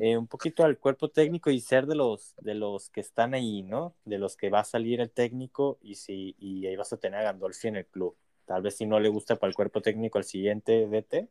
eh, 0.00 0.18
un 0.18 0.26
poquito 0.26 0.64
al 0.64 0.78
cuerpo 0.78 1.08
técnico 1.08 1.50
y 1.50 1.58
ser 1.58 1.86
de 1.86 1.94
los, 1.94 2.34
de 2.42 2.54
los 2.54 2.90
que 2.90 3.00
están 3.00 3.32
ahí, 3.32 3.62
¿no? 3.62 3.94
De 4.04 4.18
los 4.18 4.36
que 4.36 4.50
va 4.50 4.60
a 4.60 4.64
salir 4.64 5.00
el 5.00 5.10
técnico 5.10 5.78
y, 5.80 5.94
si, 5.94 6.36
y 6.38 6.66
ahí 6.66 6.76
vas 6.76 6.92
a 6.92 6.98
tener 6.98 7.20
a 7.20 7.24
Gandolfi 7.24 7.68
en 7.68 7.76
el 7.76 7.86
club. 7.86 8.14
Tal 8.44 8.60
vez 8.60 8.76
si 8.76 8.84
no 8.84 9.00
le 9.00 9.08
gusta 9.08 9.36
para 9.36 9.48
el 9.48 9.54
cuerpo 9.54 9.80
técnico 9.80 10.18
al 10.18 10.24
siguiente 10.24 10.86
DT, 10.86 11.28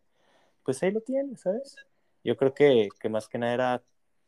pues 0.63 0.81
ahí 0.81 0.91
lo 0.91 1.01
tiene, 1.01 1.37
¿sabes? 1.37 1.75
Yo 2.23 2.35
creo 2.35 2.53
que, 2.53 2.89
que 2.99 3.09
más 3.09 3.27
que 3.27 3.37
nada 3.37 3.53
era 3.53 3.83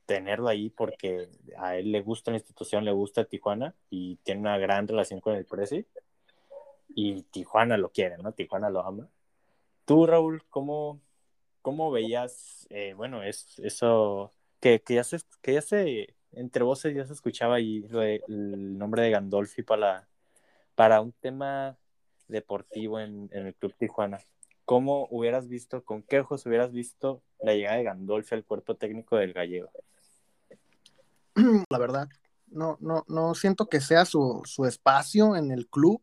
tenerlo 0.05 0.47
ahí 0.49 0.69
porque 0.69 1.29
a 1.57 1.77
él 1.77 1.91
le 1.91 2.01
gusta 2.01 2.31
la 2.31 2.37
institución, 2.37 2.85
le 2.85 2.91
gusta 2.91 3.25
Tijuana 3.25 3.75
y 3.89 4.17
tiene 4.17 4.41
una 4.41 4.57
gran 4.57 4.87
relación 4.87 5.21
con 5.21 5.35
el 5.35 5.45
Presi 5.45 5.85
y 6.95 7.23
Tijuana 7.23 7.77
lo 7.77 7.91
quiere, 7.91 8.17
¿no? 8.17 8.33
Tijuana 8.33 8.69
lo 8.69 8.85
ama. 8.85 9.09
Tú, 9.85 10.05
Raúl, 10.05 10.43
¿cómo, 10.49 11.01
¿cómo 11.61 11.91
veías, 11.91 12.67
eh, 12.69 12.93
bueno, 12.95 13.23
es, 13.23 13.59
eso, 13.59 14.33
que, 14.59 14.81
que, 14.81 14.95
ya 14.95 15.03
se, 15.03 15.19
que 15.41 15.53
ya 15.53 15.61
se, 15.61 16.15
entre 16.31 16.63
voces 16.63 16.95
ya 16.95 17.05
se 17.05 17.13
escuchaba 17.13 17.55
ahí 17.55 17.85
el 18.27 18.77
nombre 18.77 19.03
de 19.03 19.11
Gandolfi 19.11 19.63
para, 19.63 20.07
para 20.75 21.01
un 21.01 21.11
tema 21.13 21.77
deportivo 22.27 22.99
en, 22.99 23.29
el 23.31 23.55
Club 23.55 23.73
Tijuana? 23.77 24.19
¿Cómo 24.65 25.07
hubieras 25.11 25.47
visto, 25.47 25.83
con 25.83 26.03
qué 26.03 26.19
ojos 26.21 26.45
hubieras 26.45 26.71
visto 26.71 27.21
la 27.41 27.53
llegada 27.53 27.77
de 27.77 27.83
Gandolfi 27.83 28.35
al 28.35 28.45
cuerpo 28.45 28.75
técnico 28.75 29.17
del 29.17 29.33
gallego? 29.33 29.69
La 31.69 31.77
verdad, 31.77 32.07
no, 32.47 32.77
no, 32.79 33.03
no 33.07 33.35
siento 33.35 33.67
que 33.67 33.81
sea 33.81 34.05
su, 34.05 34.41
su 34.45 34.65
espacio 34.65 35.35
en 35.35 35.51
el 35.51 35.67
club 35.67 36.01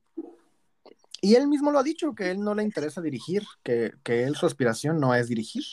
y 1.21 1.35
él 1.35 1.49
mismo 1.49 1.71
lo 1.71 1.79
ha 1.79 1.83
dicho, 1.83 2.15
que 2.15 2.31
él 2.31 2.41
no 2.41 2.55
le 2.55 2.63
interesa 2.63 3.01
dirigir, 3.01 3.45
que, 3.63 3.93
que 4.03 4.25
él 4.25 4.37
su 4.37 4.47
aspiración 4.47 4.99
no 4.99 5.15
es 5.15 5.29
dirigir. 5.29 5.65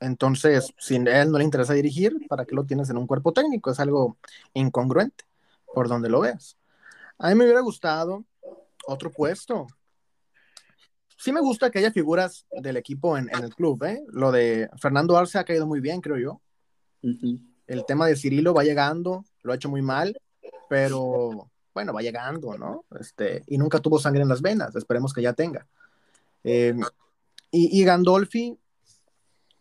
Entonces, 0.00 0.74
si 0.78 0.96
a 0.96 1.22
él 1.22 1.30
no 1.30 1.38
le 1.38 1.44
interesa 1.44 1.72
dirigir, 1.72 2.26
¿para 2.28 2.44
qué 2.44 2.54
lo 2.54 2.64
tienes 2.64 2.90
en 2.90 2.98
un 2.98 3.06
cuerpo 3.06 3.32
técnico? 3.32 3.70
Es 3.70 3.80
algo 3.80 4.18
incongruente, 4.52 5.24
por 5.72 5.88
donde 5.88 6.10
lo 6.10 6.20
veas. 6.20 6.58
A 7.18 7.28
mí 7.28 7.34
me 7.34 7.44
hubiera 7.44 7.60
gustado 7.60 8.24
otro 8.86 9.10
puesto. 9.10 9.66
Sí 11.16 11.32
me 11.32 11.40
gusta 11.40 11.70
que 11.70 11.78
haya 11.78 11.90
figuras 11.90 12.44
del 12.50 12.76
equipo 12.76 13.16
en, 13.16 13.30
en 13.34 13.44
el 13.44 13.54
club, 13.54 13.82
¿eh? 13.84 14.04
Lo 14.08 14.30
de 14.30 14.68
Fernando 14.78 15.16
Arce 15.16 15.38
ha 15.38 15.44
caído 15.44 15.66
muy 15.66 15.80
bien, 15.80 16.02
creo 16.02 16.18
yo. 16.18 16.42
El 17.66 17.84
tema 17.84 18.06
de 18.06 18.16
Cirilo 18.16 18.54
va 18.54 18.64
llegando, 18.64 19.24
lo 19.42 19.52
ha 19.52 19.56
hecho 19.56 19.68
muy 19.68 19.82
mal, 19.82 20.16
pero 20.68 21.50
bueno, 21.74 21.92
va 21.92 22.00
llegando, 22.00 22.56
¿no? 22.56 22.84
Este, 22.98 23.42
y 23.46 23.58
nunca 23.58 23.80
tuvo 23.80 23.98
sangre 23.98 24.22
en 24.22 24.28
las 24.28 24.40
venas, 24.40 24.74
esperemos 24.74 25.12
que 25.12 25.22
ya 25.22 25.32
tenga. 25.32 25.66
Eh, 26.42 26.74
y, 27.50 27.80
y, 27.80 27.84
Gandolfi, 27.84 28.58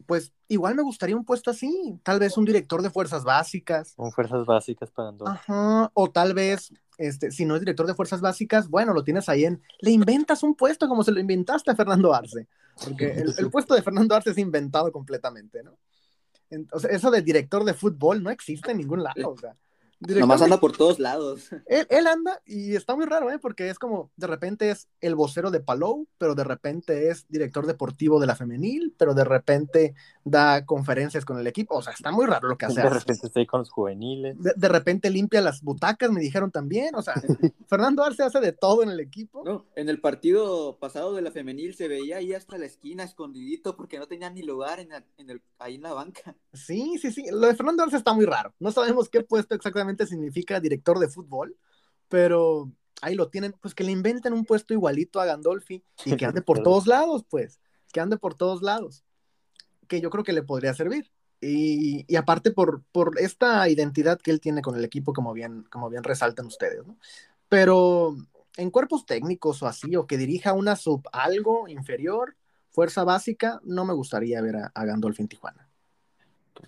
pues 0.06 0.32
igual 0.47 0.76
me 0.76 0.84
gustaría 0.84 1.16
un 1.16 1.26
puesto 1.26 1.49
así, 1.51 1.99
tal 2.03 2.20
vez 2.20 2.38
un 2.38 2.45
director 2.45 2.82
de 2.82 2.89
fuerzas 2.89 3.24
básicas. 3.24 3.93
Un 3.97 4.12
fuerzas 4.12 4.45
básicas 4.45 4.91
para 4.91 5.08
Gandolfi. 5.08 5.34
Ajá, 5.34 5.91
o 5.93 6.10
tal 6.10 6.34
vez, 6.34 6.72
este, 6.97 7.32
si 7.32 7.43
no 7.43 7.56
es 7.56 7.62
director 7.62 7.88
de 7.88 7.95
fuerzas 7.95 8.22
básicas, 8.22 8.70
bueno, 8.70 8.93
lo 8.93 9.03
tienes 9.03 9.28
ahí 9.28 9.45
en, 9.45 9.62
le 9.82 9.91
inventas 9.91 10.43
un 10.43 10.56
puesto 10.56 10.88
como 10.88 11.03
se 11.03 11.12
lo 11.12 11.20
inventaste 11.20 11.72
a 11.72 11.76
Fernando 11.76 12.14
Arce, 12.14 12.47
porque 12.84 13.12
el, 13.12 13.34
el 13.38 13.49
puesto 13.49 13.74
de 13.76 13.82
Fernando 13.82 14.16
Arce 14.16 14.32
es 14.32 14.38
inventado 14.38 14.91
completamente, 14.91 15.64
¿no? 15.64 15.78
Entonces, 16.49 16.91
eso 16.91 17.11
de 17.11 17.21
director 17.21 17.63
de 17.63 17.73
fútbol 17.73 18.21
no 18.23 18.29
existe 18.29 18.71
en 18.71 18.77
ningún 18.77 19.03
lado, 19.03 19.31
o 19.31 19.37
sea. 19.37 19.55
Nomás 20.08 20.41
anda 20.41 20.60
por 20.60 20.76
todos 20.76 20.99
lados. 20.99 21.49
Él, 21.68 22.08
anda 22.08 22.41
y 22.45 22.76
está 22.76 22.95
muy 22.95 23.06
raro, 23.06 23.32
¿eh? 23.32 23.39
Porque 23.39 23.70
es 23.70 23.80
como, 23.80 24.12
de 24.16 24.28
repente 24.28 24.70
es 24.70 24.88
el 25.01 25.16
vocero 25.16 25.51
de 25.51 25.60
Palou, 25.60 26.08
pero 26.18 26.36
de 26.36 26.43
repente 26.43 27.10
es 27.10 27.26
director 27.30 27.66
deportivo 27.66 28.20
de 28.20 28.28
la 28.28 28.36
femenil, 28.36 28.93
pero 28.97 29.14
de 29.14 29.24
repente 29.24 29.95
da 30.24 30.66
conferencias 30.66 31.26
con 31.26 31.39
el 31.39 31.47
equipo. 31.47 31.76
O 31.76 31.82
sea, 31.82 31.93
está 31.93 32.12
muy 32.12 32.26
raro 32.26 32.47
lo 32.47 32.58
que 32.58 32.66
hace. 32.66 32.82
De 32.82 32.89
repente 32.89 33.28
está 33.28 33.39
ahí 33.39 33.45
con 33.45 33.60
los 33.60 33.70
juveniles. 33.70 34.36
De, 34.39 34.68
repente 34.68 35.10
limpia 35.10 35.41
las 35.41 35.62
butacas, 35.62 36.12
me 36.12 36.20
dijeron 36.20 36.51
también. 36.51 36.95
O 36.95 37.01
sea, 37.01 37.14
Fernando 37.68 38.03
Arce 38.03 38.24
hace 38.24 38.39
de 38.39 38.51
todo 38.51 38.84
en 38.84 38.89
el 38.89 38.99
equipo. 38.99 39.43
No, 39.45 39.66
en 39.76 39.89
el 39.89 39.99
partido 39.99 40.78
pasado 40.80 41.14
de 41.14 41.22
la 41.22 41.32
femenil 41.32 41.76
se 41.76 41.88
veía 41.88 42.18
ahí 42.18 42.34
hasta 42.34 42.58
la 42.58 42.66
esquina 42.66 43.03
escondidito 43.03 43.76
porque 43.76 43.99
no 43.99 44.08
tenía 44.08 44.30
ni 44.30 44.43
lugar 44.43 44.80
en, 44.80 44.91
el, 45.30 45.41
ahí 45.60 45.76
en 45.76 45.84
la 45.84 45.93
banca. 45.93 46.36
Sí, 46.53 46.97
sí, 47.01 47.12
sí. 47.12 47.26
Lo 47.32 47.47
de 47.47 47.56
Fernando 47.56 47.84
Arce 47.84 47.97
está 47.97 48.14
muy 48.14 48.26
raro. 48.26 48.53
No 48.60 48.72
sabemos 48.72 49.10
qué 49.10 49.22
puesto 49.22 49.56
exactamente 49.56 49.94
significa 50.05 50.59
director 50.59 50.99
de 50.99 51.07
fútbol, 51.07 51.57
pero 52.09 52.71
ahí 53.01 53.15
lo 53.15 53.29
tienen, 53.29 53.53
pues 53.61 53.73
que 53.73 53.83
le 53.83 53.91
inventen 53.91 54.33
un 54.33 54.45
puesto 54.45 54.73
igualito 54.73 55.19
a 55.19 55.25
Gandolfi 55.25 55.83
y 56.05 56.15
que 56.15 56.25
ande 56.25 56.41
por 56.41 56.59
todos 56.63 56.87
lados, 56.87 57.23
pues, 57.29 57.59
que 57.91 57.99
ande 57.99 58.17
por 58.17 58.35
todos 58.35 58.61
lados, 58.61 59.03
que 59.87 60.01
yo 60.01 60.09
creo 60.09 60.23
que 60.23 60.33
le 60.33 60.43
podría 60.43 60.73
servir. 60.73 61.11
Y, 61.41 62.05
y, 62.07 62.15
aparte 62.15 62.51
por, 62.51 62.83
por 62.91 63.19
esta 63.19 63.67
identidad 63.69 64.19
que 64.19 64.31
él 64.31 64.39
tiene 64.39 64.61
con 64.61 64.75
el 64.75 64.85
equipo, 64.85 65.13
como 65.13 65.33
bien, 65.33 65.63
como 65.69 65.89
bien 65.89 66.03
resaltan 66.03 66.47
ustedes, 66.47 66.87
¿no? 66.87 66.97
Pero 67.49 68.15
en 68.57 68.71
cuerpos 68.71 69.05
técnicos 69.05 69.61
o 69.61 69.67
así, 69.67 69.95
o 69.95 70.07
que 70.07 70.17
dirija 70.17 70.53
una 70.53 70.75
sub 70.75 71.03
algo 71.11 71.67
inferior, 71.67 72.35
fuerza 72.71 73.03
básica, 73.03 73.59
no 73.63 73.85
me 73.85 73.93
gustaría 73.93 74.41
ver 74.41 74.55
a, 74.55 74.71
a 74.73 74.85
Gandolfi 74.85 75.21
en 75.21 75.27
Tijuana. 75.27 75.64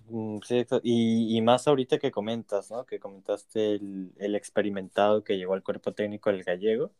Mm, 0.10 0.40
sí, 0.44 0.66
y, 0.84 1.38
y, 1.38 1.42
más 1.42 1.68
ahorita 1.68 1.98
que 2.00 2.12
comentas, 2.12 2.72
¿no? 2.72 2.86
Que 2.86 3.00
comentaste 3.00 3.76
el, 3.76 4.14
el, 4.18 4.36
experimentado 4.36 5.24
que 5.24 5.38
llegó 5.38 5.54
al 5.54 5.64
cuerpo 5.64 5.94
técnico 5.94 6.32
del 6.32 6.44
gallego, 6.44 6.92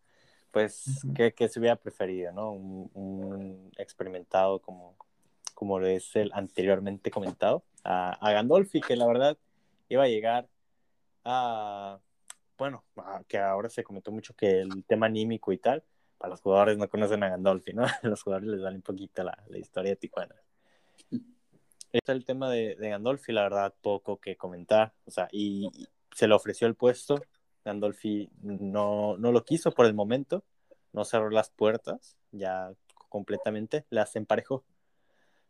pues 0.52 1.02
que, 1.16 1.34
que, 1.34 1.50
se 1.50 1.60
hubiera 1.60 1.76
preferido, 1.76 2.32
¿no? 2.34 2.52
Un, 2.52 2.92
un, 2.94 3.72
experimentado 3.78 4.62
como, 4.62 4.96
como 5.54 5.80
lo 5.80 5.88
es 5.88 6.16
el 6.16 6.32
anteriormente 6.34 7.12
comentado, 7.12 7.64
a, 7.84 8.14
a, 8.14 8.32
Gandolfi, 8.34 8.82
que 8.82 8.96
la 8.96 9.08
verdad 9.08 9.38
iba 9.90 10.04
a 10.04 10.08
llegar 10.08 10.50
a, 11.26 12.00
bueno, 12.58 12.84
que 13.28 13.40
ahora 13.40 13.70
se 13.70 13.84
comentó 13.84 14.12
mucho 14.12 14.36
que 14.36 14.62
el 14.62 14.86
tema 14.86 15.08
anímico 15.08 15.52
y 15.54 15.58
tal, 15.58 15.84
para 16.18 16.32
los 16.32 16.42
jugadores 16.42 16.78
no 16.78 16.90
conocen 16.90 17.24
a 17.24 17.30
Gandolfi, 17.30 17.74
¿no? 17.74 17.84
A 18.04 18.08
los 18.08 18.24
jugadores 18.24 18.50
les 18.50 18.62
vale 18.62 18.78
un 18.78 18.82
poquito 18.84 19.24
la, 19.24 19.38
la 19.50 19.58
historia 19.60 19.92
de 19.92 19.98
Tijuana 19.98 20.36
está 21.98 22.12
el 22.12 22.26
tema 22.26 22.50
de, 22.50 22.76
de, 22.76 22.90
Gandolfi, 22.90 23.32
la 23.32 23.44
verdad, 23.44 23.74
poco 23.82 24.18
que 24.18 24.36
comentar. 24.36 24.94
O 25.06 25.12
sea, 25.12 25.28
y, 25.32 25.70
se 26.18 26.28
le 26.28 26.34
ofreció 26.34 26.68
el 26.68 26.76
puesto. 26.76 27.22
Gandolfi 27.64 28.30
no, 28.42 29.18
no 29.18 29.32
lo 29.32 29.44
quiso 29.46 29.72
por 29.72 29.86
el 29.86 29.94
momento. 29.94 30.44
No 30.94 31.06
cerró 31.06 31.30
las 31.30 31.50
puertas 31.50 32.18
ya 32.32 32.72
completamente. 33.10 33.86
Las 33.90 34.16
emparejó. 34.16 34.64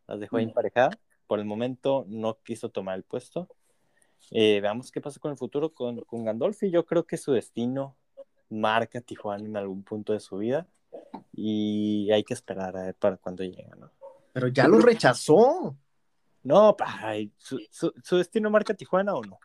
Las 0.07 0.19
dejó 0.19 0.37
mm. 0.37 0.41
emparejadas. 0.41 0.97
por 1.25 1.39
el 1.39 1.45
momento 1.45 2.05
no 2.07 2.39
quiso 2.43 2.69
tomar 2.69 2.97
el 2.97 3.03
puesto. 3.03 3.47
Eh, 4.31 4.59
veamos 4.59 4.91
qué 4.91 4.99
pasa 4.99 5.19
con 5.19 5.31
el 5.31 5.37
futuro 5.37 5.73
con, 5.73 6.01
con 6.01 6.25
Gandolfi. 6.25 6.69
Yo 6.69 6.85
creo 6.85 7.05
que 7.05 7.17
su 7.17 7.31
destino 7.31 7.95
marca 8.49 8.99
Tijuana 9.01 9.45
en 9.45 9.57
algún 9.57 9.83
punto 9.83 10.13
de 10.13 10.19
su 10.19 10.37
vida 10.37 10.67
y 11.33 12.11
hay 12.11 12.23
que 12.23 12.33
esperar 12.33 12.75
a 12.75 12.83
ver 12.87 12.95
para 12.95 13.17
cuándo 13.17 13.43
llega, 13.43 13.75
¿no? 13.75 13.91
Pero 14.33 14.47
ya 14.49 14.67
lo 14.67 14.79
rechazó. 14.79 15.77
No, 16.47 16.77
ay, 16.79 17.29
su, 17.37 17.59
su, 17.69 17.93
su 18.01 18.15
destino 18.15 18.49
marca 18.49 18.73
Tijuana 18.73 19.13
o 19.15 19.21
no? 19.21 19.37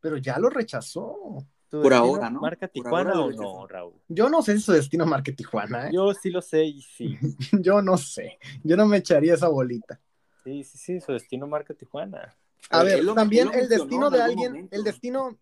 Pero 0.00 0.16
ya 0.16 0.38
lo 0.38 0.48
rechazó. 0.48 1.44
¿Tu 1.68 1.82
Por 1.82 1.92
ahora, 1.92 2.30
¿no? 2.30 2.40
¿Marca 2.40 2.66
Tijuana 2.66 3.12
ahora 3.12 3.20
o 3.20 3.30
no, 3.58 3.66
Raúl? 3.66 4.00
Yo 4.08 4.30
no 4.30 4.40
sé 4.40 4.54
si 4.56 4.60
su 4.62 4.72
destino 4.72 5.04
marque 5.04 5.32
Tijuana, 5.32 5.88
¿eh? 5.88 5.90
Yo 5.92 6.14
sí 6.14 6.30
lo 6.30 6.40
sé 6.40 6.64
y 6.64 6.80
sí. 6.80 7.18
Yo 7.60 7.82
no 7.82 7.98
sé. 7.98 8.38
Yo 8.64 8.74
no 8.78 8.86
me 8.86 8.96
echaría 8.96 9.34
esa 9.34 9.48
bolita. 9.48 10.00
Sí, 10.42 10.64
sí, 10.64 10.78
sí, 10.78 11.00
su 11.02 11.12
destino 11.12 11.46
marca 11.46 11.74
Tijuana. 11.74 12.34
A 12.70 12.82
ver, 12.84 13.04
lo- 13.04 13.14
también 13.14 13.48
él 13.52 13.60
el 13.64 13.68
destino 13.68 14.08
de 14.08 14.22
alguien, 14.22 14.52
momento. 14.52 14.76
el 14.76 14.82
destino, 14.82 15.38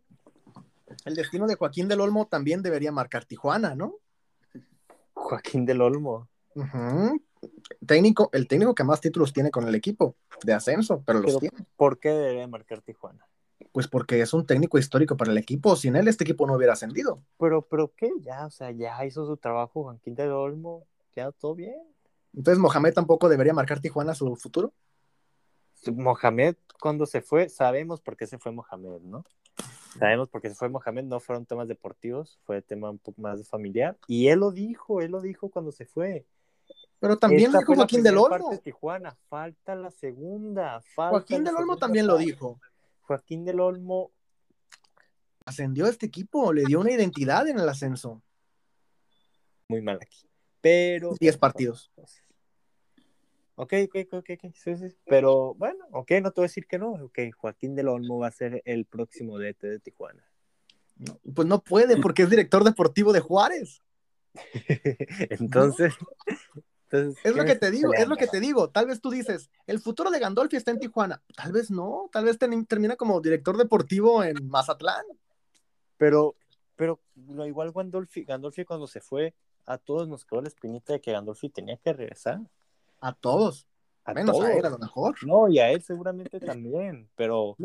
el 1.05 1.15
destino 1.15 1.47
de 1.47 1.55
Joaquín 1.55 1.87
del 1.87 2.01
Olmo 2.01 2.27
también 2.27 2.61
debería 2.61 2.91
marcar 2.91 3.25
Tijuana, 3.25 3.77
¿no? 3.77 3.95
Joaquín 5.15 5.65
del 5.65 5.81
Olmo. 5.81 6.29
Ujú. 6.57 7.23
Técnico, 7.87 8.31
el 8.33 8.49
técnico 8.49 8.75
que 8.75 8.85
más 8.85 9.01
títulos 9.01 9.33
tiene 9.33 9.51
con 9.51 9.67
el 9.67 9.75
equipo 9.75 10.17
de 10.43 10.53
ascenso, 10.53 11.03
pero 11.07 11.21
los 11.21 11.39
tiene. 11.39 11.57
¿Por 11.77 11.99
qué 11.99 12.11
debería 12.11 12.47
marcar 12.47 12.83
Tijuana? 12.83 13.27
Pues 13.73 13.89
porque 13.89 14.21
es 14.21 14.33
un 14.33 14.47
técnico 14.47 14.79
histórico 14.79 15.17
para 15.17 15.31
el 15.31 15.39
equipo. 15.39 15.77
Sin 15.77 15.97
él, 15.97 16.09
este 16.09 16.25
equipo 16.25 16.47
no 16.47 16.55
hubiera 16.55 16.73
ascendido. 16.73 17.23
Pero, 17.39 17.63
pero 17.63 17.93
qué, 17.95 18.11
ya, 18.21 18.47
o 18.47 18.51
sea, 18.51 18.71
ya 18.71 19.05
hizo 19.05 19.27
su 19.27 19.37
trabajo 19.37 19.85
Joaquín 19.85 20.15
del 20.15 20.31
Olmo, 20.31 20.87
ya 21.15 21.33
todo 21.33 21.55
bien. 21.55 21.83
Entonces, 22.35 22.59
Mohamed 22.59 22.95
tampoco 22.95 23.29
debería 23.29 23.53
marcar 23.53 23.81
Tijuana 23.81 24.15
su 24.15 24.35
futuro. 24.37 24.73
Mohamed, 25.87 26.57
cuando 26.81 27.07
se 27.07 27.21
fue, 27.21 27.49
sabemos 27.49 28.01
por 28.01 28.17
qué 28.17 28.27
se 28.27 28.39
fue 28.39 28.53
Mohamed, 28.53 29.01
¿no? 29.03 29.25
Sabemos 29.99 30.29
por 30.29 30.41
qué 30.41 30.49
se 30.49 30.55
fue 30.55 30.69
Mohamed, 30.69 31.05
no 31.05 31.19
fueron 31.19 31.47
temas 31.47 31.67
deportivos, 31.67 32.39
fue 32.45 32.63
tema 32.63 32.91
un 32.91 32.99
poco 32.99 33.21
más 33.21 33.49
familiar. 33.49 33.97
Y 34.07 34.29
él 34.29 34.41
lo 34.41 34.53
dijo, 34.53 35.01
él 35.01 35.11
lo 35.11 35.21
dijo 35.21 35.51
cuando 35.51 35.73
se 35.73 35.87
fue. 35.87 36.27
Pero 37.01 37.17
también 37.17 37.53
lo 37.53 37.59
dijo 37.59 37.75
Joaquín 37.75 38.03
del 38.03 38.19
Olmo. 38.19 38.51
de 38.51 38.59
Tijuana, 38.59 39.17
falta 39.29 39.75
la 39.75 39.91
segunda. 39.91 40.81
falta 40.95 41.11
Joaquín 41.11 41.45
la 41.45 41.51
del 41.51 41.61
Olmo 41.61 41.77
también 41.77 42.07
lo 42.07 42.17
dijo. 42.17 42.61
Joaquín 43.03 43.45
del 43.45 43.61
Olmo, 43.61 44.13
Ascendió 45.49 45.87
a 45.87 45.89
este 45.89 46.05
equipo, 46.05 46.53
le 46.53 46.65
dio 46.67 46.79
una 46.79 46.93
identidad 46.93 47.49
en 47.49 47.59
el 47.59 47.67
ascenso. 47.67 48.23
muy 49.67 49.81
mal 49.81 49.99
aquí. 50.03 50.29
Pero. 50.61 51.15
10 51.19 51.39
partidos. 51.39 51.91
Ok, 53.55 53.73
ok, 53.87 53.97
ok, 54.13 54.31
ok, 54.31 54.55
sí, 54.55 54.77
sí. 54.77 54.95
Pero 55.07 55.55
bueno, 55.55 55.87
ok, 55.93 56.11
no 56.23 56.33
te 56.33 56.43
voy 56.43 56.45
a 56.45 56.49
decir 56.49 56.67
que 56.67 56.79
no. 56.79 56.91
Ok, 56.91 57.19
Joaquín 57.35 57.75
del 57.75 57.89
Olmo 57.89 58.19
va 58.19 58.27
a 58.27 58.31
ser 58.31 58.61
el 58.67 58.85
próximo 58.85 59.39
DT 59.39 59.69
de 59.69 59.79
Tijuana. 59.79 60.23
No, 60.97 61.19
pues 61.35 61.49
no 61.49 61.65
puede 61.65 61.97
porque 61.97 62.25
es 62.25 62.31
director 62.31 62.63
deportivo 62.63 63.15
de 63.15 63.21
Juárez. 63.21 63.83
entonces, 65.31 65.95
entonces, 66.91 67.19
Es 67.25 67.33
¿qué 67.33 67.39
lo 67.39 67.45
que 67.45 67.55
te 67.57 67.71
digo, 67.71 67.93
es 67.95 68.09
lo 68.09 68.17
que 68.17 68.27
te 68.27 68.41
digo. 68.41 68.71
Tal 68.71 68.87
vez 68.87 69.01
tú 69.01 69.11
dices, 69.11 69.51
el 69.67 69.79
futuro 69.81 70.11
de 70.11 70.19
Gandolfi 70.19 70.57
está 70.57 70.71
en 70.71 70.79
Tijuana. 70.79 71.23
Tal 71.37 71.53
vez 71.53 71.71
no, 71.71 72.09
tal 72.13 72.25
vez 72.25 72.39
ten- 72.39 72.65
termina 72.67 72.97
como 72.97 73.21
director 73.21 73.57
deportivo 73.57 74.23
en 74.25 74.49
Mazatlán. 74.49 75.05
Pero, 75.97 76.35
pero 76.77 77.01
lo 77.29 77.47
igual 77.47 77.73
Gandolfi, 77.73 78.25
Gandolfi 78.25 78.65
cuando 78.65 78.87
se 78.87 79.01
fue, 79.01 79.35
a 79.67 79.79
todos 79.79 80.09
nos 80.09 80.25
quedó 80.25 80.41
la 80.41 80.49
espinita 80.49 80.93
de 80.95 81.01
que 81.01 81.13
Gandolfi 81.13 81.49
tenía 81.51 81.77
que 81.77 81.93
regresar. 81.93 82.41
A 83.01 83.13
todos, 83.13 83.67
A 84.05 84.15
menos 84.15 84.37
todos. 84.37 84.49
a 84.49 84.55
él 84.55 84.65
a 84.65 84.71
lo 84.71 84.79
mejor. 84.79 85.15
No, 85.27 85.49
y 85.49 85.59
a 85.59 85.71
él 85.71 85.83
seguramente 85.83 86.41
también, 86.41 87.09
pero 87.17 87.57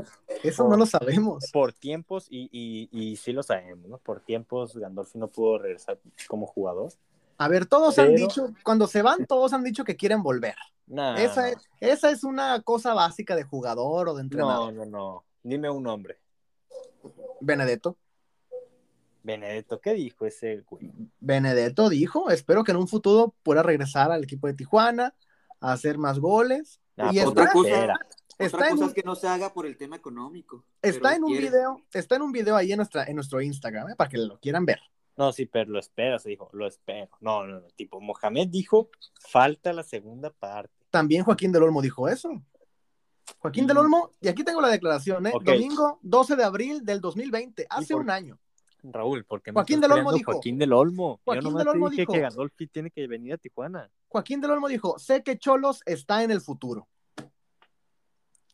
Eso 0.44 0.64
por- 0.64 0.72
no 0.72 0.78
lo 0.78 0.86
sabemos. 0.86 1.50
por 1.54 1.72
tiempos, 1.74 2.28
y, 2.30 2.50
y, 2.52 2.90
y 2.92 3.16
sí 3.16 3.32
lo 3.32 3.42
sabemos, 3.44 3.88
¿no? 3.88 3.98
Por 4.00 4.20
tiempos 4.20 4.76
Gandolfi 4.76 5.18
no 5.18 5.28
pudo 5.28 5.60
regresar 5.60 5.98
como 6.28 6.46
jugador. 6.48 6.92
A 7.44 7.48
ver, 7.48 7.66
todos 7.66 7.98
han 8.00 8.16
dicho, 8.16 8.54
cuando 8.64 8.88
se 8.88 9.02
van, 9.02 9.26
todos 9.28 9.54
han 9.54 9.64
dicho 9.64 9.84
que 9.84 9.96
quieren 9.96 10.24
volver. 10.24 10.56
Nah, 10.88 11.16
esa, 11.18 11.44
no. 11.44 11.48
Es, 11.48 11.58
esa 11.80 12.10
es 12.12 12.24
una 12.24 12.62
cosa 12.62 12.94
básica 12.94 13.36
de 13.36 13.44
jugador 13.44 14.10
o 14.10 14.14
de 14.16 14.22
entrenador. 14.22 14.74
no, 14.74 14.86
no, 14.86 14.92
no. 14.92 15.26
Dime 15.44 15.70
un 15.70 15.84
nombre. 15.84 16.20
Benedetto. 17.42 17.98
Benedetto, 19.24 19.80
¿qué 19.80 19.94
dijo 19.94 20.26
ese 20.26 20.62
güey? 20.70 20.92
Benedetto 21.20 21.88
dijo, 21.90 22.30
espero 22.30 22.64
que 22.64 22.72
en 22.72 22.78
un 22.78 22.88
futuro 22.90 23.34
pueda 23.44 23.64
regresar 23.64 24.12
al 24.12 24.24
equipo 24.24 24.48
de 24.48 24.54
Tijuana 24.54 25.14
a 25.62 25.72
hacer 25.72 25.98
más 25.98 26.20
goles. 26.20 26.82
Ah, 26.98 27.10
y 27.14 27.20
otra 27.22 27.44
está, 27.46 27.54
cosa- 27.54 27.70
está 28.38 28.58
Otra 28.58 28.70
cosa 28.72 28.86
es 28.88 28.94
que 28.94 29.04
no 29.04 29.16
se 29.16 29.28
haga 29.30 29.54
por 29.54 29.66
el 29.66 29.78
tema 29.78 29.96
económico. 29.96 30.66
está 30.82 31.16
en 31.16 31.24
un 31.24 31.32
quiere. 31.32 31.48
video, 31.50 31.82
está 31.94 32.16
en 32.18 32.22
un 32.22 32.32
video 32.34 32.56
ahí 32.58 32.72
en, 32.74 32.78
nuestra, 32.78 33.06
en 33.06 33.16
nuestro 33.16 33.42
Instagram, 33.42 33.92
¿eh? 33.92 33.96
para 33.96 34.10
que 34.10 34.18
lo 34.18 34.38
quieran 34.40 34.66
ver. 34.66 34.82
No, 35.16 35.32
sí, 35.32 35.46
pero 35.46 35.70
lo 35.72 35.80
espero, 35.80 36.18
se 36.20 36.30
dijo, 36.30 36.50
lo 36.54 36.66
espero. 36.66 37.10
No, 37.22 37.46
no, 37.46 37.60
no, 37.60 37.68
tipo, 37.76 38.02
Mohamed 38.02 38.48
dijo, 38.48 38.90
falta 39.30 39.72
la 39.74 39.84
segunda 39.84 40.32
parte. 40.32 40.74
También 40.90 41.24
Joaquín 41.24 41.52
del 41.52 41.64
Olmo 41.64 41.82
dijo 41.82 42.08
eso. 42.10 42.30
Joaquín 43.40 43.68
del 43.68 43.78
Olmo, 43.78 44.12
y 44.22 44.28
aquí 44.28 44.44
tengo 44.44 44.60
la 44.60 44.70
declaración, 44.70 45.26
¿eh? 45.28 45.34
Domingo 45.44 46.00
12 46.02 46.36
de 46.36 46.44
abril 46.44 46.84
del 46.84 47.00
2020, 47.00 47.66
hace 47.70 47.94
por- 47.94 48.02
un 48.04 48.10
año. 48.10 48.40
Raúl, 48.86 49.24
porque 49.24 49.52
Joaquín 49.54 49.80
del 49.80 49.94
Olmo 49.94 50.12
dijo- 50.12 50.34
Joaquín 50.34 50.58
del 50.58 50.74
Olmo. 50.74 51.22
Joaquín 51.24 51.42
Yo 51.44 51.50
nomás 51.50 51.60
del 51.66 51.68
Olmo 51.70 51.86
te 51.88 51.92
dije 51.92 52.02
dijo- 52.02 52.14
que 52.14 52.20
Gandolfi 52.20 52.68
tiene 52.68 52.92
que 52.92 53.08
venir 53.08 53.34
a 53.34 53.38
Tijuana. 53.38 53.90
Joaquín 54.10 54.42
del 54.42 54.52
Olmo 54.52 54.68
dijo, 54.68 55.00
sé 55.00 55.24
que 55.24 55.38
Cholos 55.38 55.82
está 55.86 56.22
en 56.24 56.32
el 56.32 56.42
futuro. 56.42 56.88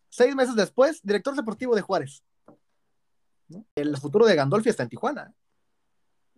Seis 0.10 0.36
meses 0.36 0.56
después, 0.56 1.02
director 1.04 1.36
deportivo 1.36 1.76
de 1.76 1.82
Juárez. 1.82 2.24
¿No? 3.48 3.66
El 3.76 3.98
futuro 3.98 4.26
de 4.26 4.36
Gandolfi 4.36 4.70
está 4.70 4.84
en 4.84 4.90
Tijuana. 4.90 5.34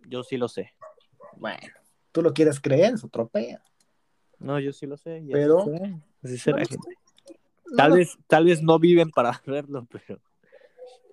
Yo 0.08 0.22
sí 0.22 0.36
lo 0.36 0.48
sé. 0.48 0.72
Bueno, 1.36 1.68
tú 2.12 2.22
lo 2.22 2.32
quieres 2.32 2.60
creer, 2.60 2.94
es 2.94 3.04
otro 3.04 3.28
peo. 3.28 3.58
No, 4.38 4.58
yo 4.60 4.72
sí 4.72 4.86
lo 4.86 4.96
sé. 4.96 5.18
y 5.20 5.22
así 5.24 5.32
Pero- 5.32 5.64
será, 5.64 6.00
así 6.22 6.38
será. 6.38 6.58
No, 6.58 6.64
gente. 6.66 6.98
Tal 7.76 7.90
no, 7.90 7.96
vez, 7.96 8.18
tal 8.26 8.44
vez 8.44 8.62
no 8.62 8.78
viven 8.78 9.10
para 9.10 9.40
verlo, 9.46 9.86
pero. 9.90 10.20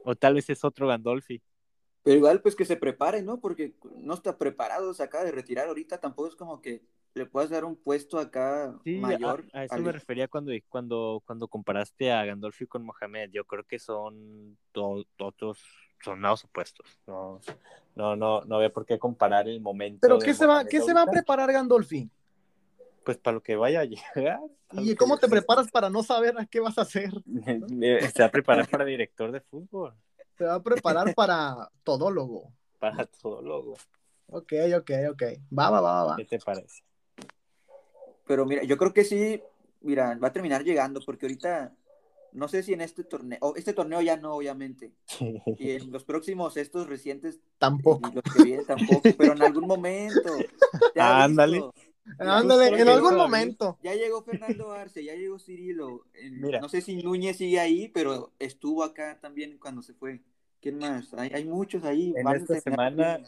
O 0.04 0.16
tal 0.16 0.34
vez 0.34 0.50
es 0.50 0.64
otro 0.64 0.88
Gandolfi. 0.88 1.42
Pero 2.04 2.18
igual, 2.18 2.42
pues 2.42 2.56
que 2.56 2.66
se 2.66 2.78
prepare, 2.78 3.22
¿no? 3.22 3.40
Porque 3.40 3.74
no 3.98 4.14
está 4.14 4.38
preparado, 4.38 4.94
se 4.94 5.04
acaba 5.04 5.24
de 5.26 5.32
retirar 5.32 5.68
ahorita. 5.68 6.00
Tampoco 6.00 6.30
es 6.30 6.36
como 6.36 6.62
que 6.62 6.82
le 7.14 7.26
puedas 7.26 7.50
dar 7.50 7.66
un 7.66 7.76
puesto 7.76 8.18
acá 8.18 8.74
Sí, 8.84 8.98
mayor. 8.98 9.46
a, 9.54 9.60
a 9.60 9.64
eso 9.66 9.76
al- 9.76 9.84
me 9.84 9.92
refería 9.92 10.28
cuando, 10.28 10.52
cuando, 10.70 11.22
cuando 11.26 11.48
comparaste 11.48 12.12
a 12.12 12.24
Gandolfi 12.26 12.66
con 12.68 12.84
Mohamed. 12.86 13.30
Yo 13.32 13.46
creo 13.46 13.64
que 13.66 13.80
son 13.80 14.58
otros, 15.20 15.64
son 16.04 16.22
lados 16.22 16.44
opuestos. 16.46 16.86
No, 17.08 17.40
no, 17.96 18.16
no, 18.16 18.42
no 18.46 18.56
había 18.58 18.72
por 18.72 18.86
qué 18.86 18.98
comparar 19.00 19.48
el 19.48 19.62
momento. 19.62 20.00
Pero 20.02 20.20
¿qué 20.20 20.34
se 20.34 20.46
va, 20.46 20.64
qué 20.66 20.82
se 20.82 20.94
va 20.94 21.04
a 21.04 21.12
preparar 21.12 21.52
Gandolfi? 21.52 22.10
Pues 23.04 23.18
para 23.18 23.36
lo 23.36 23.42
que 23.44 23.56
vaya 23.56 23.82
a 23.82 23.86
llegar. 23.86 24.40
¿Y 24.72 24.96
cómo 24.96 25.16
que- 25.18 25.22
te 25.22 25.30
preparas 25.30 25.70
para 25.72 25.90
no 25.90 26.04
saber 26.04 26.38
a 26.40 26.46
qué 26.46 26.60
vas 26.60 26.78
a 26.78 26.82
hacer? 26.82 27.12
Se 28.14 28.22
va 28.22 28.26
a 28.28 28.32
preparar 28.32 28.68
para 28.70 28.86
director 28.86 29.32
de 29.32 29.42
fútbol, 29.42 29.96
Se 30.38 30.44
va 30.46 30.56
a 30.56 30.64
preparar 30.64 31.14
para 31.16 31.70
todólogo. 31.84 32.52
para 32.80 33.06
todo 33.06 33.42
logo. 33.42 33.76
Ok, 34.28 34.54
ok, 34.78 34.92
ok. 35.12 35.24
Va, 35.58 35.70
va, 35.72 35.82
va, 35.82 35.92
va, 35.92 36.04
va. 36.12 36.16
¿Qué 36.18 36.26
te 36.26 36.40
parece? 36.40 36.84
Pero 38.28 38.46
mira, 38.46 38.64
yo 38.64 38.78
creo 38.78 38.94
que 38.94 39.04
sí, 39.04 39.42
mira, 39.82 40.16
va 40.22 40.28
a 40.28 40.32
terminar 40.32 40.64
llegando, 40.64 41.02
porque 41.04 41.26
ahorita, 41.26 41.74
no 42.34 42.48
sé 42.48 42.64
si 42.64 42.74
en 42.74 42.82
este 42.82 43.04
torneo, 43.04 43.38
o 43.42 43.56
este 43.56 43.74
torneo 43.74 44.02
ya 44.02 44.18
no, 44.18 44.34
obviamente, 44.36 44.92
y 45.58 45.72
en 45.72 45.92
los 45.92 46.04
próximos, 46.04 46.58
estos 46.58 46.88
recientes, 46.88 47.40
Tampoco. 47.58 48.10
y 48.10 48.16
los 48.16 48.24
que 48.24 48.44
vienen 48.44 48.66
tampoco, 48.66 49.02
pero 49.18 49.34
en 49.34 49.42
algún 49.42 49.68
momento. 49.68 50.30
ya 50.96 51.24
Ándale. 51.24 51.64
Ándale, 52.18 52.70
en 52.82 52.88
algún 52.88 53.16
momento. 53.16 53.78
Ya 53.84 53.94
llegó 53.94 54.24
Fernando 54.24 54.72
Arce, 54.72 55.04
ya 55.04 55.14
llegó 55.14 55.38
Cirilo. 55.38 56.06
en- 56.16 56.42
Mira. 56.42 56.60
No 56.60 56.68
sé 56.68 56.82
si 56.82 56.96
Núñez 57.04 57.38
sigue 57.38 57.60
ahí, 57.60 57.88
pero 57.90 58.34
estuvo 58.40 58.84
acá 58.84 59.20
también 59.22 59.60
cuando 59.60 59.84
se 59.84 59.94
fue. 59.94 60.22
¿Quién 60.60 60.80
más? 60.80 61.14
Hay, 61.14 61.30
hay 61.34 61.46
muchos 61.46 61.84
ahí. 61.84 62.14
En 62.18 62.28
esta 62.30 62.60
semana 62.62 63.20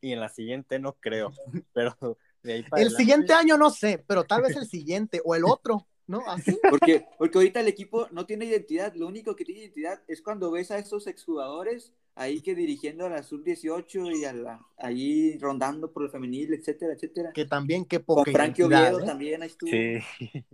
y 0.00 0.12
en 0.12 0.20
la 0.20 0.28
siguiente 0.28 0.78
no 0.80 0.94
creo, 0.94 1.32
pero 1.72 1.96
de 2.42 2.54
ahí 2.54 2.62
para 2.64 2.82
El 2.82 2.88
adelante- 2.88 2.96
siguiente 2.96 3.32
año 3.34 3.56
no 3.56 3.70
sé, 3.70 4.02
pero 4.06 4.24
tal 4.24 4.42
vez 4.42 4.56
el 4.56 4.66
siguiente 4.66 5.20
o 5.24 5.34
el 5.36 5.44
otro, 5.44 5.86
¿no? 6.06 6.20
Así. 6.26 6.58
Porque, 6.70 7.06
porque 7.18 7.38
ahorita 7.38 7.60
el 7.60 7.68
equipo 7.68 8.08
no 8.10 8.26
tiene 8.26 8.44
identidad. 8.46 8.94
Lo 8.94 9.06
único 9.06 9.34
que 9.36 9.44
tiene 9.44 9.62
identidad 9.62 10.02
es 10.06 10.20
cuando 10.22 10.50
ves 10.50 10.70
a 10.70 10.78
esos 10.78 11.06
exjugadores 11.06 11.92
ahí 12.16 12.40
que 12.42 12.54
dirigiendo 12.54 13.06
a 13.06 13.08
la 13.08 13.22
sub-18 13.24 14.16
y 14.16 14.24
a 14.24 14.32
la, 14.32 14.64
ahí 14.76 15.36
rondando 15.38 15.90
por 15.92 16.04
el 16.04 16.10
femenil, 16.10 16.54
etcétera, 16.54 16.92
etcétera. 16.94 17.32
Que 17.32 17.44
también 17.44 17.84
qué 17.84 17.96
Con 17.98 18.16
poca 18.16 18.30
Frankie 18.30 18.62
identidad. 18.62 18.88
Oviedo 18.94 19.00
¿eh? 19.04 19.06
también 19.06 19.42
ahí 19.42 19.48
estuvo. 19.48 19.70
Sí. 19.70 19.98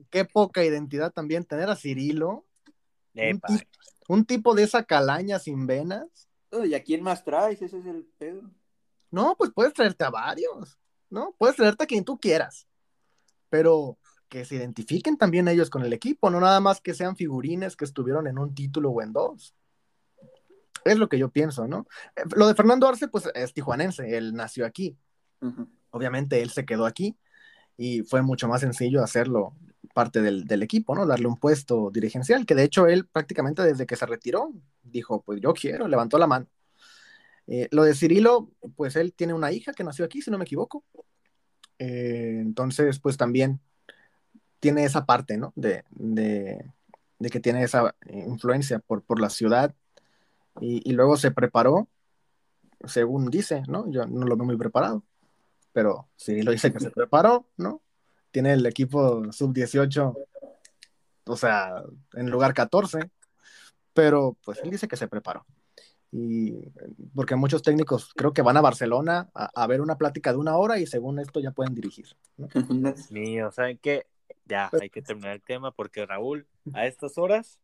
Qué 0.08 0.24
poca 0.24 0.64
identidad 0.64 1.12
también 1.12 1.44
tener 1.44 1.68
a 1.68 1.76
Cirilo, 1.76 2.46
Epa. 3.14 3.48
un, 3.52 3.58
ti- 3.58 3.64
un 4.08 4.24
tipo 4.24 4.54
de 4.54 4.62
esa 4.62 4.84
calaña 4.84 5.38
sin 5.38 5.66
venas. 5.66 6.06
¿Y 6.64 6.72
a 6.74 6.82
quién 6.82 7.02
más 7.02 7.22
traes? 7.24 7.60
Ese 7.60 7.78
es 7.78 7.86
el 7.86 8.04
pedo. 8.18 8.42
No, 9.10 9.34
pues 9.36 9.50
puedes 9.54 9.74
traerte 9.74 10.02
a 10.04 10.10
varios, 10.10 10.78
¿no? 11.10 11.34
Puedes 11.36 11.56
traerte 11.56 11.84
a 11.84 11.86
quien 11.86 12.04
tú 12.04 12.18
quieras. 12.18 12.66
Pero 13.50 13.98
que 14.30 14.44
se 14.44 14.54
identifiquen 14.54 15.18
también 15.18 15.48
ellos 15.48 15.68
con 15.68 15.84
el 15.84 15.92
equipo, 15.92 16.30
no 16.30 16.40
nada 16.40 16.60
más 16.60 16.80
que 16.80 16.94
sean 16.94 17.16
figurines 17.16 17.76
que 17.76 17.84
estuvieron 17.84 18.26
en 18.28 18.38
un 18.38 18.54
título 18.54 18.90
o 18.90 19.02
en 19.02 19.12
dos. 19.12 19.54
Es 20.84 20.96
lo 20.96 21.08
que 21.08 21.18
yo 21.18 21.30
pienso, 21.30 21.66
¿no? 21.66 21.86
Eh, 22.16 22.22
lo 22.36 22.46
de 22.46 22.54
Fernando 22.54 22.88
Arce, 22.88 23.08
pues 23.08 23.28
es 23.34 23.52
tijuanense, 23.52 24.16
él 24.16 24.32
nació 24.32 24.64
aquí. 24.64 24.96
Obviamente 25.90 26.40
él 26.42 26.50
se 26.50 26.64
quedó 26.64 26.86
aquí 26.86 27.16
y 27.76 28.02
fue 28.02 28.22
mucho 28.22 28.46
más 28.46 28.60
sencillo 28.60 29.02
hacerlo 29.02 29.56
parte 29.94 30.22
del, 30.22 30.44
del, 30.44 30.62
equipo, 30.62 30.94
¿no? 30.94 31.06
Darle 31.06 31.26
un 31.26 31.38
puesto 31.38 31.90
dirigencial, 31.90 32.46
que 32.46 32.54
de 32.54 32.62
hecho 32.62 32.86
él 32.86 33.06
prácticamente 33.06 33.62
desde 33.62 33.86
que 33.86 33.96
se 33.96 34.06
retiró 34.06 34.52
dijo, 34.82 35.22
pues 35.22 35.40
yo 35.40 35.52
quiero, 35.54 35.88
levantó 35.88 36.18
la 36.18 36.26
mano. 36.26 36.46
Eh, 37.46 37.68
lo 37.72 37.82
de 37.82 37.94
Cirilo, 37.94 38.52
pues 38.76 38.94
él 38.94 39.12
tiene 39.12 39.34
una 39.34 39.50
hija 39.50 39.72
que 39.72 39.82
nació 39.82 40.04
aquí, 40.04 40.22
si 40.22 40.30
no 40.30 40.38
me 40.38 40.44
equivoco. 40.44 40.84
Eh, 41.78 42.38
entonces, 42.40 43.00
pues 43.00 43.16
también 43.16 43.60
tiene 44.60 44.84
esa 44.84 45.06
parte, 45.06 45.36
¿no? 45.36 45.52
De, 45.56 45.84
de, 45.90 46.64
de 47.18 47.30
que 47.30 47.40
tiene 47.40 47.62
esa 47.62 47.94
influencia 48.08 48.78
por, 48.78 49.02
por 49.02 49.20
la 49.20 49.30
ciudad 49.30 49.74
y, 50.60 50.88
y, 50.88 50.92
luego 50.92 51.16
se 51.16 51.30
preparó, 51.30 51.88
según 52.84 53.30
dice, 53.30 53.62
¿no? 53.68 53.90
Yo 53.90 54.06
no 54.06 54.26
lo 54.26 54.36
veo 54.36 54.44
muy 54.44 54.56
preparado, 54.56 55.02
pero 55.72 56.08
Cirilo 56.18 56.52
dice 56.52 56.72
que 56.72 56.80
se 56.80 56.90
preparó, 56.90 57.46
¿no? 57.56 57.80
Tiene 58.30 58.52
el 58.52 58.66
equipo 58.66 59.32
sub-18, 59.32 60.14
o 61.26 61.36
sea, 61.36 61.82
en 62.14 62.30
lugar 62.30 62.54
14, 62.54 63.10
pero 63.94 64.36
pues 64.44 64.60
él 64.62 64.70
dice 64.70 64.86
que 64.86 64.96
se 64.96 65.08
preparó 65.08 65.46
y 66.12 66.72
porque 67.14 67.36
muchos 67.36 67.62
técnicos 67.62 68.12
creo 68.14 68.32
que 68.32 68.42
van 68.42 68.56
a 68.56 68.60
Barcelona 68.60 69.30
a, 69.32 69.50
a, 69.54 69.66
ver 69.68 69.80
una 69.80 69.96
plática 69.96 70.32
de 70.32 70.38
una 70.38 70.56
hora 70.56 70.78
y 70.78 70.86
según 70.86 71.20
esto 71.20 71.38
ya 71.38 71.52
pueden 71.52 71.74
dirigir. 71.74 72.08
¿no? 72.36 72.48
Mío, 73.10 73.52
¿saben 73.52 73.78
qué? 73.80 74.06
Ya, 74.46 74.70
hay 74.80 74.90
que 74.90 75.02
terminar 75.02 75.32
el 75.32 75.42
tema 75.42 75.70
porque 75.72 76.04
Raúl, 76.06 76.46
a 76.72 76.86
estas 76.86 77.18
horas, 77.18 77.58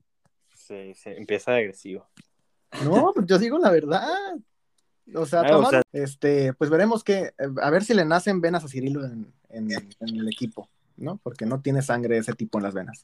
se, 0.55 0.95
se 0.95 1.17
empieza 1.17 1.55
agresivo. 1.55 2.07
No, 2.85 3.13
pues 3.15 3.27
yo 3.27 3.39
digo 3.39 3.59
la 3.59 3.71
verdad. 3.71 4.03
O 5.15 5.25
sea, 5.27 5.41
Ah, 5.43 5.47
Tomás, 5.49 5.69
o 5.69 5.71
sea- 5.71 5.83
este, 5.93 6.53
pues 6.55 6.69
veremos 6.71 7.05
que, 7.05 7.27
eh, 7.39 7.49
a 7.63 7.71
ver 7.71 7.85
si 7.85 7.95
le 7.95 8.05
nacen 8.05 8.41
venas 8.41 8.65
a 8.65 8.69
Cirilo 8.69 9.05
en, 9.05 9.33
en- 9.51 9.71
en 9.73 10.17
el 10.17 10.29
equipo, 10.29 10.69
¿no? 10.97 11.19
Porque 11.23 11.47
no 11.47 11.61
tiene 11.61 11.81
sangre 11.83 12.15
de 12.17 12.21
ese 12.23 12.33
tipo 12.33 12.59
en 12.59 12.65
las 12.65 12.75
venas. 12.75 13.03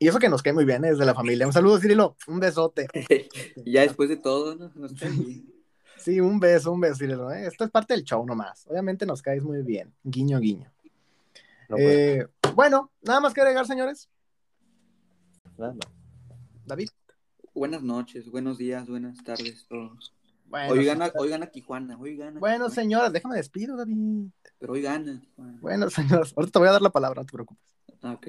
Y 0.00 0.06
eso 0.08 0.18
que 0.18 0.28
nos 0.28 0.42
cae 0.42 0.52
muy 0.52 0.64
bien, 0.64 0.84
es 0.84 0.98
de 0.98 1.06
la 1.06 1.14
familia. 1.14 1.46
Un 1.46 1.52
saludo, 1.52 1.78
Cirilo, 1.80 2.16
un 2.28 2.38
besote. 2.40 2.86
Y 3.64 3.72
ya 3.72 3.82
después 3.82 4.08
de 4.08 4.16
todo, 4.16 4.54
¿no? 4.54 4.70
Bien. 4.90 5.44
Sí, 5.96 6.20
un 6.20 6.38
beso, 6.38 6.70
un 6.72 6.80
beso, 6.80 6.94
Cirilo. 6.96 7.32
¿eh? 7.32 7.46
Esto 7.46 7.64
es 7.64 7.70
parte 7.70 7.94
del 7.94 8.04
show 8.04 8.24
nomás. 8.24 8.64
Obviamente 8.68 9.04
nos 9.06 9.20
caes 9.22 9.42
muy 9.42 9.62
bien. 9.62 9.92
Guiño, 10.04 10.38
guiño. 10.38 10.70
No, 11.68 11.76
Eh, 11.78 12.26
bueno, 12.54 12.90
nada 13.02 13.20
más 13.20 13.34
que 13.34 13.40
agregar, 13.40 13.66
señores. 13.66 14.08
nada. 15.56 15.74
David. 16.64 16.88
Buenas 17.54 17.82
noches, 17.82 18.30
buenos 18.30 18.58
días, 18.58 18.88
buenas 18.88 19.22
tardes 19.24 19.66
todos. 19.68 20.14
Bueno, 20.46 20.72
Hoy 20.72 20.84
gana, 20.84 21.10
hoy 21.16 21.28
gana 21.28 21.46
Tijuana, 21.48 21.98
hoy 21.98 22.16
gana. 22.16 22.38
bueno, 22.40 22.66
Tijuana. 22.66 22.74
señoras, 22.74 23.12
déjame 23.12 23.36
despido, 23.36 23.76
David. 23.76 24.28
Pero 24.58 24.72
hoy 24.72 24.82
gana 24.82 25.20
Tijuana. 25.20 25.58
Bueno, 25.60 25.90
señoras, 25.90 26.32
ahorita 26.36 26.52
te 26.52 26.58
voy 26.60 26.68
a 26.68 26.72
dar 26.72 26.82
la 26.82 26.90
palabra, 26.90 27.22
no 27.22 27.26
te 27.26 27.32
preocupes. 27.32 27.64
Ah, 28.02 28.12
ok. 28.12 28.28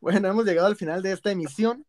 Bueno, 0.00 0.28
hemos 0.28 0.44
llegado 0.44 0.66
al 0.66 0.76
final 0.76 1.02
de 1.02 1.12
esta 1.12 1.30
emisión. 1.30 1.86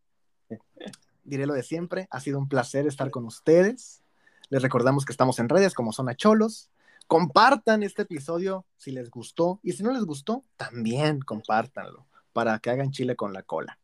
Diré 1.24 1.44
lo 1.46 1.54
de 1.54 1.62
siempre, 1.64 2.06
ha 2.10 2.20
sido 2.20 2.38
un 2.38 2.48
placer 2.48 2.86
estar 2.86 3.10
con 3.10 3.24
ustedes. 3.26 4.02
Les 4.48 4.62
recordamos 4.62 5.04
que 5.04 5.12
estamos 5.12 5.38
en 5.40 5.48
redes 5.48 5.74
como 5.74 5.92
Zona 5.92 6.14
Cholos. 6.14 6.70
Compartan 7.06 7.82
este 7.82 8.02
episodio 8.02 8.66
si 8.76 8.90
les 8.90 9.10
gustó 9.10 9.60
y 9.62 9.72
si 9.72 9.82
no 9.82 9.92
les 9.92 10.04
gustó, 10.04 10.44
también 10.56 11.20
compártanlo 11.20 12.06
para 12.32 12.58
que 12.58 12.70
hagan 12.70 12.90
chile 12.90 13.14
con 13.14 13.32
la 13.32 13.42
cola. 13.42 13.78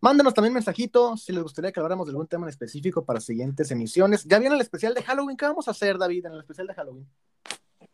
Mándenos 0.00 0.34
también 0.34 0.54
mensajito 0.54 1.16
si 1.16 1.32
les 1.32 1.42
gustaría 1.42 1.72
que 1.72 1.80
habláramos 1.80 2.06
de 2.06 2.12
algún 2.12 2.26
tema 2.26 2.46
en 2.46 2.50
específico 2.50 3.04
para 3.04 3.20
siguientes 3.20 3.70
emisiones. 3.70 4.24
Ya 4.24 4.38
viene 4.38 4.54
el 4.54 4.60
especial 4.60 4.94
de 4.94 5.02
Halloween. 5.02 5.36
¿Qué 5.36 5.44
vamos 5.44 5.68
a 5.68 5.72
hacer, 5.72 5.98
David, 5.98 6.26
en 6.26 6.32
el 6.34 6.38
especial 6.40 6.66
de 6.66 6.74
Halloween? 6.74 7.08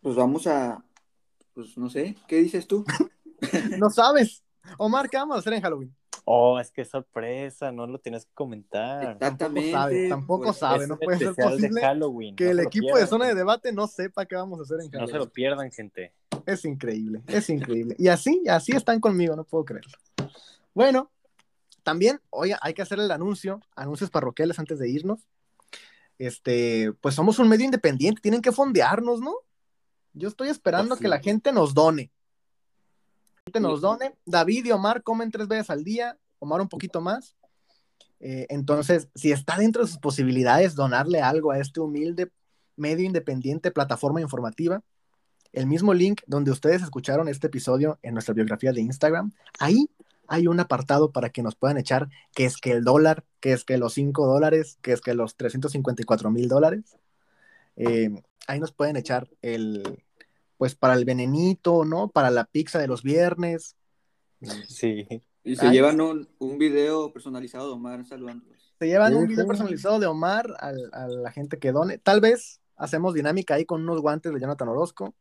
Pues 0.00 0.14
vamos 0.14 0.46
a. 0.46 0.84
Pues 1.54 1.76
no 1.78 1.88
sé, 1.88 2.16
¿qué 2.26 2.36
dices 2.36 2.66
tú? 2.66 2.84
No 3.78 3.90
sabes. 3.90 4.44
Omar, 4.78 5.10
¿qué 5.10 5.16
vamos 5.16 5.34
a 5.34 5.40
hacer 5.40 5.52
en 5.54 5.62
Halloween? 5.62 5.92
Oh, 6.24 6.60
es 6.60 6.70
que 6.70 6.82
es 6.82 6.88
sorpresa, 6.90 7.72
no 7.72 7.86
lo 7.86 7.98
tienes 7.98 8.26
que 8.26 8.32
comentar. 8.34 9.12
Exactamente. 9.12 9.72
sabe, 9.72 10.08
tampoco 10.08 10.44
pues, 10.46 10.56
sabe, 10.58 10.84
Es 10.84 10.88
no 10.88 10.96
puede 10.98 11.18
ser 11.18 11.34
posible 11.34 11.80
Halloween. 11.80 12.36
que 12.36 12.44
no 12.44 12.50
el 12.52 12.60
equipo 12.60 12.96
de 12.96 13.06
zona 13.08 13.26
de 13.26 13.34
debate 13.34 13.72
no 13.72 13.86
sepa 13.88 14.24
qué 14.26 14.36
vamos 14.36 14.60
a 14.60 14.62
hacer 14.62 14.76
en 14.80 14.86
No 14.86 14.90
se 14.90 14.98
Halloween. 14.98 15.18
lo 15.18 15.28
pierdan, 15.30 15.70
gente. 15.72 16.12
Es 16.46 16.64
increíble, 16.64 17.22
es 17.26 17.48
increíble. 17.50 17.96
Y 17.98 18.08
así, 18.08 18.42
así 18.48 18.72
están 18.72 19.00
conmigo, 19.00 19.34
no 19.34 19.44
puedo 19.44 19.64
creerlo. 19.64 19.92
Bueno, 20.74 21.10
también, 21.82 22.20
oye, 22.30 22.56
hay 22.60 22.72
que 22.74 22.82
hacer 22.82 23.00
el 23.00 23.10
anuncio, 23.10 23.60
anuncios 23.74 24.08
parroquiales 24.10 24.58
antes 24.60 24.78
de 24.78 24.88
irnos. 24.88 25.26
Este, 26.18 26.92
pues 27.00 27.14
somos 27.16 27.38
un 27.40 27.48
medio 27.48 27.64
independiente, 27.64 28.20
tienen 28.20 28.42
que 28.42 28.52
fondearnos, 28.52 29.20
¿no? 29.20 29.34
Yo 30.12 30.28
estoy 30.28 30.48
esperando 30.50 30.90
Pues 30.90 30.98
sí. 30.98 31.02
que 31.02 31.08
la 31.08 31.18
gente 31.20 31.52
nos 31.52 31.74
done. 31.74 32.10
Nos 33.60 33.80
done. 33.80 34.14
David 34.24 34.66
y 34.66 34.70
Omar 34.72 35.02
comen 35.02 35.30
tres 35.30 35.48
veces 35.48 35.70
al 35.70 35.84
día, 35.84 36.18
Omar 36.38 36.60
un 36.60 36.68
poquito 36.68 37.00
más. 37.00 37.36
Eh, 38.20 38.46
entonces, 38.50 39.08
si 39.14 39.32
está 39.32 39.56
dentro 39.58 39.82
de 39.82 39.88
sus 39.88 39.98
posibilidades 39.98 40.74
donarle 40.74 41.20
algo 41.20 41.50
a 41.50 41.58
este 41.58 41.80
humilde 41.80 42.30
medio 42.76 43.04
independiente, 43.04 43.70
plataforma 43.70 44.20
informativa, 44.20 44.82
el 45.52 45.66
mismo 45.66 45.92
link 45.92 46.22
donde 46.26 46.50
ustedes 46.50 46.82
escucharon 46.82 47.28
este 47.28 47.48
episodio 47.48 47.98
en 48.02 48.14
nuestra 48.14 48.32
biografía 48.32 48.72
de 48.72 48.80
Instagram, 48.80 49.32
ahí 49.58 49.90
hay 50.28 50.46
un 50.46 50.60
apartado 50.60 51.12
para 51.12 51.30
que 51.30 51.42
nos 51.42 51.56
puedan 51.56 51.76
echar 51.76 52.08
que 52.34 52.46
es 52.46 52.56
que 52.56 52.70
el 52.70 52.84
dólar, 52.84 53.24
que 53.40 53.52
es 53.52 53.64
que 53.64 53.76
los 53.76 53.94
5 53.94 54.26
dólares, 54.26 54.78
que 54.80 54.92
es 54.92 55.00
que 55.00 55.14
los 55.14 55.36
354 55.36 56.30
mil 56.30 56.48
dólares. 56.48 56.96
Eh, 57.76 58.10
ahí 58.46 58.60
nos 58.60 58.72
pueden 58.72 58.96
echar 58.96 59.28
el, 59.42 60.02
pues 60.58 60.74
para 60.74 60.94
el 60.94 61.04
venenito, 61.04 61.84
¿no? 61.84 62.08
Para 62.08 62.30
la 62.30 62.44
pizza 62.44 62.78
de 62.78 62.86
los 62.88 63.02
viernes. 63.02 63.76
Sí. 64.68 65.06
Y 65.44 65.56
se 65.56 65.66
Ay. 65.66 65.72
llevan 65.72 66.00
un, 66.00 66.28
un 66.38 66.58
video 66.58 67.12
personalizado 67.12 67.66
de 67.68 67.72
Omar 67.74 68.04
saludándolos. 68.06 68.74
Se 68.78 68.86
llevan 68.86 69.14
un 69.14 69.26
video 69.28 69.46
personalizado 69.46 69.98
de 70.00 70.06
Omar 70.06 70.46
al- 70.58 70.90
a, 70.92 71.06
la 71.08 71.30
gente 71.32 71.58
que 71.58 71.72
done. 71.72 71.98
Tal 71.98 72.20
vez 72.20 72.60
hacemos 72.76 73.14
dinámica 73.14 73.54
ahí 73.54 73.64
con 73.64 73.82
unos 73.82 74.00
guantes 74.00 74.32
de 74.32 74.40
Jonathan 74.40 74.68
Orozco 74.68 75.14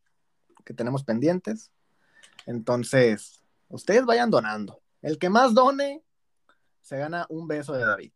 que 0.65 0.73
tenemos 0.73 1.03
pendientes. 1.03 1.71
Entonces, 2.45 3.41
ustedes 3.69 4.05
vayan 4.05 4.29
donando. 4.32 4.82
El 5.01 5.17
que 5.17 5.29
más 5.29 5.53
done 5.53 6.03
se 6.82 6.97
gana 6.97 7.25
un 7.29 7.47
beso 7.47 7.73
de 7.73 7.86
David. 7.86 8.11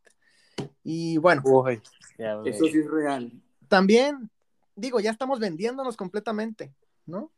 Y 0.84 1.18
bueno, 1.18 1.42
Uy. 1.46 1.82
Eso 2.46 2.66
sí 2.66 2.80
es 2.80 2.90
real. 2.90 3.32
también, 3.68 4.30
digo, 4.76 5.00
ya 5.00 5.12
estamos 5.12 5.40
vendiéndonos 5.40 5.98
completamente, 5.98 6.74
¿no? 7.06 7.32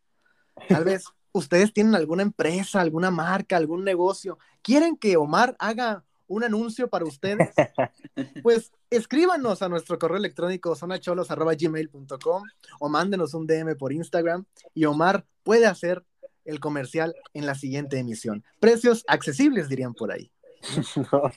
Tal 0.68 0.84
vez 0.84 1.06
ustedes 1.32 1.74
tienen 1.74 1.96
alguna 1.96 2.24
empresa, 2.24 2.82
alguna 2.82 3.12
marca, 3.12 3.58
algún 3.58 3.84
negocio. 3.84 4.38
¿Quieren 4.62 4.98
que 4.98 5.18
Omar 5.18 5.56
haga 5.60 6.04
un 6.28 6.44
anuncio 6.44 6.90
para 6.90 7.06
ustedes? 7.06 7.50
Pues 8.42 8.72
escríbanos 8.90 9.62
a 9.62 9.70
nuestro 9.70 10.00
correo 10.00 10.18
electrónico 10.18 10.76
zonacholos.gmail.com 10.76 12.44
o 12.80 12.90
mándenos 12.90 13.34
un 13.34 13.46
DM 13.46 13.76
por 13.78 13.94
Instagram 13.94 14.46
y 14.74 14.86
Omar 14.86 15.26
puede 15.44 15.68
hacer 15.68 16.04
el 16.46 16.60
comercial 16.60 17.16
en 17.34 17.46
la 17.46 17.56
siguiente 17.56 18.00
emisión. 18.00 18.44
Precios 18.60 19.04
accesibles, 19.08 19.70
dirían 19.70 19.94
por 19.94 20.12
ahí. 20.12 20.32
No, 21.12 21.32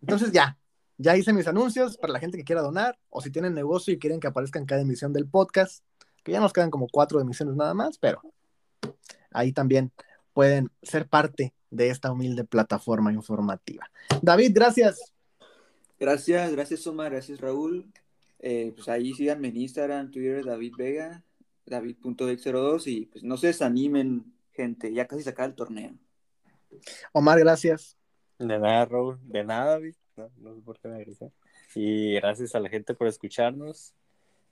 Entonces 0.00 0.32
ya, 0.32 0.56
ya 0.96 1.16
hice 1.16 1.32
mis 1.32 1.46
anuncios 1.46 1.98
para 1.98 2.12
la 2.12 2.20
gente 2.20 2.38
que 2.38 2.44
quiera 2.44 2.62
donar 2.62 2.98
o 3.10 3.20
si 3.20 3.30
tienen 3.30 3.54
negocio 3.54 3.92
y 3.92 3.98
quieren 3.98 4.20
que 4.20 4.28
aparezca 4.28 4.58
en 4.58 4.66
cada 4.66 4.80
emisión 4.80 5.12
del 5.12 5.28
podcast, 5.28 5.84
que 6.22 6.32
ya 6.32 6.40
nos 6.40 6.52
quedan 6.52 6.70
como 6.70 6.88
cuatro 6.88 7.20
emisiones 7.20 7.56
nada 7.56 7.74
más, 7.74 7.98
pero 7.98 8.20
ahí 9.30 9.52
también 9.52 9.92
pueden 10.32 10.70
ser 10.82 11.08
parte 11.08 11.54
de 11.70 11.90
esta 11.90 12.12
humilde 12.12 12.44
plataforma 12.44 13.12
informativa. 13.12 13.90
David, 14.22 14.52
gracias. 14.54 15.12
Gracias, 15.98 16.52
gracias 16.52 16.86
Omar, 16.86 17.12
gracias 17.12 17.40
Raúl. 17.40 17.90
Eh, 18.38 18.72
pues 18.74 18.88
ahí 18.88 19.12
síganme 19.14 19.48
en 19.48 19.56
Instagram, 19.56 20.10
Twitter, 20.10 20.44
David 20.44 20.74
Vega, 20.76 21.24
David.dex02 21.66 22.86
y 22.86 23.06
pues 23.06 23.24
no 23.24 23.36
se 23.36 23.48
desanimen, 23.48 24.32
gente, 24.52 24.92
ya 24.92 25.06
casi 25.06 25.22
se 25.22 25.30
acaba 25.30 25.48
el 25.48 25.54
torneo. 25.54 25.92
Omar, 27.12 27.38
gracias. 27.40 27.96
De 28.38 28.58
nada, 28.58 28.84
Raúl. 28.84 29.18
De 29.22 29.42
nada, 29.42 29.72
David. 29.72 29.94
No, 30.16 30.30
no 30.36 30.54
sé 30.54 30.60
por 30.62 30.78
qué 30.78 30.88
me 30.88 30.94
agradece. 30.94 31.32
Y 31.74 32.14
gracias 32.14 32.54
a 32.54 32.60
la 32.60 32.68
gente 32.68 32.94
por 32.94 33.08
escucharnos 33.08 33.94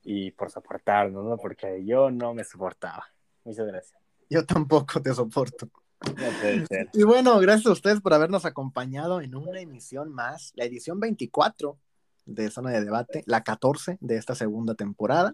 y 0.06 0.30
por 0.30 0.50
soportarnos, 0.50 1.24
¿no? 1.24 1.36
Porque 1.36 1.84
yo 1.84 2.12
no 2.12 2.32
me 2.32 2.44
soportaba. 2.44 3.04
Muchas 3.44 3.66
gracias. 3.66 4.00
Yo 4.30 4.46
tampoco 4.46 5.02
te 5.02 5.12
soporto. 5.12 5.68
No. 6.06 6.86
Y 6.92 7.02
bueno, 7.02 7.38
gracias 7.40 7.66
a 7.66 7.72
ustedes 7.72 8.00
por 8.00 8.14
habernos 8.14 8.44
acompañado 8.44 9.20
en 9.20 9.34
una 9.34 9.60
emisión 9.60 10.12
más, 10.12 10.52
la 10.54 10.64
edición 10.64 11.00
24 11.00 11.76
de 12.26 12.50
Zona 12.50 12.70
de 12.70 12.84
Debate, 12.84 13.24
la 13.26 13.42
14 13.42 13.98
de 14.00 14.16
esta 14.16 14.36
segunda 14.36 14.74
temporada, 14.74 15.32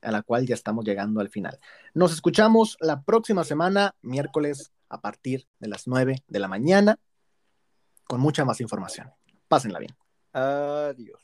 a 0.00 0.10
la 0.10 0.22
cual 0.22 0.46
ya 0.46 0.54
estamos 0.54 0.84
llegando 0.86 1.20
al 1.20 1.28
final. 1.28 1.58
Nos 1.92 2.12
escuchamos 2.12 2.78
la 2.80 3.02
próxima 3.02 3.44
semana, 3.44 3.94
miércoles 4.00 4.72
a 4.88 5.02
partir 5.02 5.46
de 5.58 5.68
las 5.68 5.86
9 5.86 6.22
de 6.26 6.38
la 6.38 6.48
mañana 6.48 6.98
con 8.04 8.20
mucha 8.20 8.46
más 8.46 8.62
información. 8.62 9.10
Pásenla 9.46 9.78
bien. 9.78 9.94
Adiós. 10.32 11.20